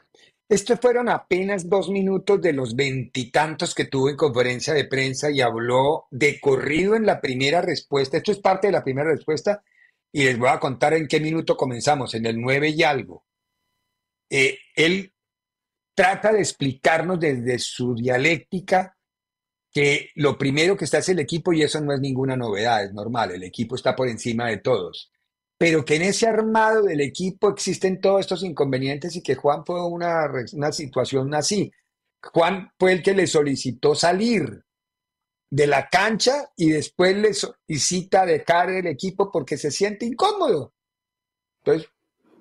estos 0.48 0.78
fueron 0.78 1.08
apenas 1.08 1.68
dos 1.68 1.90
minutos 1.90 2.40
de 2.40 2.52
los 2.52 2.76
veintitantos 2.76 3.74
que 3.74 3.86
tuvo 3.86 4.08
en 4.08 4.16
conferencia 4.16 4.72
de 4.72 4.84
prensa 4.84 5.32
y 5.32 5.40
habló 5.40 6.04
de 6.12 6.38
corrido 6.38 6.94
en 6.94 7.04
la 7.04 7.20
primera 7.20 7.60
respuesta. 7.60 8.18
Esto 8.18 8.30
es 8.30 8.38
parte 8.38 8.68
de 8.68 8.74
la 8.74 8.84
primera 8.84 9.10
respuesta 9.10 9.64
y 10.12 10.22
les 10.22 10.38
voy 10.38 10.50
a 10.50 10.60
contar 10.60 10.94
en 10.94 11.08
qué 11.08 11.18
minuto 11.18 11.56
comenzamos, 11.56 12.14
en 12.14 12.26
el 12.26 12.40
nueve 12.40 12.68
y 12.68 12.84
algo. 12.84 13.24
Eh, 14.30 14.58
él 14.76 15.12
trata 15.92 16.32
de 16.32 16.38
explicarnos 16.38 17.18
desde 17.18 17.58
su 17.58 17.96
dialéctica 17.96 18.94
que 19.74 20.10
lo 20.14 20.38
primero 20.38 20.76
que 20.76 20.86
está 20.86 20.98
es 20.98 21.10
el 21.10 21.18
equipo 21.18 21.52
y 21.52 21.62
eso 21.62 21.80
no 21.82 21.92
es 21.92 22.00
ninguna 22.00 22.36
novedad, 22.36 22.84
es 22.84 22.94
normal, 22.94 23.32
el 23.32 23.42
equipo 23.42 23.74
está 23.74 23.94
por 23.94 24.08
encima 24.08 24.48
de 24.48 24.58
todos 24.58 25.10
pero 25.56 25.84
que 25.84 25.96
en 25.96 26.02
ese 26.02 26.26
armado 26.26 26.82
del 26.82 27.00
equipo 27.00 27.48
existen 27.48 28.00
todos 28.00 28.20
estos 28.20 28.42
inconvenientes 28.42 29.14
y 29.16 29.22
que 29.22 29.34
Juan 29.34 29.64
fue 29.64 29.84
una, 29.86 30.26
una 30.52 30.72
situación 30.72 31.32
así. 31.34 31.72
Juan 32.22 32.70
fue 32.78 32.92
el 32.92 33.02
que 33.02 33.14
le 33.14 33.26
solicitó 33.26 33.94
salir 33.94 34.64
de 35.50 35.66
la 35.66 35.88
cancha 35.88 36.50
y 36.56 36.70
después 36.70 37.16
le 37.16 37.32
solicita 37.32 38.26
dejar 38.26 38.70
el 38.70 38.86
equipo 38.88 39.30
porque 39.30 39.56
se 39.56 39.70
siente 39.70 40.06
incómodo. 40.06 40.74
Entonces, 41.62 41.88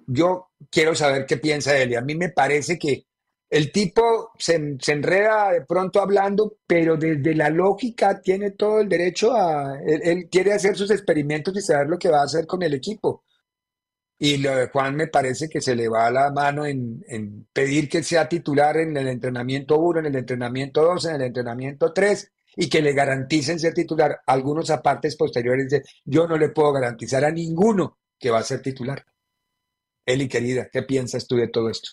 yo 0.07 0.49
quiero 0.69 0.95
saber 0.95 1.25
qué 1.25 1.37
piensa 1.37 1.77
él 1.77 1.91
y 1.91 1.95
a 1.95 2.01
mí 2.01 2.15
me 2.15 2.29
parece 2.29 2.79
que 2.79 3.05
el 3.53 3.71
tipo 3.71 4.31
se, 4.39 4.55
enreda 4.87 5.51
de 5.51 5.61
pronto 5.63 6.01
hablando, 6.01 6.57
pero 6.65 6.97
desde 6.97 7.35
la 7.35 7.51
lógica 7.51 8.19
tiene 8.19 8.49
todo 8.49 8.79
el 8.79 8.89
derecho 8.89 9.31
a... 9.35 9.79
Él, 9.85 10.27
quiere 10.31 10.53
hacer 10.53 10.75
sus 10.75 10.89
experimentos 10.89 11.55
y 11.55 11.61
saber 11.61 11.87
lo 11.87 11.99
que 11.99 12.09
va 12.09 12.21
a 12.21 12.25
hacer 12.25 12.47
con 12.47 12.63
el 12.63 12.73
equipo. 12.73 13.25
Y 14.17 14.37
lo 14.37 14.55
de 14.55 14.69
Juan 14.69 14.95
me 14.95 15.05
parece 15.05 15.49
que 15.49 15.61
se 15.61 15.75
le 15.75 15.87
va 15.87 16.09
la 16.09 16.31
mano 16.31 16.65
en, 16.65 17.03
en 17.07 17.47
pedir 17.53 17.87
que 17.87 18.01
sea 18.01 18.27
titular 18.27 18.77
en 18.77 18.97
el 18.97 19.07
entrenamiento 19.07 19.77
1, 19.77 19.99
en 19.99 20.05
el 20.07 20.15
entrenamiento 20.15 20.81
2, 20.81 21.05
en 21.05 21.15
el 21.15 21.21
entrenamiento 21.21 21.93
3 21.93 22.31
y 22.55 22.69
que 22.69 22.81
le 22.81 22.93
garanticen 22.93 23.59
ser 23.59 23.75
titular. 23.75 24.21
Algunos 24.25 24.71
apartes 24.71 25.15
posteriores 25.15 25.69
de 25.69 25.83
yo 26.05 26.25
no 26.25 26.37
le 26.37 26.49
puedo 26.49 26.73
garantizar 26.73 27.23
a 27.23 27.29
ninguno 27.29 27.99
que 28.17 28.31
va 28.31 28.39
a 28.39 28.43
ser 28.43 28.63
titular. 28.63 29.05
Eli, 30.07 30.27
querida, 30.27 30.69
¿qué 30.71 30.81
piensas 30.81 31.27
tú 31.27 31.35
de 31.35 31.49
todo 31.49 31.69
esto? 31.69 31.91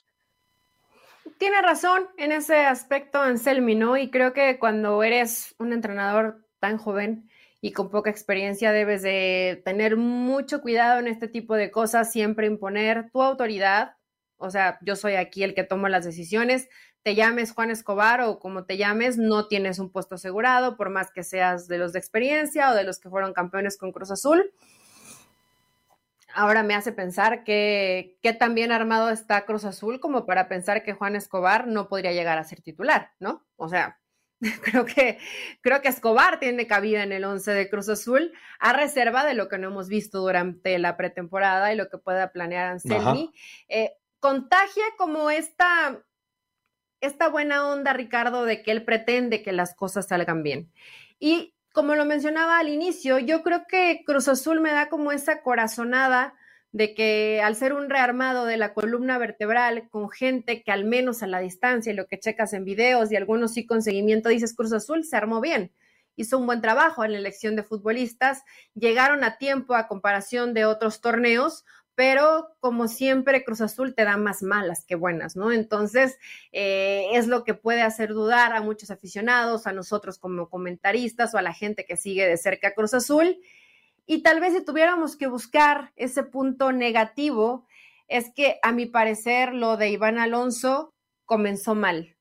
Tiene 1.40 1.62
razón 1.62 2.07
en 2.18 2.33
ese 2.33 2.66
aspecto 2.66 3.18
Anselmi, 3.18 3.74
¿no? 3.74 3.96
Y 3.96 4.11
creo 4.11 4.35
que 4.35 4.59
cuando 4.59 5.03
eres 5.03 5.55
un 5.59 5.72
entrenador 5.72 6.46
tan 6.59 6.76
joven 6.76 7.31
y 7.62 7.72
con 7.72 7.88
poca 7.88 8.11
experiencia 8.11 8.72
debes 8.72 9.00
de 9.00 9.62
tener 9.64 9.96
mucho 9.96 10.61
cuidado 10.61 11.00
en 11.00 11.07
este 11.07 11.29
tipo 11.29 11.55
de 11.55 11.70
cosas, 11.70 12.12
siempre 12.12 12.46
imponer 12.46 13.11
tu 13.11 13.22
autoridad. 13.22 13.96
O 14.37 14.50
sea, 14.50 14.79
yo 14.83 14.96
soy 14.96 15.14
aquí 15.14 15.42
el 15.42 15.55
que 15.55 15.64
toma 15.64 15.88
las 15.88 16.05
decisiones, 16.05 16.68
te 17.03 17.14
llames 17.14 17.53
Juan 17.53 17.70
Escobar 17.70 18.20
o 18.20 18.38
como 18.38 18.66
te 18.66 18.76
llames, 18.76 19.16
no 19.16 19.48
tienes 19.48 19.79
un 19.79 19.90
puesto 19.90 20.16
asegurado, 20.16 20.76
por 20.76 20.90
más 20.90 21.11
que 21.11 21.22
seas 21.22 21.68
de 21.68 21.79
los 21.79 21.94
de 21.94 22.00
experiencia 22.00 22.70
o 22.70 22.74
de 22.74 22.85
los 22.85 23.00
que 23.00 23.09
fueron 23.09 23.33
campeones 23.33 23.79
con 23.79 23.92
Cruz 23.92 24.11
Azul 24.11 24.53
ahora 26.40 26.62
me 26.62 26.74
hace 26.74 26.92
pensar 26.92 27.44
que, 27.44 28.18
qué 28.22 28.33
tan 28.33 28.55
bien 28.55 28.72
armado 28.72 29.11
está 29.11 29.44
Cruz 29.44 29.66
Azul 29.66 30.00
como 30.00 30.24
para 30.24 30.48
pensar 30.48 30.83
que 30.83 30.94
Juan 30.94 31.14
Escobar 31.14 31.66
no 31.66 31.88
podría 31.88 32.12
llegar 32.12 32.38
a 32.38 32.44
ser 32.44 32.62
titular, 32.62 33.12
¿no? 33.20 33.44
O 33.57 33.68
sea, 33.68 34.00
creo 34.62 34.87
que, 34.87 35.18
creo 35.61 35.83
que 35.83 35.88
Escobar 35.88 36.40
tiene 36.40 36.66
cabida 36.66 37.03
en 37.03 37.12
el 37.12 37.24
11 37.24 37.50
de 37.50 37.68
Cruz 37.68 37.90
Azul, 37.90 38.33
a 38.59 38.72
reserva 38.72 39.26
de 39.26 39.35
lo 39.35 39.50
que 39.50 39.59
no 39.59 39.68
hemos 39.68 39.88
visto 39.88 40.20
durante 40.20 40.79
la 40.79 40.96
pretemporada 40.96 41.74
y 41.74 41.76
lo 41.76 41.90
que 41.90 41.98
pueda 41.98 42.33
planear 42.33 42.68
Anselmi. 42.68 43.35
Eh, 43.68 43.92
contagia 44.18 44.85
como 44.96 45.31
esta, 45.31 46.03
esta 47.03 47.29
buena 47.29 47.68
onda, 47.68 47.92
Ricardo, 47.92 48.46
de 48.46 48.62
que 48.62 48.70
él 48.70 48.83
pretende 48.83 49.42
que 49.42 49.53
las 49.53 49.74
cosas 49.74 50.09
salgan 50.09 50.42
bien. 50.42 50.72
Y 51.18 51.55
como 51.72 51.94
lo 51.94 52.04
mencionaba 52.04 52.59
al 52.59 52.68
inicio, 52.68 53.18
yo 53.18 53.42
creo 53.42 53.66
que 53.68 54.02
Cruz 54.04 54.28
Azul 54.28 54.61
me 54.61 54.72
da 54.72 54.88
como 54.88 55.12
esa 55.12 55.42
corazonada 55.42 56.35
de 56.72 56.94
que 56.94 57.40
al 57.42 57.56
ser 57.56 57.72
un 57.72 57.90
rearmado 57.90 58.44
de 58.44 58.56
la 58.56 58.74
columna 58.74 59.18
vertebral 59.18 59.88
con 59.88 60.09
gente 60.11 60.62
que 60.62 60.70
al 60.70 60.85
menos 60.85 61.22
a 61.22 61.26
la 61.26 61.40
distancia 61.40 61.92
y 61.92 61.96
lo 61.96 62.06
que 62.06 62.18
checas 62.18 62.52
en 62.52 62.64
videos 62.64 63.11
y 63.11 63.16
algunos 63.16 63.54
sí 63.54 63.66
con 63.66 63.83
seguimiento 63.83 64.28
dices 64.28 64.54
Cruz 64.54 64.72
Azul 64.72 65.04
se 65.04 65.16
armó 65.16 65.40
bien, 65.40 65.72
hizo 66.16 66.38
un 66.38 66.46
buen 66.46 66.61
trabajo 66.61 67.04
en 67.04 67.12
la 67.12 67.18
elección 67.18 67.56
de 67.56 67.64
futbolistas, 67.64 68.44
llegaron 68.74 69.24
a 69.24 69.37
tiempo 69.38 69.74
a 69.74 69.88
comparación 69.88 70.54
de 70.54 70.64
otros 70.64 71.00
torneos, 71.00 71.64
pero 72.00 72.56
como 72.60 72.88
siempre 72.88 73.44
Cruz 73.44 73.60
Azul 73.60 73.94
te 73.94 74.04
da 74.04 74.16
más 74.16 74.42
malas 74.42 74.86
que 74.86 74.94
buenas, 74.94 75.36
¿no? 75.36 75.52
Entonces, 75.52 76.18
eh, 76.50 77.08
es 77.12 77.26
lo 77.26 77.44
que 77.44 77.52
puede 77.52 77.82
hacer 77.82 78.14
dudar 78.14 78.54
a 78.54 78.62
muchos 78.62 78.90
aficionados, 78.90 79.66
a 79.66 79.74
nosotros 79.74 80.18
como 80.18 80.48
comentaristas 80.48 81.34
o 81.34 81.36
a 81.36 81.42
la 81.42 81.52
gente 81.52 81.84
que 81.84 81.98
sigue 81.98 82.26
de 82.26 82.38
cerca 82.38 82.72
Cruz 82.72 82.94
Azul. 82.94 83.36
Y 84.06 84.22
tal 84.22 84.40
vez 84.40 84.54
si 84.54 84.64
tuviéramos 84.64 85.14
que 85.14 85.26
buscar 85.26 85.92
ese 85.94 86.22
punto 86.22 86.72
negativo, 86.72 87.66
es 88.08 88.32
que 88.34 88.58
a 88.62 88.72
mi 88.72 88.86
parecer 88.86 89.52
lo 89.52 89.76
de 89.76 89.90
Iván 89.90 90.16
Alonso 90.16 90.94
comenzó 91.26 91.74
mal. 91.74 92.16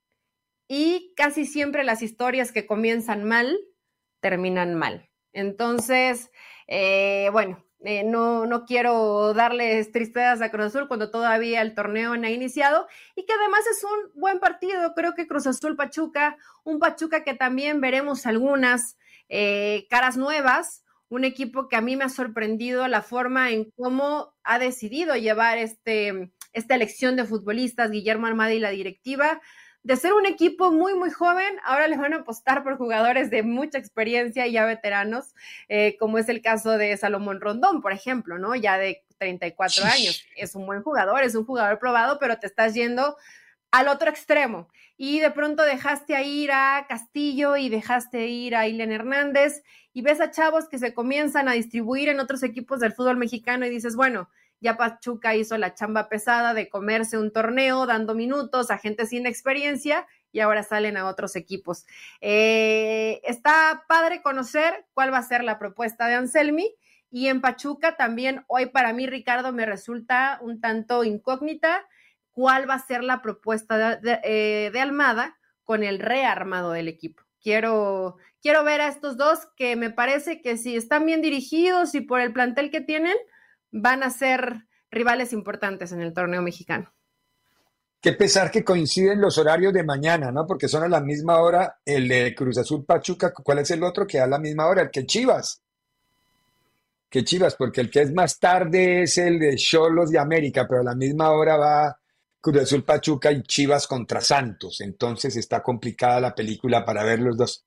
Y 0.67 1.13
casi 1.15 1.45
siempre 1.45 1.85
las 1.85 2.01
historias 2.01 2.51
que 2.51 2.67
comienzan 2.67 3.23
mal 3.23 3.57
terminan 4.19 4.75
mal. 4.75 5.09
Entonces, 5.31 6.31
eh, 6.67 7.29
bueno, 7.31 7.63
eh, 7.81 8.03
no, 8.03 8.45
no 8.45 8.65
quiero 8.65 9.33
darles 9.33 9.91
tristezas 9.91 10.41
a 10.41 10.51
Cruz 10.51 10.67
Azul 10.67 10.87
cuando 10.87 11.11
todavía 11.11 11.61
el 11.61 11.73
torneo 11.73 12.17
no 12.17 12.27
ha 12.27 12.29
iniciado 12.29 12.87
y 13.15 13.25
que 13.25 13.33
además 13.33 13.61
es 13.71 13.83
un 13.83 14.19
buen 14.19 14.39
partido. 14.39 14.93
Creo 14.95 15.13
que 15.15 15.27
Cruz 15.27 15.47
Azul 15.47 15.77
Pachuca, 15.77 16.37
un 16.63 16.79
Pachuca 16.79 17.23
que 17.23 17.35
también 17.35 17.79
veremos 17.79 18.25
algunas 18.25 18.97
eh, 19.29 19.87
caras 19.89 20.17
nuevas, 20.17 20.83
un 21.07 21.23
equipo 21.23 21.69
que 21.69 21.77
a 21.77 21.81
mí 21.81 21.95
me 21.95 22.03
ha 22.03 22.09
sorprendido 22.09 22.87
la 22.87 23.01
forma 23.01 23.51
en 23.51 23.71
cómo 23.71 24.33
ha 24.43 24.59
decidido 24.59 25.15
llevar 25.15 25.57
este, 25.57 26.31
esta 26.51 26.75
elección 26.75 27.15
de 27.15 27.25
futbolistas, 27.25 27.91
Guillermo 27.91 28.27
Armada 28.27 28.53
y 28.53 28.59
la 28.59 28.71
directiva 28.71 29.39
de 29.83 29.95
ser 29.95 30.13
un 30.13 30.25
equipo 30.25 30.71
muy, 30.71 30.93
muy 30.93 31.09
joven, 31.09 31.57
ahora 31.63 31.87
les 31.87 31.99
van 31.99 32.13
a 32.13 32.17
apostar 32.17 32.63
por 32.63 32.77
jugadores 32.77 33.29
de 33.29 33.43
mucha 33.43 33.77
experiencia 33.77 34.45
y 34.45 34.53
ya 34.53 34.65
veteranos, 34.65 35.33
eh, 35.69 35.95
como 35.97 36.17
es 36.17 36.29
el 36.29 36.41
caso 36.41 36.77
de 36.77 36.95
Salomón 36.97 37.39
Rondón, 37.39 37.81
por 37.81 37.93
ejemplo, 37.93 38.37
¿no? 38.37 38.55
Ya 38.55 38.77
de 38.77 39.03
34 39.17 39.85
años. 39.85 40.25
Es 40.35 40.55
un 40.55 40.65
buen 40.65 40.81
jugador, 40.81 41.23
es 41.23 41.35
un 41.35 41.45
jugador 41.45 41.79
probado, 41.79 42.19
pero 42.19 42.37
te 42.39 42.47
estás 42.47 42.73
yendo 42.73 43.15
al 43.71 43.87
otro 43.87 44.09
extremo. 44.09 44.67
Y 44.97 45.19
de 45.19 45.31
pronto 45.31 45.63
dejaste 45.63 46.15
a 46.15 46.23
ir 46.23 46.51
a 46.51 46.85
Castillo 46.89 47.55
y 47.55 47.69
dejaste 47.69 48.27
ir 48.27 48.55
a 48.55 48.67
Ilen 48.67 48.91
Hernández 48.91 49.63
y 49.93 50.01
ves 50.01 50.19
a 50.19 50.31
chavos 50.31 50.67
que 50.67 50.77
se 50.77 50.93
comienzan 50.93 51.47
a 51.47 51.53
distribuir 51.53 52.09
en 52.09 52.19
otros 52.19 52.43
equipos 52.43 52.79
del 52.79 52.93
fútbol 52.93 53.17
mexicano 53.17 53.65
y 53.65 53.69
dices, 53.69 53.95
bueno, 53.95 54.29
ya 54.61 54.77
Pachuca 54.77 55.35
hizo 55.35 55.57
la 55.57 55.73
chamba 55.73 56.09
pesada 56.09 56.53
de 56.53 56.69
comerse 56.69 57.17
un 57.17 57.31
torneo 57.31 57.85
dando 57.85 58.15
minutos 58.15 58.71
a 58.71 58.77
gente 58.77 59.05
sin 59.05 59.25
experiencia 59.25 60.05
y 60.31 60.41
ahora 60.41 60.63
salen 60.63 60.97
a 60.97 61.07
otros 61.07 61.35
equipos. 61.35 61.85
Eh, 62.21 63.21
está 63.23 63.85
padre 63.87 64.21
conocer 64.21 64.85
cuál 64.93 65.13
va 65.13 65.17
a 65.17 65.23
ser 65.23 65.43
la 65.43 65.57
propuesta 65.57 66.07
de 66.07 66.15
Anselmi. 66.15 66.75
Y 67.11 67.27
en 67.27 67.41
Pachuca 67.41 67.95
también 67.97 68.43
hoy 68.47 68.67
para 68.67 68.93
mí, 68.93 69.07
Ricardo, 69.07 69.51
me 69.51 69.65
resulta 69.65 70.37
un 70.41 70.61
tanto 70.61 71.03
incógnita 71.03 71.87
cuál 72.31 72.69
va 72.69 72.75
a 72.75 72.85
ser 72.85 73.03
la 73.03 73.21
propuesta 73.23 73.97
de, 73.97 74.19
eh, 74.23 74.69
de 74.71 74.79
Almada 74.79 75.37
con 75.63 75.83
el 75.83 75.99
rearmado 75.99 76.71
del 76.71 76.87
equipo. 76.87 77.23
Quiero, 77.41 78.17
quiero 78.41 78.63
ver 78.63 78.81
a 78.81 78.89
estos 78.89 79.17
dos 79.17 79.47
que 79.55 79.75
me 79.75 79.89
parece 79.89 80.41
que 80.41 80.57
si 80.57 80.75
están 80.75 81.05
bien 81.05 81.21
dirigidos 81.21 81.95
y 81.95 82.01
por 82.01 82.21
el 82.21 82.33
plantel 82.33 82.69
que 82.69 82.81
tienen, 82.81 83.15
van 83.71 84.03
a 84.03 84.09
ser 84.09 84.67
rivales 84.91 85.33
importantes 85.33 85.91
en 85.91 86.01
el 86.01 86.13
torneo 86.13 86.41
mexicano. 86.41 86.93
Qué 88.01 88.13
pesar 88.13 88.49
que 88.49 88.63
coinciden 88.63 89.19
los 89.19 89.37
horarios 89.37 89.73
de 89.73 89.83
mañana, 89.83 90.31
¿no? 90.31 90.47
Porque 90.47 90.69
son 90.69 90.83
a 90.83 90.87
la 90.87 91.01
misma 91.01 91.41
hora 91.41 91.79
el 91.83 92.07
de 92.07 92.33
Cruz 92.33 92.57
Azul 92.57 92.85
Pachuca. 92.85 93.33
¿Cuál 93.33 93.59
es 93.59 93.71
el 93.71 93.83
otro 93.83 94.07
que 94.07 94.19
a 94.19 94.27
la 94.27 94.39
misma 94.39 94.67
hora? 94.67 94.83
El 94.83 94.89
que 94.89 95.05
Chivas. 95.05 95.61
Que 97.09 97.25
Chivas, 97.25 97.55
porque 97.55 97.81
el 97.81 97.89
que 97.89 98.01
es 98.01 98.13
más 98.13 98.39
tarde 98.39 99.03
es 99.03 99.17
el 99.17 99.37
de 99.37 99.55
Cholos 99.57 100.11
de 100.11 100.19
América, 100.19 100.65
pero 100.67 100.81
a 100.81 100.85
la 100.85 100.95
misma 100.95 101.31
hora 101.31 101.57
va 101.57 101.99
Cruz 102.39 102.61
Azul 102.61 102.85
Pachuca 102.85 103.33
y 103.33 103.43
Chivas 103.43 103.85
contra 103.85 104.21
Santos. 104.21 104.79
Entonces 104.79 105.35
está 105.35 105.61
complicada 105.61 106.21
la 106.21 106.33
película 106.33 106.85
para 106.85 107.03
ver 107.03 107.19
los 107.19 107.35
dos, 107.35 107.65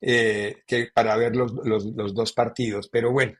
eh, 0.00 0.62
que 0.66 0.88
para 0.92 1.16
ver 1.16 1.36
los, 1.36 1.52
los 1.64 2.12
dos 2.12 2.32
partidos. 2.32 2.88
Pero 2.88 3.12
bueno, 3.12 3.34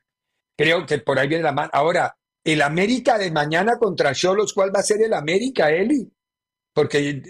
Creo 0.57 0.87
que 0.87 0.99
por 0.99 1.19
ahí 1.19 1.29
viene 1.29 1.45
la 1.45 1.53
mano. 1.53 1.71
Ahora, 1.73 2.17
el 2.45 2.63
América 2.63 3.19
de 3.19 3.31
mañana 3.31 3.79
contra 3.79 4.15
Cholos, 4.15 4.53
¿cuál 4.53 4.75
va 4.75 4.81
a 4.81 4.85
ser 4.85 5.03
el 5.03 5.15
América, 5.15 5.71
Eli? 5.71 6.11
Porque 6.73 7.23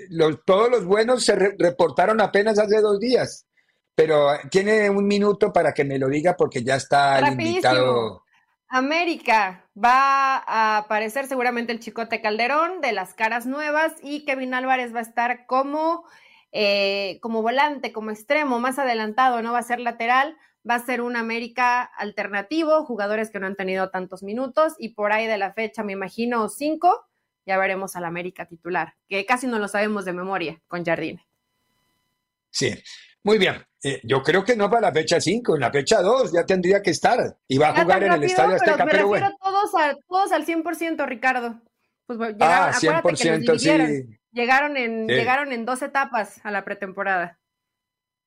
todos 0.44 0.70
los 0.70 0.84
buenos 0.84 1.24
se 1.24 1.36
reportaron 1.36 2.20
apenas 2.20 2.58
hace 2.58 2.80
dos 2.80 2.98
días. 2.98 3.46
Pero 3.94 4.26
tiene 4.50 4.90
un 4.90 5.06
minuto 5.06 5.52
para 5.52 5.72
que 5.72 5.84
me 5.84 5.98
lo 5.98 6.08
diga 6.08 6.36
porque 6.36 6.64
ya 6.64 6.76
está 6.76 7.20
el 7.20 7.32
invitado. 7.32 8.24
América 8.68 9.68
va 9.76 10.38
a 10.38 10.78
aparecer 10.78 11.26
seguramente 11.26 11.72
el 11.72 11.78
Chicote 11.78 12.20
Calderón 12.20 12.80
de 12.80 12.92
las 12.92 13.14
caras 13.14 13.46
nuevas 13.46 13.92
y 14.02 14.24
Kevin 14.24 14.52
Álvarez 14.52 14.92
va 14.92 14.98
a 14.98 15.02
estar 15.02 15.46
como, 15.46 16.04
eh, 16.50 17.20
como 17.22 17.42
volante, 17.42 17.92
como 17.92 18.10
extremo, 18.10 18.58
más 18.58 18.80
adelantado, 18.80 19.42
no 19.42 19.52
va 19.52 19.60
a 19.60 19.62
ser 19.62 19.78
lateral 19.78 20.36
va 20.68 20.76
a 20.76 20.84
ser 20.84 21.00
un 21.00 21.16
América 21.16 21.82
alternativo, 21.82 22.84
jugadores 22.84 23.30
que 23.30 23.38
no 23.38 23.46
han 23.46 23.56
tenido 23.56 23.90
tantos 23.90 24.22
minutos 24.22 24.74
y 24.78 24.90
por 24.90 25.12
ahí 25.12 25.26
de 25.26 25.38
la 25.38 25.52
fecha, 25.52 25.82
me 25.82 25.92
imagino, 25.92 26.48
cinco, 26.48 27.06
ya 27.46 27.58
veremos 27.58 27.96
al 27.96 28.04
América 28.04 28.46
titular, 28.46 28.94
que 29.08 29.26
casi 29.26 29.46
no 29.46 29.58
lo 29.58 29.68
sabemos 29.68 30.04
de 30.04 30.12
memoria 30.12 30.60
con 30.68 30.84
Jardine. 30.84 31.24
Sí, 32.50 32.72
muy 33.22 33.38
bien. 33.38 33.64
Eh, 33.82 34.00
yo 34.02 34.22
creo 34.22 34.44
que 34.44 34.56
no 34.56 34.70
para 34.70 34.88
la 34.88 34.92
fecha 34.92 35.20
5, 35.20 35.56
en 35.56 35.60
la 35.60 35.70
fecha 35.70 36.00
2 36.00 36.32
ya 36.32 36.46
tendría 36.46 36.80
que 36.80 36.90
estar. 36.90 37.36
Y 37.46 37.58
va 37.58 37.68
a 37.68 37.82
jugar 37.82 38.02
en 38.02 38.12
el 38.12 38.24
Estadio 38.24 38.54
Azteca, 38.54 38.86
pero, 38.86 39.08
bueno. 39.08 39.36
todos, 39.42 39.70
todos 40.08 40.32
al 40.32 40.46
100%, 40.46 41.06
Ricardo. 41.06 41.60
Pues 42.06 42.18
llegaron, 42.18 42.74
ah, 42.74 43.02
100%, 43.02 43.58
sí. 43.58 44.18
Llegaron 44.32 44.76
en, 44.76 45.06
llegaron 45.06 45.52
en 45.52 45.64
dos 45.64 45.82
etapas 45.82 46.40
a 46.44 46.50
la 46.50 46.64
pretemporada. 46.64 47.38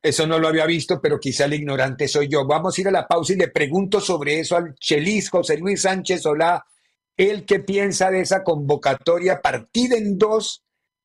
Eso 0.01 0.27
no 0.27 0.39
lo 0.39 0.47
había 0.47 0.65
visto, 0.65 1.01
pero 1.01 1.19
quizá 1.19 1.45
el 1.45 1.55
ignorante 1.55 2.07
soy 2.07 2.27
yo. 2.27 2.45
Vamos 2.45 2.77
a 2.77 2.81
ir 2.81 2.87
a 2.87 2.91
la 2.91 3.07
pausa 3.07 3.33
y 3.33 3.37
le 3.37 3.49
pregunto 3.49 3.99
sobre 3.99 4.39
eso 4.39 4.55
al 4.55 4.75
Chelis 4.75 5.29
José 5.29 5.57
Luis 5.57 5.81
Sánchez 5.81 6.21
Solá, 6.21 6.65
el 7.15 7.45
que 7.45 7.59
piensa 7.59 8.11
de 8.11 8.21
esa 8.21 8.43
convocatoria 8.43 9.41
partida 9.41 9.97
en 9.97 10.17
dos 10.17 10.63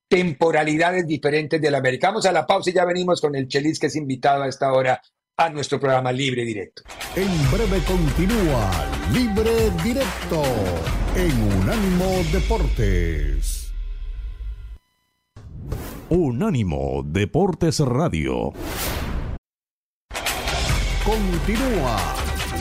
temporalidades 0.08 1.06
diferentes 1.06 1.60
del 1.60 1.74
América. 1.74 2.08
Vamos 2.08 2.26
a 2.26 2.32
la 2.32 2.46
pausa 2.46 2.68
y 2.68 2.74
ya 2.74 2.84
venimos 2.84 3.20
con 3.20 3.34
el 3.34 3.48
Chelis 3.48 3.78
que 3.78 3.86
es 3.86 3.96
invitado 3.96 4.42
a 4.42 4.48
esta 4.48 4.72
hora 4.72 5.00
a 5.38 5.48
nuestro 5.48 5.80
programa 5.80 6.12
Libre 6.12 6.44
Directo. 6.44 6.82
En 7.16 7.50
breve 7.50 7.82
continúa 7.86 8.70
Libre 9.12 9.70
Directo 9.82 10.42
en 11.16 11.60
Unánimo 11.60 12.22
Deportes. 12.30 13.51
Unánimo 16.14 17.02
Deportes 17.06 17.80
Radio. 17.80 18.52
Continúa 21.02 21.96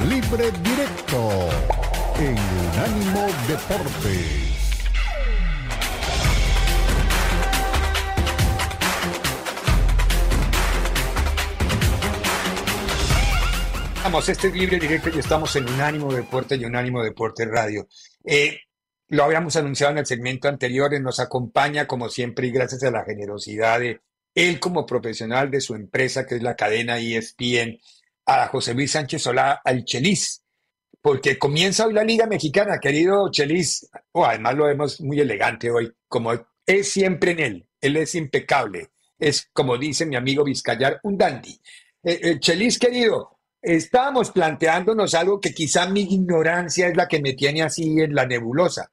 Libre 0.07 0.51
Directo 0.63 1.49
en 2.17 2.37
Unánimo 2.39 3.27
Deportes. 3.49 4.79
Vamos, 14.01 14.29
este 14.29 14.47
es 14.47 14.53
Libre 14.53 14.79
Directo 14.79 15.09
y 15.13 15.19
estamos 15.19 15.53
en 15.57 15.67
Unánimo 15.67 16.13
Deportes 16.13 16.57
y 16.57 16.63
Unánimo 16.63 17.03
Deportes 17.03 17.49
Radio. 17.51 17.85
Eh, 18.23 18.61
lo 19.12 19.26
habíamos 19.26 19.58
anunciado 19.58 19.91
en 19.91 19.97
el 20.00 20.06
segmento 20.06 20.47
anterior, 20.47 21.00
nos 21.02 21.19
acompaña 21.19 21.86
como 21.86 22.08
siempre 22.08 22.47
y 22.47 22.52
gracias 22.52 22.82
a 22.84 22.91
la 22.91 23.04
generosidad 23.04 23.82
de 23.82 24.00
él 24.34 24.58
como 24.62 24.86
profesional 24.86 25.52
de 25.52 25.60
su 25.60 25.76
empresa, 25.76 26.26
que 26.26 26.36
es 26.36 26.41
la 26.41 26.56
cadena 26.56 26.97
ESPN, 26.97 27.78
a 28.26 28.47
José 28.47 28.74
Luis 28.74 28.91
Sánchez 28.91 29.24
Solá, 29.24 29.60
al 29.65 29.84
Chelis, 29.84 30.43
porque 31.02 31.38
comienza 31.38 31.86
hoy 31.86 31.93
la 31.93 32.06
Liga 32.06 32.26
Mexicana, 32.26 32.80
querido 32.80 33.30
Chelis. 33.30 33.89
Oh, 34.13 34.24
además 34.24 34.56
lo 34.56 34.65
vemos 34.67 35.02
muy 35.02 35.19
elegante 35.19 35.69
hoy, 35.69 35.91
como 36.08 36.32
es 36.65 36.89
siempre 36.89 37.32
en 37.32 37.39
él, 37.39 37.67
él 37.82 37.97
es 37.97 38.15
impecable, 38.15 38.91
es 39.19 39.50
como 39.52 39.78
dice 39.78 40.06
mi 40.06 40.15
amigo 40.15 40.45
Vizcayar, 40.45 41.02
un 41.04 41.17
dandy. 41.17 41.60
Eh, 42.02 42.19
eh, 42.24 42.39
Chelis, 42.39 42.80
querido, 42.80 43.39
estábamos 43.62 44.32
planteándonos 44.32 45.13
algo 45.15 45.41
que 45.41 45.54
quizá 45.54 45.86
mi 45.89 46.04
ignorancia 46.04 46.88
es 46.88 46.95
la 46.95 47.10
que 47.10 47.21
me 47.21 47.34
tiene 47.34 47.62
así 47.62 48.00
en 48.00 48.15
la 48.15 48.26
nebulosa. 48.26 48.89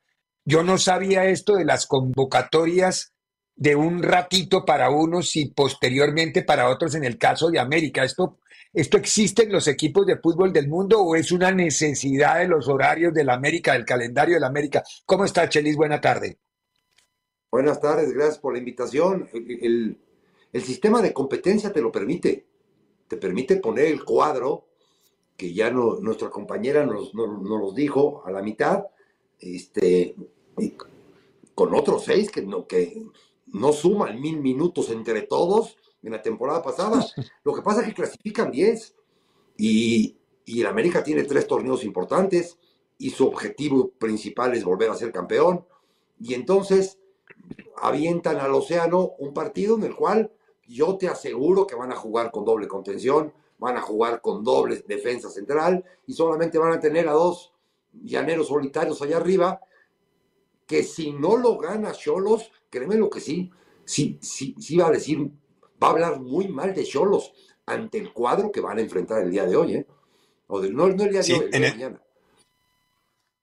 Yo 0.48 0.62
no 0.62 0.78
sabía 0.78 1.26
esto 1.26 1.56
de 1.56 1.66
las 1.66 1.87
convocatorias 1.87 3.12
de 3.54 3.76
un 3.76 4.02
ratito 4.02 4.64
para 4.64 4.88
unos 4.88 5.37
y 5.37 5.50
posteriormente 5.50 6.42
para 6.42 6.70
otros 6.70 6.94
en 6.94 7.04
el 7.04 7.18
caso 7.18 7.50
de 7.50 7.58
América. 7.58 8.02
¿Esto, 8.02 8.38
¿Esto 8.72 8.96
existe 8.96 9.42
en 9.42 9.52
los 9.52 9.68
equipos 9.68 10.06
de 10.06 10.16
fútbol 10.16 10.50
del 10.50 10.66
mundo 10.66 11.02
o 11.02 11.16
es 11.16 11.32
una 11.32 11.50
necesidad 11.50 12.38
de 12.38 12.48
los 12.48 12.66
horarios 12.66 13.12
de 13.12 13.24
la 13.24 13.34
América, 13.34 13.74
del 13.74 13.84
calendario 13.84 14.37
de 14.37 14.40
la 14.40 14.46
América? 14.46 14.82
¿Cómo 15.04 15.26
está, 15.26 15.50
Chelis? 15.50 15.76
Buena 15.76 16.00
tarde. 16.00 16.38
Buenas 17.52 17.78
tardes, 17.78 18.14
gracias 18.14 18.38
por 18.38 18.54
la 18.54 18.61
invitación. 18.61 19.28
El, 19.34 20.00
sistema 20.62 21.02
de 21.02 21.12
competencia 21.12 21.74
te 21.74 21.82
lo 21.82 21.92
permite. 21.92 22.46
Te 23.06 23.18
permite 23.18 23.56
poner 23.56 23.88
el 23.88 24.02
cuadro, 24.02 24.68
que 25.37 25.52
ya 25.52 25.70
no, 25.70 26.00
nuestra 26.00 26.30
compañera 26.30 26.87
nos, 26.87 27.12
nos, 27.12 27.42
nos 27.42 27.61
los 27.61 27.74
dijo 27.74 28.22
a 28.24 28.30
la 28.30 28.40
mitad, 28.40 28.84
este, 29.40 30.16
con 31.54 31.74
otros 31.74 32.04
seis 32.04 32.30
que 32.30 32.42
no, 32.42 32.66
que 32.66 33.04
no 33.46 33.72
suman 33.72 34.20
mil 34.20 34.40
minutos 34.40 34.90
entre 34.90 35.22
todos 35.22 35.76
en 36.02 36.12
la 36.12 36.22
temporada 36.22 36.62
pasada. 36.62 37.04
Lo 37.44 37.54
que 37.54 37.62
pasa 37.62 37.80
es 37.80 37.88
que 37.88 37.94
clasifican 37.94 38.50
diez 38.50 38.94
y, 39.56 40.16
y 40.44 40.60
el 40.60 40.66
América 40.66 41.02
tiene 41.02 41.24
tres 41.24 41.46
torneos 41.46 41.84
importantes 41.84 42.58
y 42.96 43.10
su 43.10 43.26
objetivo 43.26 43.90
principal 43.90 44.54
es 44.54 44.64
volver 44.64 44.90
a 44.90 44.94
ser 44.94 45.12
campeón. 45.12 45.64
Y 46.20 46.34
entonces 46.34 46.98
avientan 47.76 48.38
al 48.38 48.54
océano 48.54 49.12
un 49.18 49.32
partido 49.32 49.76
en 49.76 49.84
el 49.84 49.94
cual 49.94 50.32
yo 50.66 50.96
te 50.96 51.08
aseguro 51.08 51.66
que 51.66 51.74
van 51.74 51.92
a 51.92 51.96
jugar 51.96 52.30
con 52.30 52.44
doble 52.44 52.68
contención, 52.68 53.32
van 53.58 53.76
a 53.76 53.80
jugar 53.80 54.20
con 54.20 54.44
doble 54.44 54.84
defensa 54.86 55.30
central 55.30 55.84
y 56.06 56.12
solamente 56.12 56.58
van 56.58 56.72
a 56.72 56.80
tener 56.80 57.08
a 57.08 57.12
dos 57.12 57.52
llaneros 57.92 58.48
solitarios 58.48 59.00
allá 59.02 59.16
arriba 59.16 59.60
que 60.68 60.85
si 60.85 61.12
no 61.12 61.37
lo 61.37 61.57
gana 61.59 61.92
Cholos, 61.92 62.52
créeme 62.70 62.96
lo 62.96 63.09
que 63.09 63.20
sí, 63.20 63.50
sí, 63.85 64.18
sí, 64.20 64.54
sí 64.61 64.76
va 64.76 64.88
a 64.88 64.92
decir, 64.92 65.18
va 65.83 65.88
a 65.88 65.90
hablar 65.90 66.20
muy 66.20 66.46
mal 66.46 66.74
de 66.74 66.85
Cholos 66.85 67.33
ante 67.66 67.98
el 67.98 68.12
cuadro 68.12 68.52
que 68.52 68.61
van 68.61 68.78
a 68.78 68.83
enfrentar 68.83 69.22
el 69.22 69.31
día 69.31 69.46
de 69.46 69.57
hoy, 69.57 69.76
¿eh? 69.76 69.87
O 70.46 70.61
no, 70.61 70.87
el 70.87 70.96
día 70.96 71.22
de 71.22 71.35
hoy, 71.35 71.40
el 71.44 71.50
día 71.50 71.61
de 71.61 71.70
mañana. 71.70 72.02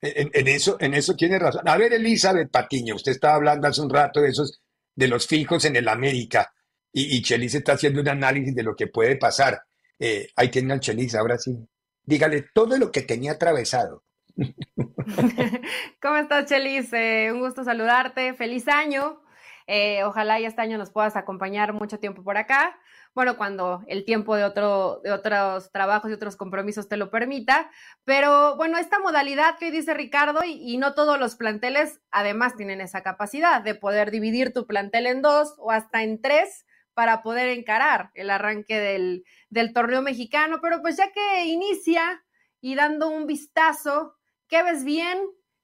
En, 0.01 0.47
eso, 0.47 0.77
en 0.79 0.93
eso 0.93 1.15
tiene 1.15 1.39
razón. 1.39 1.67
A 1.67 1.77
ver, 1.77 1.93
Elizabeth 1.93 2.51
Patiño, 2.51 2.95
usted 2.95 3.13
estaba 3.13 3.35
hablando 3.35 3.67
hace 3.67 3.81
un 3.81 3.89
rato 3.89 4.21
de 4.21 4.29
esos 4.29 4.61
de 4.93 5.07
los 5.07 5.25
fijos 5.25 5.65
en 5.65 5.75
el 5.75 5.87
América 5.87 6.53
y, 6.93 7.17
y 7.17 7.21
Chelis 7.23 7.55
está 7.55 7.73
haciendo 7.73 8.01
un 8.01 8.09
análisis 8.09 8.53
de 8.53 8.63
lo 8.63 8.75
que 8.75 8.87
puede 8.87 9.15
pasar. 9.15 9.63
Eh, 9.97 10.29
ahí 10.35 10.49
tiene 10.49 10.73
al 10.73 10.79
Chelis, 10.79 11.15
ahora 11.15 11.39
sí. 11.39 11.57
Dígale 12.03 12.45
todo 12.53 12.77
lo 12.77 12.91
que 12.91 13.01
tenía 13.01 13.33
atravesado. 13.33 14.04
¿Cómo 16.01 16.17
estás, 16.17 16.45
Chelis? 16.47 16.91
Eh, 16.93 17.29
un 17.31 17.39
gusto 17.39 17.63
saludarte. 17.63 18.33
Feliz 18.33 18.67
año. 18.67 19.21
Eh, 19.67 20.03
ojalá 20.03 20.39
y 20.39 20.45
este 20.45 20.61
año 20.61 20.77
nos 20.77 20.91
puedas 20.91 21.15
acompañar 21.15 21.73
mucho 21.73 21.99
tiempo 21.99 22.23
por 22.23 22.37
acá. 22.37 22.77
Bueno, 23.15 23.37
cuando 23.37 23.83
el 23.87 24.03
tiempo 24.03 24.35
de, 24.35 24.43
otro, 24.43 24.99
de 25.03 25.11
otros 25.11 25.71
trabajos 25.71 26.11
y 26.11 26.13
otros 26.13 26.35
compromisos 26.35 26.89
te 26.89 26.97
lo 26.97 27.09
permita. 27.09 27.71
Pero 28.03 28.57
bueno, 28.57 28.77
esta 28.77 28.99
modalidad 28.99 29.57
que 29.57 29.65
hoy 29.65 29.71
dice 29.71 29.93
Ricardo, 29.93 30.41
y, 30.45 30.77
no 30.77 30.93
todos 30.93 31.17
los 31.17 31.35
planteles 31.35 32.01
además 32.11 32.55
tienen 32.55 32.81
esa 32.81 33.01
capacidad 33.03 33.61
de 33.61 33.73
poder 33.73 34.11
dividir 34.11 34.53
tu 34.53 34.67
plantel 34.67 35.07
en 35.07 35.21
dos 35.21 35.55
o 35.57 35.71
hasta 35.71 36.03
en 36.03 36.21
tres 36.21 36.65
para 36.93 37.23
poder 37.23 37.49
encarar 37.49 38.11
el 38.13 38.29
arranque 38.29 38.79
del, 38.79 39.23
del 39.49 39.73
torneo 39.73 40.01
mexicano. 40.01 40.59
Pero 40.61 40.81
pues 40.81 40.97
ya 40.97 41.11
que 41.11 41.45
inicia 41.45 42.21
y 42.59 42.75
dando 42.75 43.09
un 43.09 43.27
vistazo, 43.27 44.17
¿qué 44.47 44.63
ves 44.63 44.83
bien? 44.83 45.19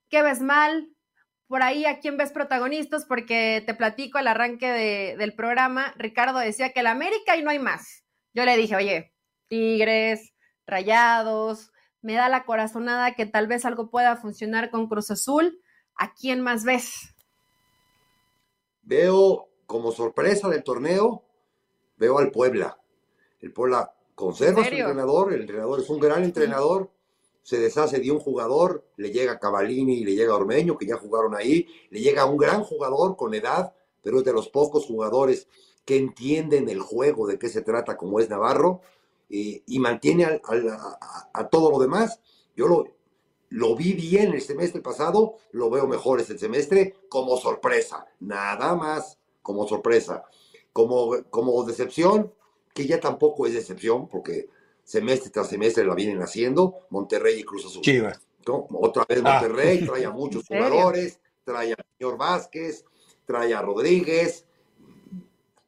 ¿Qué 0.09 0.21
ves 0.23 0.41
mal? 0.41 0.91
por 1.51 1.63
ahí 1.63 1.83
a 1.83 1.99
quién 1.99 2.15
ves 2.15 2.31
protagonistas, 2.31 3.03
porque 3.03 3.61
te 3.65 3.73
platico 3.73 4.17
el 4.17 4.27
arranque 4.27 5.17
del 5.17 5.35
programa, 5.35 5.93
Ricardo 5.97 6.39
decía 6.39 6.71
que 6.71 6.79
el 6.79 6.87
América 6.87 7.35
y 7.35 7.43
no 7.43 7.49
hay 7.49 7.59
más. 7.59 8.05
Yo 8.33 8.45
le 8.45 8.55
dije, 8.55 8.77
oye, 8.77 9.13
Tigres, 9.49 10.31
Rayados, 10.65 11.73
me 12.01 12.13
da 12.13 12.29
la 12.29 12.45
corazonada 12.45 13.15
que 13.15 13.25
tal 13.25 13.47
vez 13.47 13.65
algo 13.65 13.89
pueda 13.89 14.15
funcionar 14.15 14.71
con 14.71 14.87
Cruz 14.87 15.11
Azul. 15.11 15.61
¿A 15.95 16.13
quién 16.13 16.39
más 16.39 16.63
ves? 16.63 17.13
Veo 18.81 19.49
como 19.65 19.91
sorpresa 19.91 20.47
del 20.47 20.63
torneo, 20.63 21.25
veo 21.97 22.17
al 22.17 22.31
Puebla. 22.31 22.79
El 23.41 23.51
Puebla 23.51 23.93
conserva 24.15 24.63
su 24.63 24.73
entrenador, 24.73 25.33
el 25.33 25.41
entrenador 25.41 25.81
es 25.81 25.89
un 25.89 25.99
gran 25.99 26.23
entrenador 26.23 26.93
se 27.43 27.59
deshace 27.59 27.99
de 27.99 28.11
un 28.11 28.19
jugador, 28.19 28.85
le 28.97 29.11
llega 29.11 29.39
Cavalini 29.39 29.99
y 29.99 30.05
le 30.05 30.15
llega 30.15 30.35
Ormeño, 30.35 30.77
que 30.77 30.85
ya 30.85 30.97
jugaron 30.97 31.35
ahí, 31.35 31.67
le 31.89 32.01
llega 32.01 32.25
un 32.25 32.37
gran 32.37 32.63
jugador 32.63 33.15
con 33.15 33.33
edad, 33.33 33.73
pero 34.01 34.19
es 34.19 34.25
de 34.25 34.33
los 34.33 34.49
pocos 34.49 34.85
jugadores 34.85 35.47
que 35.85 35.97
entienden 35.97 36.69
el 36.69 36.81
juego, 36.81 37.27
de 37.27 37.39
qué 37.39 37.49
se 37.49 37.61
trata, 37.61 37.97
como 37.97 38.19
es 38.19 38.29
Navarro, 38.29 38.81
y 39.29 39.79
mantiene 39.79 40.25
a, 40.25 41.49
todo 41.49 41.71
lo 41.71 41.79
demás. 41.79 42.19
Yo 42.55 42.67
lo, 42.67 42.85
lo 43.49 43.75
vi 43.75 43.93
bien 43.93 44.33
el 44.33 44.41
semestre 44.41 44.81
pasado, 44.81 45.35
lo 45.51 45.69
veo 45.69 45.87
mejor 45.87 46.19
este 46.19 46.37
semestre, 46.37 46.95
como 47.09 47.37
sorpresa, 47.37 48.05
nada 48.19 48.75
más 48.75 49.17
como 49.41 49.67
sorpresa. 49.67 50.23
Como, 50.73 51.23
como 51.29 51.63
decepción, 51.63 52.33
que 52.73 52.87
ya 52.87 52.99
tampoco 52.99 53.45
es 53.45 53.53
decepción, 53.53 54.07
porque 54.07 54.47
semestre 54.83 55.29
tras 55.29 55.49
semestre 55.49 55.85
la 55.85 55.95
vienen 55.95 56.21
haciendo, 56.21 56.87
Monterrey 56.89 57.39
y 57.39 57.43
Cruz 57.43 57.65
Azul. 57.65 57.81
Otra 58.71 59.05
vez 59.07 59.21
ah. 59.23 59.39
Monterrey, 59.41 59.85
trae 59.85 60.05
a 60.05 60.11
muchos 60.11 60.45
jugadores, 60.47 61.19
trae 61.43 61.73
a 61.73 61.85
señor 61.97 62.17
Vázquez, 62.17 62.85
trae 63.25 63.53
a 63.53 63.61
Rodríguez, 63.61 64.45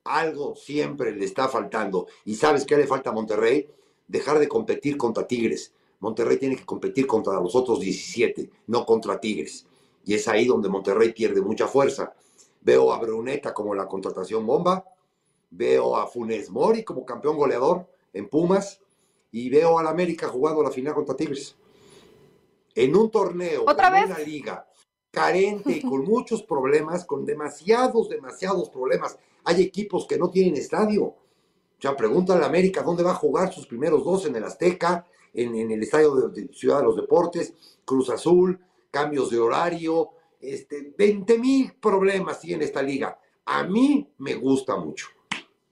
algo 0.04 0.56
siempre 0.56 1.12
le 1.12 1.26
está 1.26 1.48
faltando. 1.48 2.08
¿Y 2.26 2.36
sabes 2.36 2.66
qué 2.66 2.78
le 2.78 2.88
falta 2.88 3.12
a 3.12 3.14
Monterrey? 3.14 3.70
Dejar 4.08 4.40
de 4.40 4.48
competir 4.48 4.98
contra 4.98 5.28
Tigres. 5.28 5.74
Monterrey 6.00 6.38
tiene 6.38 6.58
que 6.58 6.66
competir 6.66 7.08
contra 7.08 7.34
los 7.40 7.56
otros 7.56 7.80
17, 7.80 8.50
no 8.68 8.86
contra 8.86 9.20
Tigres. 9.20 9.66
Y 10.06 10.16
es 10.16 10.28
ahí 10.28 10.46
donde 10.46 10.68
Monterrey 10.68 11.14
pierde 11.14 11.42
mucha 11.42 11.68
fuerza. 11.68 12.14
Veo 12.62 12.92
a 12.92 13.00
Bruneta 13.00 13.54
como 13.54 13.74
la 13.74 13.88
contratación 13.88 14.46
bomba, 14.46 14.86
veo 15.50 15.96
a 15.96 16.08
Funes 16.08 16.50
Mori 16.50 16.84
como 16.84 17.06
campeón 17.06 17.38
goleador 17.38 17.88
en 18.12 18.28
Pumas, 18.28 18.82
y 19.34 19.50
veo 19.50 19.78
al 19.78 19.88
América 19.88 20.30
jugando 20.30 20.64
la 20.64 20.72
final 20.72 20.94
contra 20.94 21.16
Tigres. 21.16 21.56
En 22.74 22.96
un 22.96 23.12
torneo, 23.12 23.66
¿Otra 23.68 24.00
en 24.00 24.06
una 24.06 24.20
liga 24.20 24.66
carente 25.14 25.72
y 25.74 25.82
con 25.82 26.04
muchos 26.04 26.42
problemas, 26.42 27.06
con 27.06 27.24
demasiados, 27.24 28.10
demasiados 28.10 28.70
problemas. 28.70 29.20
Hay 29.44 29.62
equipos 29.62 30.08
que 30.08 30.18
no 30.18 30.32
tienen 30.32 30.56
estadio. 30.56 31.04
O 31.04 31.18
sea, 31.80 31.96
pregunta 31.96 32.34
al 32.36 32.44
América 32.44 32.82
dónde 32.82 33.04
va 33.04 33.12
a 33.12 33.16
jugar 33.16 33.54
sus 33.54 33.68
primeros 33.68 34.04
dos 34.04 34.26
en 34.26 34.36
el 34.36 34.44
Azteca, 34.44 35.06
en, 35.32 35.72
el 35.72 35.84
estadio 35.84 36.16
de, 36.16 36.48
Ciudad 36.54 36.80
de 36.80 36.86
los 36.86 36.96
Deportes, 36.96 37.54
Cruz 37.86 38.10
Azul, 38.10 38.60
cambios 38.90 39.30
de 39.30 39.38
horario, 39.38 40.10
este, 40.40 40.94
20 40.98 41.38
mil 41.38 41.74
problemas 41.74 42.40
tiene 42.40 42.66
esta 42.66 42.82
liga. 42.82 43.20
A 43.46 43.64
mí 43.64 44.12
me 44.18 44.34
gusta 44.34 44.78
mucho. 44.78 45.10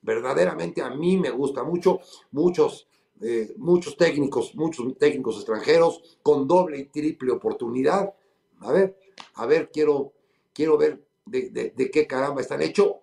Verdaderamente 0.04 0.84
a 0.84 0.91
mí 0.91 1.17
me 1.17 1.32
gusta 1.32 1.63
mucho. 1.63 2.00
Muchos 2.32 2.88
eh, 3.22 3.54
muchos 3.58 3.98
técnicos, 3.98 4.56
muchos 4.56 4.98
técnicos 4.98 5.36
extranjeros 5.36 6.18
con 6.24 6.48
doble 6.48 6.80
y 6.80 6.86
triple 6.86 7.32
oportunidad. 7.32 8.14
A 8.60 8.72
ver, 8.72 8.98
a 9.36 9.46
ver, 9.46 9.70
quiero, 9.72 10.14
quiero 10.54 10.78
ver 10.78 11.06
de, 11.26 11.92
qué 11.94 12.08
caramba 12.08 12.42
están 12.42 12.62
hechos 12.62 12.96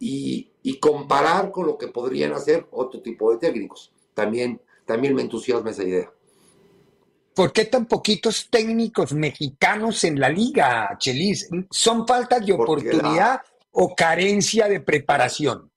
y, 0.00 0.52
comparar 0.80 1.50
con 1.52 1.66
lo 1.66 1.78
que 1.78 1.88
podrían 1.88 2.32
hacer 2.32 2.66
otro 2.70 3.00
tipo 3.00 3.30
de 3.30 3.38
técnicos. 3.38 3.92
También, 4.14 4.60
también 4.84 5.14
me 5.14 5.22
entusiasma 5.22 5.70
esa 5.70 5.84
idea. 5.84 6.12
¿Por 7.34 7.52
qué 7.52 7.64
tan 7.64 7.86
poquitos 7.86 8.48
técnicos 8.50 9.12
mexicanos 9.12 10.04
en 10.04 10.20
la 10.20 10.28
liga, 10.28 10.96
Chelis? 10.98 11.48
¿Son 11.70 12.06
faltas 12.06 12.44
de 12.44 12.52
oportunidad 12.52 13.40
o 13.72 13.94
carencia 13.94 14.68
de 14.68 14.80
preparación? 14.80 15.70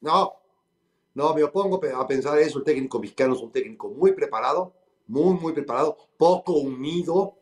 No, 0.00 0.41
no, 1.14 1.34
me 1.34 1.42
opongo 1.42 1.80
a 1.94 2.06
pensar 2.06 2.38
eso. 2.38 2.58
El 2.58 2.64
técnico 2.64 2.98
mexicano 2.98 3.34
es 3.34 3.40
un 3.40 3.52
técnico 3.52 3.88
muy 3.90 4.12
preparado, 4.12 4.72
muy, 5.06 5.34
muy 5.34 5.52
preparado, 5.52 5.96
poco 6.16 6.54
unido. 6.54 7.36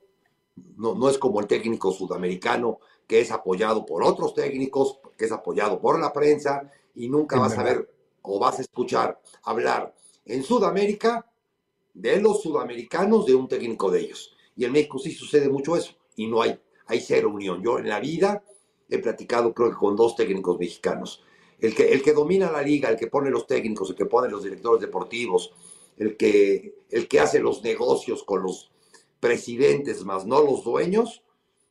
No, 0.76 0.94
no 0.94 1.08
es 1.08 1.18
como 1.18 1.40
el 1.40 1.46
técnico 1.46 1.92
sudamericano 1.92 2.80
que 3.06 3.20
es 3.20 3.30
apoyado 3.30 3.84
por 3.84 4.04
otros 4.04 4.34
técnicos, 4.34 5.00
que 5.16 5.24
es 5.24 5.32
apoyado 5.32 5.80
por 5.80 5.98
la 5.98 6.12
prensa 6.12 6.70
y 6.94 7.08
nunca 7.08 7.38
vas 7.38 7.58
a 7.58 7.62
ver 7.62 7.92
o 8.22 8.38
vas 8.38 8.58
a 8.58 8.62
escuchar 8.62 9.20
hablar 9.42 9.94
en 10.24 10.42
Sudamérica 10.42 11.26
de 11.94 12.20
los 12.20 12.42
sudamericanos 12.42 13.26
de 13.26 13.34
un 13.34 13.48
técnico 13.48 13.90
de 13.90 14.00
ellos. 14.00 14.36
Y 14.56 14.64
en 14.64 14.72
México 14.72 14.98
sí 14.98 15.12
sucede 15.12 15.48
mucho 15.48 15.76
eso 15.76 15.94
y 16.14 16.26
no 16.26 16.42
hay, 16.42 16.60
hay 16.86 17.00
cero 17.00 17.30
unión. 17.32 17.62
Yo 17.62 17.78
en 17.78 17.88
la 17.88 18.00
vida 18.00 18.44
he 18.88 18.98
platicado 18.98 19.54
creo 19.54 19.70
que 19.70 19.76
con 19.76 19.96
dos 19.96 20.14
técnicos 20.16 20.58
mexicanos 20.58 21.24
el 21.60 21.74
que, 21.74 21.92
el 21.92 22.02
que 22.02 22.12
domina 22.12 22.50
la 22.50 22.62
liga, 22.62 22.88
el 22.88 22.96
que 22.96 23.06
pone 23.06 23.30
los 23.30 23.46
técnicos, 23.46 23.90
el 23.90 23.96
que 23.96 24.06
pone 24.06 24.28
los 24.28 24.42
directores 24.42 24.80
deportivos, 24.80 25.52
el 25.98 26.16
que, 26.16 26.74
el 26.90 27.06
que 27.08 27.20
hace 27.20 27.40
los 27.40 27.62
negocios 27.62 28.22
con 28.24 28.42
los 28.42 28.70
presidentes, 29.20 30.04
más 30.04 30.26
no 30.26 30.42
los 30.42 30.64
dueños, 30.64 31.22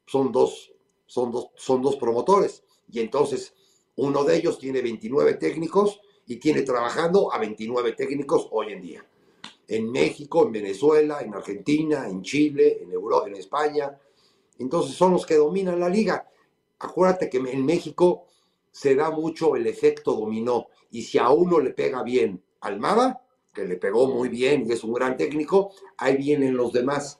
son 0.06 0.32
dos, 0.32 0.72
son 1.08 1.32
dos, 1.32 1.50
son 1.56 1.82
dos 1.82 1.96
promotores. 1.96 2.64
Y 2.92 3.00
entonces 3.00 3.54
uno 3.96 4.24
de 4.24 4.38
ellos 4.38 4.60
tiene 4.60 4.82
29 4.82 5.34
técnicos 5.36 6.00
y 6.28 6.38
tiene 6.38 6.62
trabajando 6.62 7.34
a 7.34 7.40
29 7.40 7.94
técnicos 7.94 8.48
hoy 8.52 8.74
en 8.74 8.82
día. 8.82 9.06
En 9.68 9.92
México, 9.92 10.46
en 10.46 10.52
Venezuela, 10.52 11.22
en 11.22 11.34
Argentina, 11.34 12.08
en 12.08 12.22
Chile, 12.22 12.80
en 12.82 12.92
Europa, 12.92 13.28
en 13.28 13.36
España. 13.36 14.00
Entonces 14.60 14.96
son 14.96 15.14
los 15.14 15.26
que 15.26 15.36
dominan 15.36 15.80
la 15.80 15.90
liga. 15.90 16.30
Acuérdate 16.80 17.30
que 17.30 17.38
en 17.38 17.66
México 17.66 18.26
se 18.72 18.96
da 18.96 19.12
mucho 19.12 19.56
el 19.56 19.68
efecto 19.68 20.14
dominó. 20.14 20.68
Y 20.92 21.04
si 21.04 21.18
a 21.18 21.30
uno 21.30 21.60
le 21.60 21.72
pega 21.72 22.04
bien 22.04 22.44
Almada, 22.62 23.22
que 23.54 23.66
le 23.66 23.76
pegó 23.76 24.08
muy 24.08 24.30
bien 24.30 24.66
y 24.68 24.72
es 24.72 24.84
un 24.84 24.94
gran 24.94 25.18
técnico, 25.18 25.72
ahí 25.98 26.18
vienen 26.18 26.56
los 26.56 26.72
demás 26.74 27.20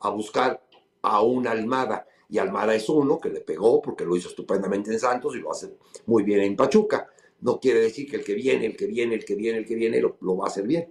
a 0.00 0.10
buscar 0.10 0.62
a 1.02 1.22
una 1.22 1.52
Almada. 1.52 2.06
Y 2.28 2.38
Almada 2.38 2.74
es 2.74 2.88
uno 2.88 3.20
que 3.20 3.28
le 3.28 3.40
pegó 3.40 3.80
porque 3.80 4.04
lo 4.04 4.16
hizo 4.16 4.28
estupendamente 4.28 4.90
en 4.92 4.98
Santos 4.98 5.36
y 5.36 5.40
lo 5.40 5.52
hace 5.52 5.76
muy 6.06 6.22
bien 6.22 6.40
en 6.40 6.56
Pachuca. 6.56 7.08
No 7.40 7.60
quiere 7.60 7.80
decir 7.80 8.10
que 8.10 8.16
el 8.16 8.24
que 8.24 8.34
viene, 8.34 8.66
el 8.66 8.76
que 8.76 8.86
viene, 8.86 9.14
el 9.14 9.24
que 9.24 9.34
viene, 9.34 9.58
el 9.58 9.66
que 9.66 9.74
viene, 9.74 10.00
lo, 10.00 10.36
va 10.36 10.46
a 10.46 10.48
hacer 10.48 10.66
bien. 10.66 10.88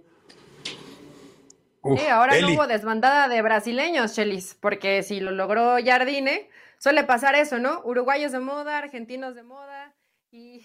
ahora 2.10 2.38
no 2.40 2.52
hubo 2.52 2.66
desbandada 2.66 3.28
de 3.28 3.42
brasileños, 3.42 4.14
Chelis, 4.14 4.56
porque 4.60 5.02
si 5.02 5.20
lo 5.20 5.32
logró 5.32 5.76
Jardine, 5.84 6.48
suele 6.84 7.02
pasar 7.04 7.34
eso, 7.34 7.58
¿no? 7.58 7.80
Uruguayos 7.86 8.30
de 8.32 8.40
moda, 8.40 8.76
argentinos 8.76 9.34
de 9.34 9.42
moda 9.42 9.94
y... 10.30 10.62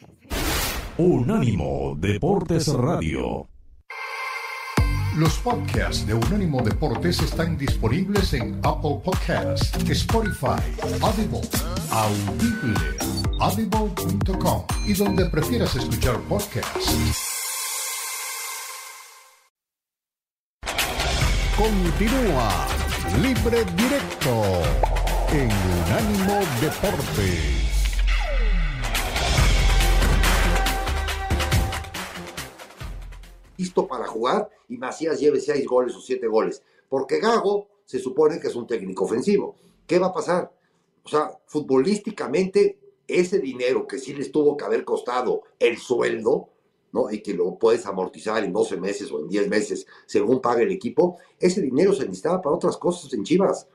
Unánimo 0.98 1.96
Deportes 1.98 2.68
Radio. 2.74 3.48
Los 5.16 5.38
podcasts 5.38 6.06
de 6.06 6.14
Unánimo 6.14 6.62
Deportes 6.62 7.22
están 7.22 7.58
disponibles 7.58 8.34
en 8.34 8.60
Apple 8.66 9.00
Podcasts, 9.02 9.74
Spotify, 9.90 10.62
Audible, 11.02 11.40
Audible, 11.90 12.76
audible.com 13.40 14.66
y 14.86 14.94
donde 14.96 15.26
prefieras 15.30 15.74
escuchar 15.78 16.20
podcasts. 16.28 16.98
Continúa 21.56 22.68
Libre 23.22 23.64
Directo 23.78 24.99
en 25.32 25.48
Unánimo 25.48 26.40
Deportes. 26.60 27.60
Listo 33.58 33.88
para 33.88 34.08
jugar 34.08 34.50
y 34.68 34.78
Macías 34.78 35.20
lleve 35.20 35.40
seis 35.40 35.68
goles 35.68 35.96
o 35.96 36.02
siete 36.02 36.28
goles. 36.28 36.64
Porque 36.88 37.20
Gago 37.20 37.68
se 37.86 38.00
supone 38.00 38.40
que 38.40 38.48
es 38.48 38.56
un 38.56 38.66
técnico 38.66 39.04
ofensivo. 39.06 39.56
¿Qué 39.86 40.00
va 40.00 40.08
a 40.08 40.14
pasar? 40.14 40.52
O 41.04 41.10
sea, 41.10 41.32
futbolísticamente, 41.46 42.80
ese 43.08 43.40
dinero 43.40 43.86
que 43.86 44.00
sí 44.00 44.14
les 44.14 44.32
tuvo 44.32 44.58
que 44.58 44.66
haber 44.66 44.84
costado 44.84 45.44
el 45.60 45.78
sueldo, 45.78 46.50
¿no? 46.92 47.12
Y 47.12 47.22
que 47.22 47.36
lo 47.36 47.56
puedes 47.60 47.86
amortizar 47.86 48.44
en 48.44 48.52
12 48.52 48.78
meses 48.78 49.12
o 49.12 49.20
en 49.20 49.28
10 49.28 49.48
meses, 49.48 49.86
según 50.08 50.42
pague 50.42 50.64
el 50.64 50.72
equipo, 50.72 51.18
ese 51.40 51.62
dinero 51.62 51.94
se 51.94 52.06
necesitaba 52.06 52.42
para 52.42 52.56
otras 52.56 52.78
cosas 52.78 53.14
en 53.14 53.24
Chivas. 53.24 53.68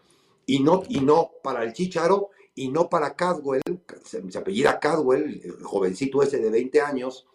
Y 0.46 0.60
no, 0.60 0.82
y 0.88 1.00
no 1.00 1.30
para 1.42 1.64
el 1.64 1.72
Chicharo 1.72 2.30
y 2.54 2.68
no 2.68 2.88
para 2.88 3.16
Cadwell, 3.16 3.62
se, 4.04 4.30
se 4.30 4.38
apellida 4.38 4.78
Cadwell, 4.78 5.40
el 5.42 5.64
jovencito 5.64 6.22
ese 6.22 6.38
de 6.38 6.50
20 6.50 6.80
años, 6.80 7.26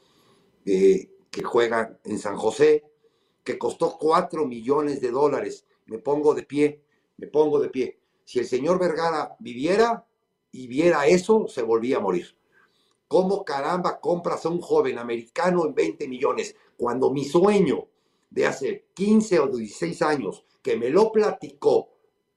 eh, 0.65 1.09
que 1.29 1.43
juega 1.43 1.99
en 2.03 2.17
San 2.19 2.37
José, 2.37 2.85
que 3.43 3.57
costó 3.57 3.97
4 3.97 4.45
millones 4.45 5.01
de 5.01 5.11
dólares. 5.11 5.65
Me 5.87 5.97
pongo 5.97 6.33
de 6.33 6.43
pie, 6.43 6.81
me 7.17 7.27
pongo 7.27 7.59
de 7.59 7.69
pie. 7.69 7.99
Si 8.23 8.39
el 8.39 8.45
señor 8.45 8.79
Vergara 8.79 9.35
viviera 9.39 10.05
y 10.51 10.67
viera 10.67 11.07
eso, 11.07 11.47
se 11.47 11.61
volvía 11.61 11.97
a 11.97 12.01
morir. 12.01 12.37
¿Cómo 13.07 13.43
caramba 13.43 13.99
compras 13.99 14.45
a 14.45 14.49
un 14.49 14.61
joven 14.61 14.99
americano 14.99 15.65
en 15.65 15.73
20 15.73 16.07
millones? 16.07 16.55
Cuando 16.77 17.11
mi 17.11 17.25
sueño 17.25 17.87
de 18.29 18.45
hace 18.45 18.85
15 18.93 19.39
o 19.39 19.47
16 19.47 20.01
años, 20.03 20.45
que 20.61 20.77
me 20.77 20.89
lo 20.89 21.11
platicó 21.11 21.89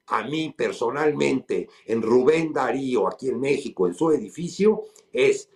a 0.07 0.25
mí 0.25 0.55
personalmente 0.57 1.69
en 1.87 2.03
Rubén 2.03 2.53
Darío, 2.53 3.07
aquí 3.09 3.29
en 3.29 3.41
México, 3.41 3.87
en 3.87 3.95
su 3.95 4.11
edificio, 4.11 4.85
es 5.13 5.49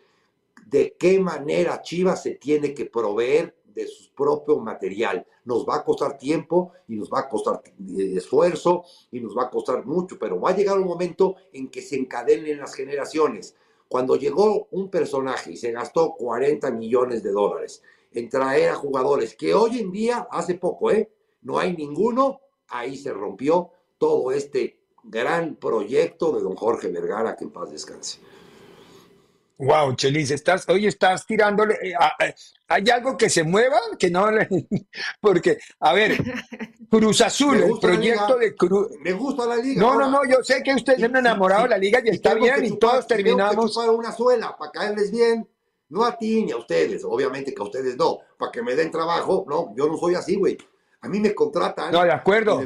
de 0.67 0.97
qué 0.99 1.19
manera 1.21 1.83
Chivas 1.83 2.23
se 2.23 2.33
tiene 2.33 2.75
que 2.75 2.87
proveer 2.87 3.55
de 3.77 3.87
su 3.87 4.13
propio 4.15 4.59
material. 4.59 5.27
Nos 5.45 5.67
va 5.67 5.77
a 5.77 5.85
costar 5.85 6.17
tiempo 6.17 6.73
y 6.89 6.97
nos 6.97 7.11
va 7.11 7.21
a 7.21 7.29
costar 7.29 7.63
eh, 7.65 8.15
esfuerzo 8.17 8.85
y 9.13 9.21
nos 9.21 9.37
va 9.37 9.45
a 9.45 9.51
costar 9.51 9.85
mucho, 9.85 10.19
pero 10.19 10.41
va 10.41 10.51
a 10.51 10.57
llegar 10.57 10.79
un 10.79 10.87
momento 10.87 11.37
en 11.53 11.69
que 11.69 11.83
se 11.83 11.97
encadenen 11.97 12.59
las 12.59 12.75
generaciones. 12.75 13.55
Cuando 13.89 14.17
llegó 14.17 14.67
un 14.71 14.89
personaje 14.91 15.53
y 15.53 15.57
se 15.57 15.71
gastó 15.71 16.15
40 16.15 16.71
millones 16.73 17.23
de 17.23 17.31
dólares 17.31 17.83
en 18.13 18.29
traer 18.29 18.71
a 18.71 18.75
jugadores 18.75 19.37
que 19.37 19.55
hoy 19.55 19.79
en 19.79 19.93
día, 19.93 20.27
hace 20.31 20.55
poco, 20.55 20.91
¿eh? 20.91 21.11
No 21.43 21.59
hay 21.59 21.77
ninguno, 21.77 22.41
ahí 22.69 22.97
se 22.97 23.13
rompió 23.13 23.71
todo 23.99 24.33
este 24.33 24.81
gran 25.05 25.57
proyecto 25.57 26.33
de 26.33 26.43
don 26.43 26.57
Jorge 26.57 26.89
Vergara, 26.89 27.37
que 27.37 27.45
en 27.45 27.51
paz 27.51 27.71
descanse. 27.71 28.21
Wow, 29.59 29.95
Chelis, 29.95 30.31
estás, 30.31 30.69
hoy 30.69 30.87
estás 30.87 31.27
tirándole. 31.27 31.79
Eh, 31.83 31.95
¿Hay 32.69 32.91
algo 32.91 33.17
que 33.17 33.31
se 33.31 33.43
mueva? 33.43 33.79
Que 33.99 34.11
no 34.11 34.29
Porque, 35.21 35.59
a 35.81 35.95
ver, 35.95 36.19
Cruz 36.91 37.23
Azul, 37.23 37.63
el 37.63 37.79
proyecto 37.81 38.37
de 38.37 38.55
Cruz. 38.55 38.89
Me 39.01 39.13
gusta 39.13 39.47
la 39.47 39.57
liga. 39.57 39.81
No, 39.81 39.99
no, 39.99 40.11
no, 40.11 40.21
yo 40.29 40.43
sé 40.43 40.63
que 40.63 40.75
ustedes 40.75 41.03
han 41.03 41.17
enamorado 41.17 41.63
de 41.63 41.69
la 41.71 41.79
liga 41.79 42.01
y, 42.05 42.11
está 42.11 42.35
bien, 42.35 42.65
y 42.65 42.79
todos 42.79 43.07
terminamos. 43.07 43.75
para 43.75 43.93
una 43.93 44.13
suela, 44.13 44.55
para 44.59 44.71
caerles 44.71 45.11
bien. 45.11 45.49
No 45.89 46.05
a 46.05 46.19
ti 46.19 46.45
ni 46.45 46.53
a 46.53 46.57
ustedes, 46.57 47.05
obviamente 47.05 47.55
que 47.55 47.63
a 47.63 47.65
ustedes 47.65 47.97
no, 47.97 48.19
para 48.37 48.51
que 48.51 48.61
me 48.61 48.75
den 48.75 48.91
trabajo. 48.91 49.47
No, 49.49 49.73
yo 49.77 49.87
no 49.87 49.97
soy 49.97 50.17
así, 50.17 50.37
güey. 50.37 50.59
A 51.07 51.09
mí 51.09 51.21
me 51.21 51.33
contratan. 51.35 51.93
No, 51.93 52.03
de 52.03 52.11
acuerdo. 52.11 52.59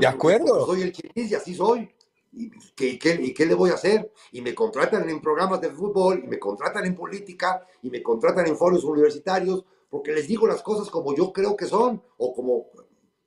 de 0.00 0.06
acuerdo. 0.06 0.66
Soy 0.66 0.82
el 0.82 0.92
chinis 0.92 1.32
y 1.32 1.34
así 1.34 1.52
soy. 1.52 1.92
¿Y 2.32 2.48
qué, 2.76 3.18
¿Y 3.20 3.34
qué, 3.34 3.44
le 3.44 3.54
voy 3.54 3.70
a 3.70 3.74
hacer? 3.74 4.12
Y 4.30 4.40
me 4.40 4.54
contratan 4.54 5.08
en 5.08 5.20
programas 5.20 5.60
de 5.60 5.70
fútbol, 5.70 6.22
y 6.24 6.28
me 6.28 6.38
contratan 6.38 6.86
en 6.86 6.94
política, 6.94 7.66
y 7.82 7.90
me 7.90 8.00
contratan 8.00 8.46
en 8.46 8.56
foros 8.56 8.84
universitarios, 8.84 9.64
porque 9.90 10.12
les 10.12 10.28
digo 10.28 10.46
las 10.46 10.62
cosas 10.62 10.88
como 10.90 11.12
yo 11.12 11.32
creo 11.32 11.56
que 11.56 11.66
son, 11.66 12.00
o 12.18 12.32
como, 12.32 12.66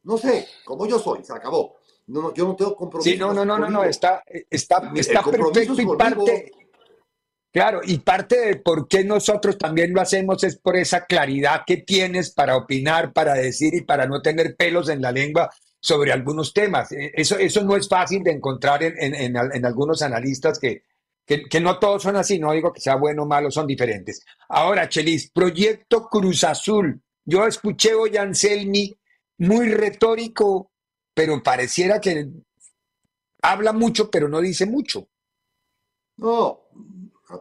no 0.03 0.17
sé, 0.17 0.47
como 0.63 0.86
yo 0.86 0.99
soy, 0.99 1.24
se 1.26 1.34
acabó. 1.34 1.76
No, 2.07 2.34
yo 2.34 2.45
no 2.45 2.55
tengo 2.55 2.76
compromiso. 2.76 3.11
Sí, 3.11 3.17
no, 3.17 3.34
no, 3.34 3.43
no, 3.43 3.57
no, 3.57 3.69
no, 3.69 3.84
está, 3.84 4.24
está, 4.49 4.91
está 4.95 5.24
perfecto 5.24 5.82
y 5.82 5.97
parte, 5.97 6.51
claro, 7.52 7.82
y 7.84 7.99
parte 7.99 8.39
de 8.39 8.56
por 8.58 8.88
qué 8.88 9.04
nosotros 9.04 9.58
también 9.58 9.93
lo 9.93 10.02
hacemos 10.02 10.43
es 10.43 10.58
por 10.58 10.76
esa 10.76 11.06
claridad 11.06 11.62
que 11.66 11.78
tienes 11.78 12.32
para 12.32 12.56
opinar, 12.58 13.14
para 13.14 13.34
decir 13.34 13.74
y 13.74 13.82
para 13.82 14.06
no 14.06 14.22
tener 14.22 14.56
pelos 14.56 14.89
en 14.89 15.02
la 15.02 15.12
lengua 15.12 15.49
sobre 15.80 16.12
algunos 16.12 16.54
temas. 16.54 16.91
Eh, 16.91 17.12
eso, 17.16 17.38
eso 17.38 17.64
no 17.64 17.76
es 17.76 17.89
fácil 17.89 18.24
de 18.24 18.32
encontrar 18.32 18.84
en, 18.84 19.66
algunos 19.66 20.02
analistas 20.02 20.60
que, 20.60 20.84
que, 21.26 21.60
no 21.60 21.80
todos 21.80 22.04
son 22.04 22.16
así, 22.16 22.39
no 22.39 22.54
digo 22.54 22.72
que 22.72 22.82
sea 22.82 22.95
bueno 22.95 23.24
o 23.24 23.26
malo, 23.26 23.52
son 23.52 23.68
diferentes. 23.68 24.24
Ahora, 24.49 24.88
Chelis, 24.88 25.32
Proyecto 25.32 26.08
Cruz 26.08 26.43
Azul. 26.43 27.02
Yo 27.26 27.45
escuché 27.45 27.93
hoy 27.93 28.18
a 28.18 28.24
Anselmi 28.24 28.95
muy 29.38 29.70
retórico, 29.70 30.72
pero 31.14 31.41
pareciera 31.41 31.99
que 31.99 32.28
habla 33.41 33.74
mucho, 33.74 34.10
pero 34.10 34.28
no 34.28 34.39
dice 34.39 34.66
mucho. 34.66 35.08
No, 36.18 36.62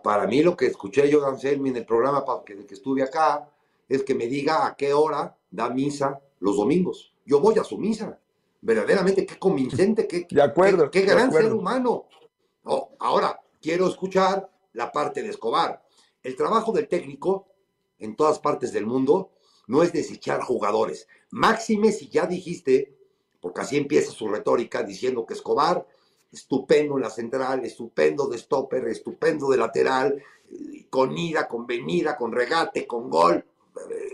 para 0.02 0.26
mí 0.26 0.42
lo 0.42 0.56
que 0.56 0.66
escuché 0.66 1.08
yo 1.10 1.20
de 1.20 1.26
Anselmi 1.26 1.70
en 1.70 1.76
el 1.76 1.86
programa 1.86 2.24
que, 2.44 2.66
que 2.66 2.74
estuve 2.74 3.02
acá 3.02 3.48
es 3.88 4.02
que 4.02 4.14
me 4.14 4.26
diga 4.26 4.66
a 4.66 4.76
qué 4.76 4.92
hora 4.92 5.36
da 5.50 5.68
misa 5.68 6.20
los 6.38 6.56
domingos. 6.56 7.12
Yo 7.24 7.40
voy 7.40 7.58
a 7.58 7.64
su 7.64 7.78
misa 7.78 8.18
verdaderamente 8.62 9.26
qué 9.26 9.38
convincente, 9.38 10.06
qué, 10.06 10.26
de 10.30 10.42
acuerdo, 10.42 10.90
qué, 10.90 11.02
gran 11.02 11.32
ser 11.32 11.52
humano. 11.52 12.06
ahora, 12.98 13.40
quiero 13.60 13.88
escuchar 13.88 14.50
la 14.72 14.92
parte 14.92 15.22
de 15.22 15.30
Escobar. 15.30 15.82
El 16.22 16.36
trabajo 16.36 16.72
del 16.72 16.88
técnico 16.88 17.46
en 17.98 18.16
todas 18.16 18.38
partes 18.38 18.72
del 18.72 18.86
mundo 18.86 19.32
no 19.66 19.82
es 19.82 19.92
desechar 19.92 20.40
jugadores. 20.42 21.08
Máxime 21.30 21.92
si 21.92 22.08
ya 22.08 22.26
dijiste, 22.26 22.96
porque 23.40 23.62
así 23.62 23.76
empieza 23.76 24.12
su 24.12 24.28
retórica 24.28 24.82
diciendo 24.82 25.24
que 25.24 25.34
Escobar, 25.34 25.86
estupendo 26.32 26.96
en 26.96 27.02
la 27.02 27.10
central, 27.10 27.64
estupendo 27.64 28.26
de 28.28 28.38
stopper, 28.38 28.86
estupendo 28.88 29.48
de 29.50 29.56
lateral, 29.56 30.22
con 30.88 31.16
ida, 31.16 31.46
con 31.48 31.66
venida, 31.66 32.16
con 32.16 32.32
regate, 32.32 32.86
con 32.86 33.08
gol. 33.08 33.44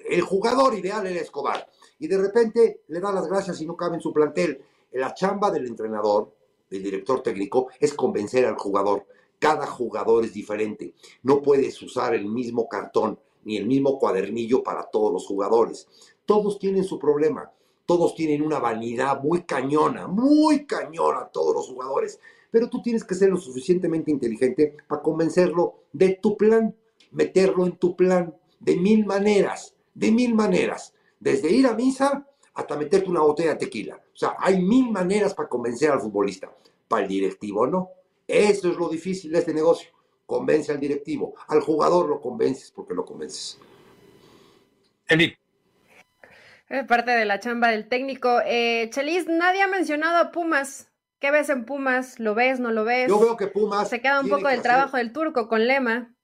El 0.09 0.21
jugador 0.23 0.75
ideal 0.75 1.07
era 1.07 1.21
Escobar 1.21 1.69
y 1.99 2.07
de 2.07 2.19
repente 2.19 2.83
le 2.89 3.01
da 3.01 3.13
las 3.13 3.27
gracias 3.27 3.61
y 3.61 3.67
no 3.67 3.77
cabe 3.77 3.97
en 3.97 4.03
su 4.03 4.13
plantel. 4.13 4.63
La 4.93 5.15
chamba 5.15 5.51
del 5.51 5.67
entrenador, 5.67 6.33
del 6.71 6.83
director 6.83 7.23
técnico, 7.23 7.69
es 7.81 7.95
convencer 7.95 8.47
al 8.47 8.57
jugador. 8.57 9.07
Cada 9.39 9.67
jugador 9.67 10.25
es 10.25 10.33
diferente. 10.33 10.95
No 11.23 11.43
puedes 11.43 11.81
usar 11.83 12.15
el 12.15 12.27
mismo 12.27 12.69
cartón 12.69 13.19
ni 13.45 13.57
el 13.57 13.67
mismo 13.67 13.99
cuadernillo 13.99 14.63
para 14.63 14.85
todos 14.85 15.13
los 15.13 15.27
jugadores. 15.27 15.87
Todos 16.25 16.59
tienen 16.59 16.85
su 16.85 16.99
problema. 16.99 17.51
Todos 17.87 18.15
tienen 18.15 18.43
una 18.43 18.59
vanidad 18.59 19.23
muy 19.23 19.45
cañona, 19.45 20.07
muy 20.09 20.67
cañona 20.67 21.29
todos 21.29 21.55
los 21.55 21.69
jugadores. 21.69 22.21
Pero 22.51 22.69
tú 22.69 22.83
tienes 22.83 23.05
que 23.05 23.15
ser 23.15 23.31
lo 23.31 23.37
suficientemente 23.37 24.11
inteligente 24.11 24.77
para 24.89 25.03
convencerlo 25.03 25.85
de 25.93 26.19
tu 26.21 26.37
plan, 26.37 26.75
meterlo 27.13 27.65
en 27.67 27.77
tu 27.77 27.97
plan 27.97 28.35
de 28.61 28.77
mil 28.77 29.07
maneras, 29.07 29.75
de 29.95 30.11
mil 30.11 30.35
maneras. 30.35 30.95
Desde 31.21 31.51
ir 31.51 31.67
a 31.67 31.75
misa 31.75 32.27
hasta 32.55 32.77
meterte 32.77 33.09
una 33.09 33.21
botella 33.21 33.51
de 33.51 33.57
tequila. 33.57 33.97
O 33.97 34.17
sea, 34.17 34.35
hay 34.39 34.61
mil 34.61 34.91
maneras 34.91 35.35
para 35.35 35.49
convencer 35.49 35.91
al 35.91 36.01
futbolista. 36.01 36.51
Para 36.89 37.03
el 37.03 37.09
directivo 37.09 37.67
no. 37.67 37.91
Eso 38.27 38.71
es 38.71 38.77
lo 38.77 38.89
difícil 38.89 39.31
de 39.31 39.39
este 39.39 39.55
negocio. 39.55 39.91
Convence 40.25 40.73
al 40.73 40.81
directivo. 40.81 41.35
Al 41.49 41.61
jugador 41.61 42.09
lo 42.09 42.21
convences 42.21 42.73
porque 42.73 42.95
lo 42.95 43.05
convences. 43.05 43.59
Eli. 45.07 45.37
Parte 46.89 47.11
de 47.13 47.25
la 47.25 47.41
chamba 47.41 47.69
del 47.69 47.89
técnico. 47.89 48.41
Eh, 48.45 48.91
Chelis, 48.93 49.27
nadie 49.27 49.63
ha 49.63 49.69
mencionado 49.69 50.19
a 50.19 50.31
Pumas. 50.33 50.91
¿Qué 51.19 51.31
ves 51.31 51.49
en 51.49 51.65
Pumas? 51.65 52.19
¿Lo 52.21 52.35
ves? 52.35 52.61
¿No 52.61 52.71
lo 52.71 52.85
ves? 52.85 53.09
Yo 53.09 53.19
veo 53.19 53.37
que 53.37 53.47
Pumas. 53.47 53.89
Se 53.89 54.01
queda 54.01 54.21
un 54.21 54.29
poco 54.29 54.49
del 54.49 54.63
trabajo 54.63 54.97
del 54.97 55.13
turco 55.13 55.49
con 55.49 55.67
Lema. 55.67 56.15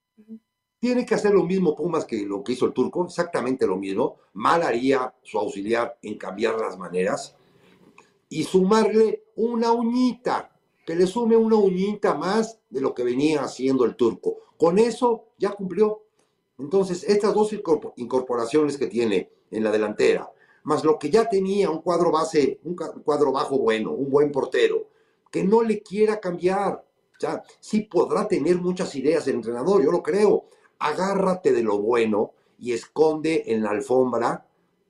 Tiene 0.79 1.07
que 1.07 1.15
hacer 1.15 1.33
lo 1.33 1.45
mismo 1.45 1.77
Pumas 1.77 2.05
que 2.05 2.27
lo 2.27 2.43
que 2.43 2.53
hizo 2.53 2.67
el 2.67 2.73
turco, 2.73 3.07
exactamente 3.07 3.67
lo 3.67 3.77
mismo. 3.77 4.19
Mal 4.33 4.63
haría 4.63 5.15
su 5.23 5.39
auxiliar 5.39 5.97
en 6.03 6.19
cambiar 6.19 6.57
las 6.59 6.77
maneras 6.77 7.37
y 8.29 8.43
sumarle 8.45 9.25
una 9.37 9.73
uñita, 9.73 10.51
que 10.85 10.97
le 10.97 11.07
sume 11.07 11.37
una 11.37 11.57
uñita 11.57 12.15
más 12.15 12.59
de 12.69 12.81
lo 12.81 12.95
que 12.95 13.05
venía 13.05 13.43
haciendo 13.43 13.85
el 13.85 13.95
turco. 13.95 14.39
Con 14.57 14.79
eso 14.79 15.29
ya 15.39 15.51
cumplió. 15.51 16.03
Entonces, 16.59 17.05
estas 17.05 17.35
dos 17.35 17.53
incorporaciones 17.97 18.77
que 18.77 18.89
tiene 18.89 19.31
en 19.53 19.63
la 19.63 19.71
delantera, 19.71 20.29
más 20.65 20.83
lo 20.83 20.99
que 20.99 21.11
ya 21.11 21.29
tenía, 21.29 21.71
un 21.71 21.83
cuadro 21.83 22.11
base, 22.11 22.61
un 22.65 22.75
cuadro 22.75 23.31
bajo 23.31 23.59
bueno, 23.59 23.93
un 23.93 24.11
buen 24.11 24.33
portero, 24.33 24.89
que 25.31 25.45
no 25.45 25.63
le 25.63 25.83
quiera 25.83 26.21
cambiar. 26.21 26.85
O 27.17 27.21
sea, 27.21 27.43
sí 27.61 27.83
podrá 27.83 28.27
tener 28.27 28.57
muchas 28.57 28.95
ideas 28.97 29.27
el 29.29 29.37
entrenador, 29.37 29.83
yo 29.83 29.93
lo 29.93 30.03
creo, 30.03 30.47
agárrate 30.79 31.53
de 31.53 31.63
lo 31.63 31.79
bueno 31.79 32.33
y 32.59 32.73
esconde 32.73 33.45
en 33.47 33.63
la 33.63 33.71
alfombra 33.71 34.47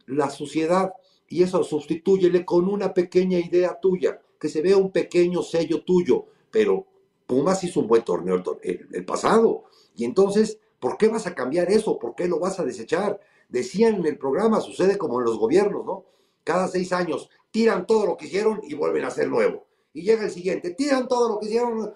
la 0.06 0.30
suciedad. 0.30 0.92
Y 1.28 1.42
eso 1.42 1.62
sustitúyele 1.64 2.44
con 2.44 2.68
una 2.68 2.92
pequeña 2.92 3.38
idea 3.38 3.78
tuya, 3.80 4.20
que 4.38 4.48
se 4.48 4.62
vea 4.62 4.76
un 4.76 4.90
pequeño 4.90 5.42
sello 5.42 5.82
tuyo. 5.82 6.26
Pero 6.50 6.86
Pumas 7.26 7.64
hizo 7.64 7.80
un 7.80 7.86
buen 7.86 8.02
torneo 8.02 8.42
el 8.62 9.04
pasado. 9.04 9.64
Y 9.96 10.04
entonces, 10.04 10.58
¿por 10.78 10.98
qué 10.98 11.08
vas 11.08 11.26
a 11.26 11.34
cambiar 11.34 11.70
eso? 11.70 11.98
¿Por 11.98 12.14
qué 12.14 12.28
lo 12.28 12.38
vas 12.38 12.60
a 12.60 12.64
desechar? 12.64 13.18
Decían 13.52 13.96
en 13.96 14.06
el 14.06 14.18
programa, 14.18 14.60
sucede 14.60 14.96
como 14.96 15.20
en 15.20 15.26
los 15.26 15.38
gobiernos, 15.38 15.84
¿no? 15.84 16.06
Cada 16.42 16.66
seis 16.68 16.92
años 16.92 17.28
tiran 17.50 17.86
todo 17.86 18.06
lo 18.06 18.16
que 18.16 18.26
hicieron 18.26 18.60
y 18.64 18.74
vuelven 18.74 19.04
a 19.04 19.08
hacer 19.08 19.28
nuevo. 19.28 19.66
Y 19.92 20.02
llega 20.02 20.24
el 20.24 20.30
siguiente, 20.30 20.70
tiran 20.70 21.06
todo 21.06 21.28
lo 21.28 21.38
que 21.38 21.46
hicieron, 21.46 21.92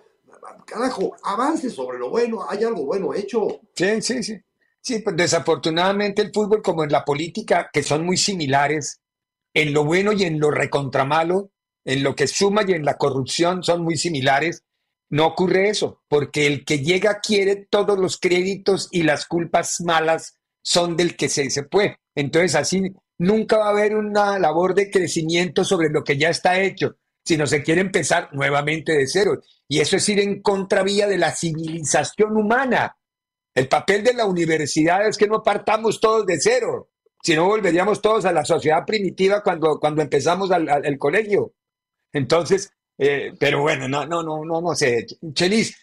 carajo, 0.66 1.16
avance 1.24 1.70
sobre 1.70 1.98
lo 1.98 2.11
bueno, 2.11 2.44
hay 2.46 2.62
algo 2.62 2.84
bueno 2.84 3.14
hecho. 3.14 3.61
Sí, 3.74 4.02
sí, 4.02 4.22
sí. 4.22 4.38
Sí, 4.82 5.00
pues 5.00 5.16
desafortunadamente 5.16 6.22
el 6.22 6.32
fútbol 6.32 6.62
como 6.62 6.84
en 6.84 6.92
la 6.92 7.04
política, 7.04 7.70
que 7.72 7.82
son 7.82 8.04
muy 8.04 8.18
similares, 8.18 9.00
en 9.54 9.72
lo 9.72 9.84
bueno 9.84 10.12
y 10.12 10.24
en 10.24 10.38
lo 10.38 10.50
recontramalo, 10.50 11.50
en 11.84 12.02
lo 12.02 12.14
que 12.14 12.26
suma 12.26 12.62
y 12.68 12.72
en 12.72 12.84
la 12.84 12.98
corrupción 12.98 13.64
son 13.64 13.82
muy 13.82 13.96
similares, 13.96 14.62
no 15.09 15.26
ocurre 15.26 15.70
eso, 15.70 16.02
porque 16.09 16.46
el 16.46 16.64
que 16.64 16.80
llega 16.80 17.20
quiere 17.20 17.57
todos 17.57 17.98
los 17.98 18.18
créditos 18.18 18.88
y 18.92 19.04
las 19.04 19.26
culpas 19.26 19.80
malas 19.80 20.36
son 20.67 20.97
del 20.97 21.17
que 21.17 21.29
se, 21.29 21.49
se 21.49 21.62
fue. 21.64 21.97
Entonces 22.12 22.57
así 22.57 22.83
nunca 23.19 23.57
va 23.57 23.67
a 23.69 23.71
haber 23.71 23.95
una 23.95 24.37
labor 24.41 24.75
de 24.75 24.91
crecimiento 24.91 25.64
sobre 25.64 25.91
lo 25.91 26.03
que 26.03 26.19
ya 26.19 26.29
está 26.29 26.61
hecho, 26.61 26.97
sino 27.25 27.47
se 27.47 27.62
quiere 27.62 27.81
empezar 27.81 28.31
nuevamente 28.33 28.93
de 28.93 29.07
cero. 29.07 29.41
Y 29.69 29.79
eso 29.79 29.97
es 29.97 30.09
ir 30.09 30.19
en 30.19 30.43
contravía 30.43 31.07
de 31.07 31.19
la 31.19 31.31
civilización 31.31 32.37
humana. 32.37 32.97
El 33.55 33.69
papel 33.69 34.03
de 34.03 34.14
la 34.14 34.27
universidad 34.27 35.07
es 35.07 35.17
que 35.17 35.29
no 35.29 35.41
partamos 35.41 36.01
todos 36.01 36.27
de 36.27 36.41
cero, 36.41 36.91
sino 37.23 37.47
volveríamos 37.47 38.03
todos 38.03 38.25
a 38.25 38.33
la 38.33 38.45
sociedad 38.45 38.85
primitiva 38.85 39.45
cuando, 39.45 39.79
cuando 39.79 40.03
empezamos 40.03 40.51
al, 40.51 40.69
al 40.69 40.99
colegio. 40.99 41.55
Entonces, 42.12 42.73
eh, 42.99 43.35
pero 43.39 43.62
bueno, 43.62 43.89
no, 43.89 44.05
no, 44.05 44.21
no, 44.23 44.45
no, 44.45 44.61
no 44.61 44.75
sé. 44.75 45.07
Chelis, 45.33 45.77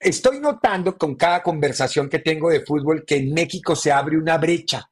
estoy 0.00 0.40
notando 0.40 0.96
con 0.96 1.14
cada 1.14 1.42
conversación 1.42 2.08
que 2.08 2.18
tengo 2.18 2.50
de 2.50 2.64
fútbol 2.64 3.04
que 3.04 3.16
en 3.16 3.32
México 3.32 3.76
se 3.76 3.92
abre 3.92 4.18
una 4.18 4.38
brecha. 4.38 4.90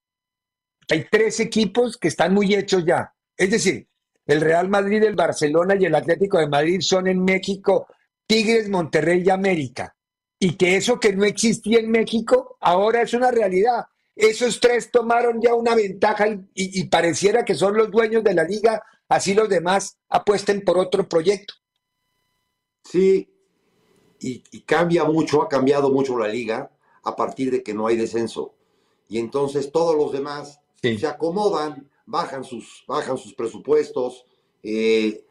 Hay 0.90 1.06
tres 1.10 1.40
equipos 1.40 1.96
que 1.96 2.08
están 2.08 2.34
muy 2.34 2.54
hechos 2.54 2.84
ya. 2.84 3.12
Es 3.36 3.50
decir, 3.50 3.88
el 4.26 4.40
Real 4.40 4.68
Madrid, 4.68 5.02
el 5.02 5.14
Barcelona 5.14 5.76
y 5.78 5.84
el 5.84 5.94
Atlético 5.94 6.38
de 6.38 6.48
Madrid 6.48 6.80
son 6.80 7.06
en 7.06 7.22
México 7.24 7.86
Tigres, 8.26 8.68
Monterrey 8.68 9.22
y 9.24 9.30
América. 9.30 9.94
Y 10.38 10.56
que 10.56 10.76
eso 10.76 11.00
que 11.00 11.14
no 11.14 11.24
existía 11.24 11.78
en 11.78 11.90
México 11.90 12.56
ahora 12.60 13.02
es 13.02 13.14
una 13.14 13.30
realidad. 13.30 13.84
Esos 14.14 14.60
tres 14.60 14.90
tomaron 14.90 15.40
ya 15.40 15.54
una 15.54 15.74
ventaja 15.74 16.26
y 16.54 16.84
pareciera 16.84 17.44
que 17.44 17.54
son 17.54 17.76
los 17.76 17.90
dueños 17.90 18.22
de 18.22 18.34
la 18.34 18.44
liga 18.44 18.82
así 19.08 19.34
los 19.34 19.48
demás 19.48 19.98
apuesten 20.08 20.64
por 20.64 20.78
otro 20.78 21.08
proyecto. 21.08 21.54
Sí, 22.84 23.33
y, 24.26 24.60
cambia 24.60 25.04
mucho, 25.04 25.42
ha 25.42 25.48
cambiado 25.48 25.90
mucho 25.90 26.18
la 26.18 26.28
liga 26.28 26.70
a 27.02 27.14
partir 27.14 27.50
de 27.50 27.62
que 27.62 27.74
no 27.74 27.86
hay 27.86 27.96
descenso. 27.96 28.54
Y 29.08 29.18
entonces 29.18 29.70
todos 29.70 29.96
los 29.96 30.12
demás 30.12 30.60
se 30.80 31.06
acomodan, 31.06 31.90
bajan 32.06 32.44
sus, 32.44 32.84
bajan 32.86 33.18
sus 33.18 33.34
presupuestos, 33.34 34.24
eh, 34.62 35.24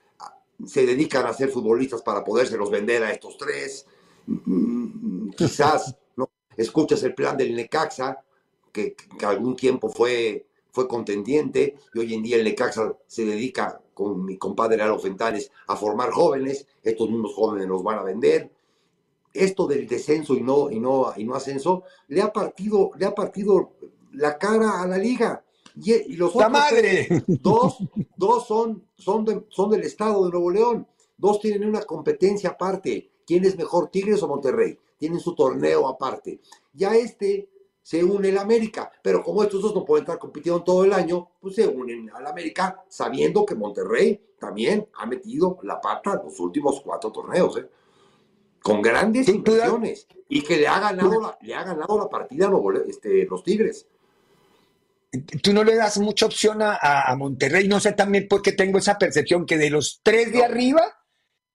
se 0.65 0.85
dedican 0.85 1.25
a 1.25 1.33
ser 1.33 1.49
futbolistas 1.49 2.01
para 2.01 2.23
podérselos 2.23 2.69
vender 2.69 3.03
a 3.03 3.11
estos 3.11 3.37
tres. 3.37 3.85
Mm, 4.27 5.31
quizás 5.31 5.95
¿no? 6.15 6.29
escuchas 6.55 7.01
el 7.03 7.15
plan 7.15 7.35
del 7.35 7.55
Necaxa, 7.55 8.23
que, 8.71 8.95
que 8.95 9.25
algún 9.25 9.55
tiempo 9.55 9.89
fue 9.89 10.45
fue 10.73 10.87
contendiente 10.87 11.77
y 11.93 11.99
hoy 11.99 12.13
en 12.15 12.23
día 12.23 12.35
el 12.35 12.43
Necaxa 12.43 12.97
se 13.05 13.25
dedica 13.25 13.79
con 13.93 14.25
mi 14.25 14.37
compadre 14.37 14.81
Alo 14.81 14.97
Fentanes 14.97 15.51
a 15.67 15.75
formar 15.75 16.09
jóvenes, 16.09 16.65
estos 16.81 17.09
mismos 17.11 17.35
jóvenes 17.35 17.67
los 17.67 17.83
van 17.83 17.99
a 17.99 18.03
vender. 18.03 18.49
Esto 19.33 19.65
del 19.65 19.87
descenso 19.87 20.35
y 20.35 20.41
no, 20.41 20.69
y 20.69 20.79
no, 20.79 21.11
y 21.17 21.23
no 21.23 21.35
ascenso 21.35 21.83
le 22.07 22.21
ha 22.21 22.31
partido, 22.31 22.91
le 22.97 23.05
ha 23.05 23.15
partido 23.15 23.71
la 24.11 24.37
cara 24.37 24.81
a 24.81 24.87
la 24.87 24.97
liga. 24.97 25.43
Y, 25.75 26.15
los 26.15 26.35
¡La 26.35 26.49
madre! 26.49 27.07
dos, 27.27 27.77
dos 28.15 28.47
son, 28.47 28.83
son, 28.95 29.45
son 29.49 29.69
del 29.71 29.81
estado 29.81 30.25
de 30.25 30.31
Nuevo 30.31 30.51
León. 30.51 30.87
Dos 31.17 31.39
tienen 31.39 31.67
una 31.67 31.81
competencia 31.81 32.51
aparte. 32.51 33.09
¿Quién 33.25 33.45
es 33.45 33.57
mejor, 33.57 33.89
Tigres 33.89 34.21
o 34.21 34.27
Monterrey? 34.27 34.77
Tienen 34.97 35.19
su 35.19 35.33
torneo 35.33 35.87
aparte. 35.87 36.39
Ya 36.73 36.95
este 36.95 37.49
se 37.81 38.03
une 38.03 38.29
el 38.29 38.37
América, 38.37 38.91
pero 39.01 39.21
como 39.21 39.43
estos 39.43 39.61
dos 39.61 39.75
no 39.75 39.83
pueden 39.83 40.03
estar 40.03 40.17
compitiendo 40.17 40.63
todo 40.63 40.85
el 40.85 40.93
año, 40.93 41.29
pues 41.41 41.55
se 41.55 41.67
unen 41.67 42.09
al 42.11 42.25
América 42.25 42.81
sabiendo 42.87 43.45
que 43.45 43.55
Monterrey 43.55 44.21
también 44.39 44.87
ha 44.95 45.05
metido 45.05 45.59
la 45.63 45.81
pata 45.81 46.13
en 46.13 46.25
los 46.25 46.39
últimos 46.39 46.81
cuatro 46.81 47.11
torneos, 47.11 47.57
¿eh? 47.57 47.69
Con 48.63 48.81
grandes 48.81 49.27
inversiones 49.27 50.07
y 50.29 50.41
que 50.41 50.57
le 50.57 50.67
ha 50.67 50.79
ganado 50.79 51.21
la, 51.21 51.37
le 51.41 51.53
ha 51.53 51.63
ganado 51.63 51.97
la 51.99 52.09
partida 52.09 52.47
a 52.47 52.89
este, 52.89 53.25
los 53.25 53.43
Tigres. 53.43 53.85
Tú 55.43 55.53
no 55.53 55.63
le 55.63 55.75
das 55.75 55.99
mucha 55.99 56.25
opción 56.25 56.59
a, 56.61 57.13
Monterrey, 57.15 57.67
no 57.67 57.79
sé 57.79 57.91
también 57.91 58.27
por 58.27 58.41
qué 58.41 58.53
tengo 58.53 58.79
esa 58.79 58.97
percepción 58.97 59.45
que 59.45 59.59
de 59.59 59.69
los 59.69 59.99
tres 60.01 60.31
de 60.31 60.43
arriba, 60.43 60.81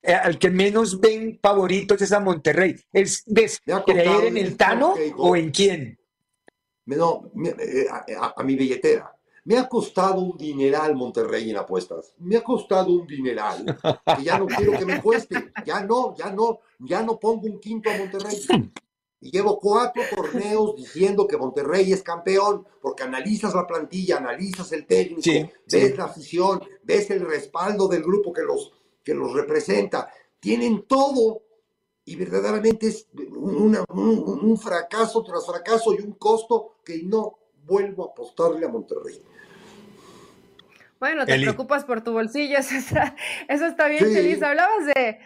eh, 0.00 0.12
al 0.12 0.38
que 0.38 0.50
menos 0.50 1.00
ven 1.00 1.40
favoritos 1.42 2.00
es 2.00 2.12
a 2.12 2.20
Monterrey. 2.20 2.76
¿Es 2.92 3.24
de 3.26 3.50
creer 3.84 4.26
en 4.26 4.36
el 4.36 4.56
Tano 4.56 4.94
o 5.16 5.34
en 5.34 5.50
quién? 5.50 5.98
no, 6.84 7.32
eh, 7.34 7.86
a, 8.20 8.42
mi 8.44 8.54
billetera. 8.54 9.12
Me 9.44 9.56
ha 9.56 9.68
costado 9.68 10.20
un 10.20 10.36
dineral 10.36 10.94
Monterrey 10.94 11.50
en 11.50 11.56
apuestas. 11.56 12.12
Me 12.18 12.36
ha 12.36 12.44
costado 12.44 12.92
un 12.92 13.06
dineral. 13.06 13.64
Que 14.16 14.24
ya 14.24 14.38
no 14.38 14.46
quiero 14.56 14.78
que 14.78 14.84
me 14.84 15.00
cueste. 15.00 15.52
Ya 15.64 15.80
no, 15.80 16.14
ya 16.16 16.30
no, 16.30 16.60
ya 16.78 17.02
no 17.02 17.18
pongo 17.18 17.46
un 17.46 17.58
quinto 17.58 17.90
a 17.90 17.96
Monterrey. 17.96 18.70
Y 19.20 19.30
llevo 19.30 19.58
cuatro 19.58 20.02
torneos 20.14 20.76
diciendo 20.76 21.26
que 21.26 21.36
Monterrey 21.36 21.92
es 21.92 22.02
campeón, 22.02 22.66
porque 22.80 23.02
analizas 23.02 23.54
la 23.54 23.66
plantilla, 23.66 24.18
analizas 24.18 24.70
el 24.72 24.86
técnico, 24.86 25.50
ves 25.66 25.96
la 25.96 26.04
afición, 26.04 26.62
ves 26.84 27.10
el 27.10 27.20
respaldo 27.20 27.88
del 27.88 28.02
grupo 28.02 28.32
que 28.32 28.42
los, 28.42 28.72
que 29.02 29.14
los 29.14 29.32
representa. 29.32 30.08
Tienen 30.38 30.84
todo 30.86 31.42
y 32.08 32.16
verdaderamente 32.16 32.86
es 32.86 33.06
un, 33.36 34.58
fracaso 34.58 35.22
tras 35.22 35.44
fracaso 35.44 35.92
y 35.92 36.00
un 36.00 36.12
costo 36.12 36.76
que 36.82 37.02
no 37.02 37.37
vuelvo 37.68 38.08
a 38.08 38.10
apostarle 38.12 38.66
a 38.66 38.68
Monterrey. 38.68 39.22
Bueno, 40.98 41.26
te 41.26 41.38
preocupas 41.38 41.84
por 41.84 42.02
tu 42.02 42.12
bolsillo, 42.12 42.58
eso 43.48 43.66
está, 43.66 43.88
bien, 43.88 44.00
feliz. 44.00 44.42
Hablabas 44.42 44.86
de, 44.86 45.20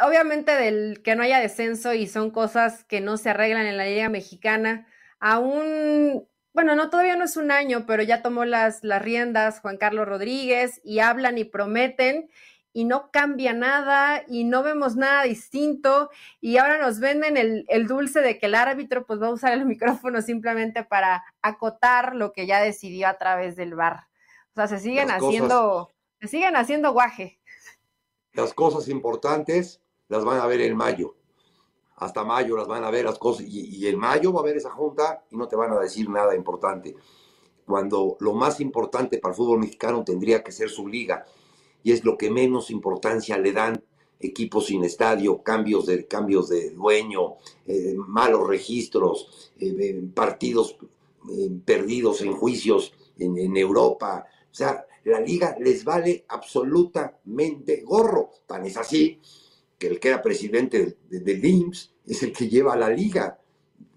obviamente, 0.00 0.52
del 0.52 1.02
que 1.02 1.16
no 1.16 1.24
haya 1.24 1.40
descenso 1.40 1.92
y 1.92 2.06
son 2.06 2.30
cosas 2.30 2.84
que 2.84 3.00
no 3.00 3.16
se 3.16 3.30
arreglan 3.30 3.66
en 3.66 3.76
la 3.76 3.86
Liga 3.86 4.08
Mexicana. 4.08 4.86
Aún, 5.18 6.28
bueno, 6.52 6.76
no, 6.76 6.88
todavía 6.88 7.16
no 7.16 7.24
es 7.24 7.36
un 7.36 7.50
año, 7.50 7.84
pero 7.84 8.04
ya 8.04 8.22
tomó 8.22 8.44
las, 8.44 8.84
las 8.84 9.02
riendas 9.02 9.58
Juan 9.58 9.76
Carlos 9.76 10.06
Rodríguez 10.06 10.80
y 10.84 11.00
hablan 11.00 11.36
y 11.36 11.44
prometen 11.44 12.30
y 12.72 12.84
no 12.84 13.10
cambia 13.10 13.52
nada 13.52 14.24
y 14.26 14.44
no 14.44 14.62
vemos 14.62 14.96
nada 14.96 15.24
distinto 15.24 16.10
y 16.40 16.56
ahora 16.56 16.78
nos 16.78 17.00
venden 17.00 17.36
el, 17.36 17.86
dulce 17.86 18.20
de 18.20 18.38
que 18.38 18.46
el 18.46 18.54
árbitro 18.54 19.04
pues 19.04 19.20
va 19.20 19.28
a 19.28 19.32
usar 19.32 19.52
el 19.52 19.66
micrófono 19.66 20.22
simplemente 20.22 20.84
para 20.84 21.24
acotar 21.42 22.14
lo 22.14 22.32
que 22.32 22.46
ya 22.46 22.60
decidió 22.60 23.08
a 23.08 23.18
través 23.18 23.56
del 23.56 23.74
bar. 23.74 24.08
O 24.52 24.54
sea, 24.54 24.68
se 24.68 24.78
siguen 24.78 25.10
haciendo, 25.10 25.90
se 26.20 26.28
siguen 26.28 26.56
haciendo 26.56 26.92
guaje. 26.92 27.40
Las 28.32 28.54
cosas 28.54 28.88
importantes 28.88 29.80
las 30.08 30.24
van 30.24 30.40
a 30.40 30.46
ver 30.46 30.60
en 30.62 30.76
mayo. 30.76 31.16
Hasta 31.96 32.24
mayo 32.24 32.56
las 32.56 32.66
van 32.66 32.84
a 32.84 32.90
ver 32.90 33.04
las 33.04 33.18
cosas 33.18 33.46
y, 33.46 33.76
y 33.76 33.86
en 33.86 33.98
mayo 33.98 34.32
va 34.32 34.40
a 34.40 34.42
haber 34.42 34.56
esa 34.56 34.70
junta 34.70 35.24
y 35.30 35.36
no 35.36 35.46
te 35.46 35.56
van 35.56 35.72
a 35.72 35.78
decir 35.78 36.08
nada 36.08 36.34
importante. 36.34 36.96
Cuando 37.66 38.16
lo 38.20 38.32
más 38.34 38.60
importante 38.60 39.18
para 39.18 39.32
el 39.32 39.36
fútbol 39.36 39.60
mexicano 39.60 40.02
tendría 40.02 40.42
que 40.42 40.52
ser 40.52 40.68
su 40.68 40.88
liga 40.88 41.24
y 41.82 41.92
es 41.92 42.04
lo 42.04 42.16
que 42.16 42.30
menos 42.30 42.70
importancia 42.70 43.38
le 43.38 43.52
dan 43.52 43.82
equipos 44.22 44.66
sin 44.66 44.84
estadio, 44.84 45.42
cambios 45.42 45.86
de, 45.86 46.06
cambios 46.06 46.48
de 46.48 46.70
dueño, 46.70 47.34
eh, 47.66 47.94
malos 47.96 48.46
registros, 48.46 49.52
eh, 49.58 49.74
eh, 49.78 50.02
partidos 50.14 50.76
perdidos 51.64 52.20
en 52.22 52.32
juicios 52.32 52.92
en, 53.16 53.56
Europa. 53.56 54.26
O 54.50 54.54
sea, 54.54 54.84
la 55.04 55.20
liga 55.20 55.56
les 55.60 55.84
vale 55.84 56.24
absolutamente 56.28 57.82
gorro. 57.82 58.30
Tan 58.44 58.66
es 58.66 58.76
así 58.76 59.20
que 59.78 59.86
el 59.86 60.00
que 60.00 60.08
era 60.08 60.20
presidente 60.20 60.98
del 61.08 61.40
de, 61.40 61.48
IMSS 61.48 61.92
es 62.08 62.22
el 62.24 62.32
que 62.32 62.48
lleva 62.48 62.76
la 62.76 62.90
liga. 62.90 63.38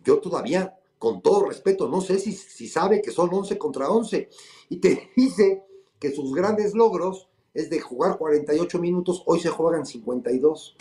Yo 0.04 0.20
todavía, 0.20 0.76
con 1.00 1.24
todo 1.24 1.46
respeto, 1.46 1.90
no 1.90 2.00
sé 2.00 2.20
si, 2.20 2.32
si 2.32 2.68
sabe 2.68 3.02
que 3.02 3.10
son 3.10 3.34
11 3.34 3.58
contra 3.58 3.90
11. 3.90 4.30
Y 4.70 4.78
te 4.78 5.10
dice 5.16 5.64
que 6.00 6.12
sus 6.12 6.32
grandes 6.32 6.76
logros 6.76 7.28
es 7.56 7.70
de 7.70 7.80
jugar 7.80 8.18
48 8.18 8.78
minutos, 8.80 9.24
hoy 9.26 9.40
se 9.40 9.50
juegan 9.50 9.86
52. 9.86 10.76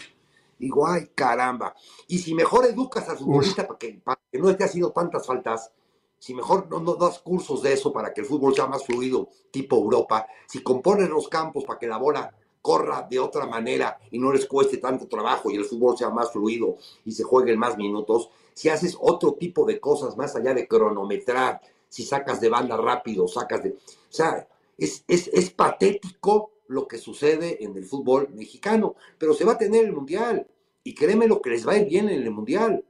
Digo, 0.58 0.86
ay, 0.86 1.08
caramba. 1.14 1.74
Y 2.08 2.18
si 2.18 2.34
mejor 2.34 2.66
educas 2.66 3.08
al 3.08 3.16
futbolista 3.16 3.66
para 3.66 3.78
que, 3.78 4.02
no 4.32 4.50
esté 4.50 4.64
haciendo 4.64 4.90
tantas 4.90 5.24
faltas, 5.26 5.70
si 6.18 6.34
mejor 6.34 6.68
no, 6.68 6.80
no, 6.80 6.96
das 6.96 7.20
cursos 7.20 7.62
de 7.62 7.72
eso 7.72 7.92
para 7.92 8.12
que 8.12 8.22
el 8.22 8.26
fútbol 8.26 8.54
sea 8.54 8.66
más 8.66 8.84
fluido, 8.84 9.28
tipo 9.50 9.76
Europa, 9.76 10.26
si 10.46 10.62
compones 10.62 11.08
los 11.08 11.28
campos 11.28 11.64
para 11.64 11.78
que 11.78 11.86
la 11.86 11.98
bola 11.98 12.34
corra 12.60 13.06
de 13.08 13.20
otra 13.20 13.46
manera 13.46 13.98
y 14.10 14.18
no 14.18 14.32
les 14.32 14.46
cueste 14.46 14.78
tanto 14.78 15.06
trabajo 15.06 15.50
y 15.50 15.56
el 15.56 15.66
fútbol 15.66 15.96
sea 15.96 16.10
más 16.10 16.32
fluido 16.32 16.78
y 17.04 17.12
se 17.12 17.22
jueguen 17.22 17.58
más 17.58 17.76
minutos, 17.76 18.30
si 18.54 18.68
haces 18.68 18.96
otro 19.00 19.34
tipo 19.34 19.64
de 19.66 19.78
cosas 19.78 20.16
más 20.16 20.34
allá 20.34 20.54
de 20.54 20.66
cronometrar, 20.66 21.60
si 21.88 22.04
sacas 22.04 22.40
de 22.40 22.48
banda 22.48 22.76
rápido, 22.76 23.28
sacas 23.28 23.62
de... 23.62 23.70
O 23.70 23.76
sea, 24.08 24.48
es, 24.78 25.04
es, 25.06 25.28
es 25.28 25.50
patético 25.50 26.53
lo 26.68 26.88
que 26.88 26.98
sucede 26.98 27.62
en 27.64 27.76
el 27.76 27.84
fútbol 27.84 28.28
mexicano, 28.34 28.94
pero 29.18 29.34
se 29.34 29.44
va 29.44 29.52
a 29.52 29.58
tener 29.58 29.84
el 29.84 29.92
Mundial. 29.92 30.46
Y 30.82 30.94
créeme 30.94 31.26
lo 31.26 31.40
que 31.40 31.50
les 31.50 31.66
va 31.66 31.72
a 31.72 31.78
ir 31.78 31.88
bien 31.88 32.08
en 32.08 32.22
el 32.22 32.30
Mundial. 32.30 32.84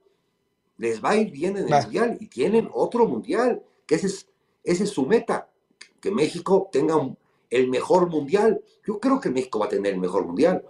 Les 0.78 1.02
va 1.02 1.10
a 1.10 1.16
ir 1.16 1.30
bien 1.30 1.56
en 1.56 1.72
el 1.72 1.82
Mundial 1.82 2.16
y 2.20 2.26
tienen 2.26 2.68
otro 2.72 3.06
Mundial, 3.06 3.62
que 3.86 3.96
ese 3.96 4.08
es, 4.08 4.28
ese 4.64 4.84
es 4.84 4.90
su 4.90 5.06
meta, 5.06 5.48
que 6.00 6.10
México 6.10 6.68
tenga 6.72 6.96
el 7.50 7.68
mejor 7.68 8.08
Mundial. 8.08 8.62
Yo 8.86 8.98
creo 8.98 9.20
que 9.20 9.30
México 9.30 9.58
va 9.58 9.66
a 9.66 9.70
tener 9.70 9.94
el 9.94 10.00
mejor 10.00 10.26
Mundial. 10.26 10.64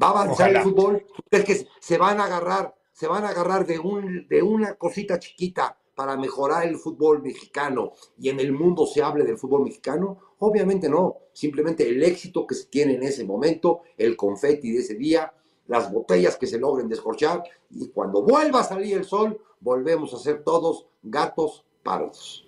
Va 0.00 0.08
a 0.08 0.10
avanzar 0.10 0.50
el 0.50 0.62
fútbol, 0.62 1.06
es 1.30 1.44
que 1.44 1.68
se 1.78 1.98
van 1.98 2.18
a 2.20 2.24
agarrar, 2.24 2.74
se 2.92 3.06
van 3.06 3.24
a 3.24 3.28
agarrar 3.28 3.66
de, 3.66 3.78
un, 3.78 4.26
de 4.26 4.42
una 4.42 4.74
cosita 4.74 5.18
chiquita 5.18 5.76
para 5.94 6.16
mejorar 6.16 6.66
el 6.66 6.76
fútbol 6.76 7.22
mexicano 7.22 7.92
y 8.18 8.28
en 8.28 8.40
el 8.40 8.52
mundo 8.52 8.86
se 8.86 9.02
hable 9.02 9.24
del 9.24 9.38
fútbol 9.38 9.64
mexicano? 9.64 10.18
Obviamente 10.44 10.88
no, 10.88 11.18
simplemente 11.32 11.88
el 11.88 12.02
éxito 12.02 12.44
que 12.44 12.56
se 12.56 12.66
tiene 12.66 12.94
en 12.94 13.04
ese 13.04 13.22
momento, 13.24 13.82
el 13.96 14.16
confeti 14.16 14.72
de 14.72 14.80
ese 14.80 14.96
día, 14.96 15.32
las 15.68 15.92
botellas 15.92 16.34
que 16.34 16.48
se 16.48 16.58
logren 16.58 16.88
descorchar 16.88 17.44
y 17.70 17.90
cuando 17.90 18.22
vuelva 18.22 18.62
a 18.62 18.64
salir 18.64 18.96
el 18.96 19.04
sol, 19.04 19.40
volvemos 19.60 20.12
a 20.12 20.18
ser 20.18 20.42
todos 20.42 20.88
gatos 21.00 21.64
pardos. 21.84 22.44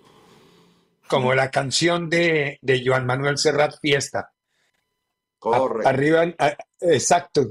Como 1.07 1.33
la 1.33 1.49
canción 1.49 2.09
de, 2.09 2.59
de 2.61 2.83
Joan 2.85 3.05
Manuel 3.05 3.37
Serrat, 3.37 3.79
Fiesta. 3.79 4.33
Correcto. 5.39 5.87
arriba, 5.87 6.25
exacto, 6.81 7.49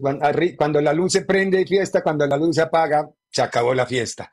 cuando 0.59 0.81
la 0.83 0.93
luz 0.93 1.13
se 1.13 1.25
prende 1.25 1.65
fiesta, 1.65 2.03
cuando 2.03 2.27
la 2.27 2.37
luz 2.37 2.57
se 2.57 2.63
apaga, 2.63 3.09
se 3.31 3.41
acabó 3.41 3.73
la 3.73 3.87
fiesta. 3.87 4.31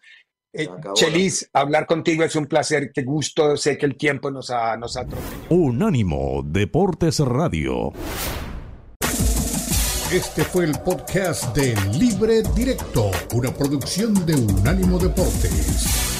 Eh, 0.54 0.68
Chelis, 0.95 1.49
hablar 1.54 1.86
contigo 1.86 2.26
es 2.26 2.36
un 2.36 2.45
placer, 2.45 2.91
qué 2.93 3.04
gusto, 3.04 3.56
sé 3.56 3.78
que 3.78 3.86
el 3.86 3.95
tiempo 3.95 4.30
nos 4.32 4.49
ha, 4.49 4.76
nos 4.76 4.97
ha 4.97 5.06
Unánimo 5.47 6.43
Deportes 6.45 7.20
Radio. 7.20 7.93
Este 10.12 10.43
fue 10.43 10.66
el 10.66 10.78
podcast 10.80 11.56
de 11.56 11.74
Libre 11.97 12.43
Directo, 12.54 13.12
una 13.34 13.54
producción 13.54 14.26
de 14.26 14.36
Unánimo 14.36 14.99
Deportes. 14.99 16.11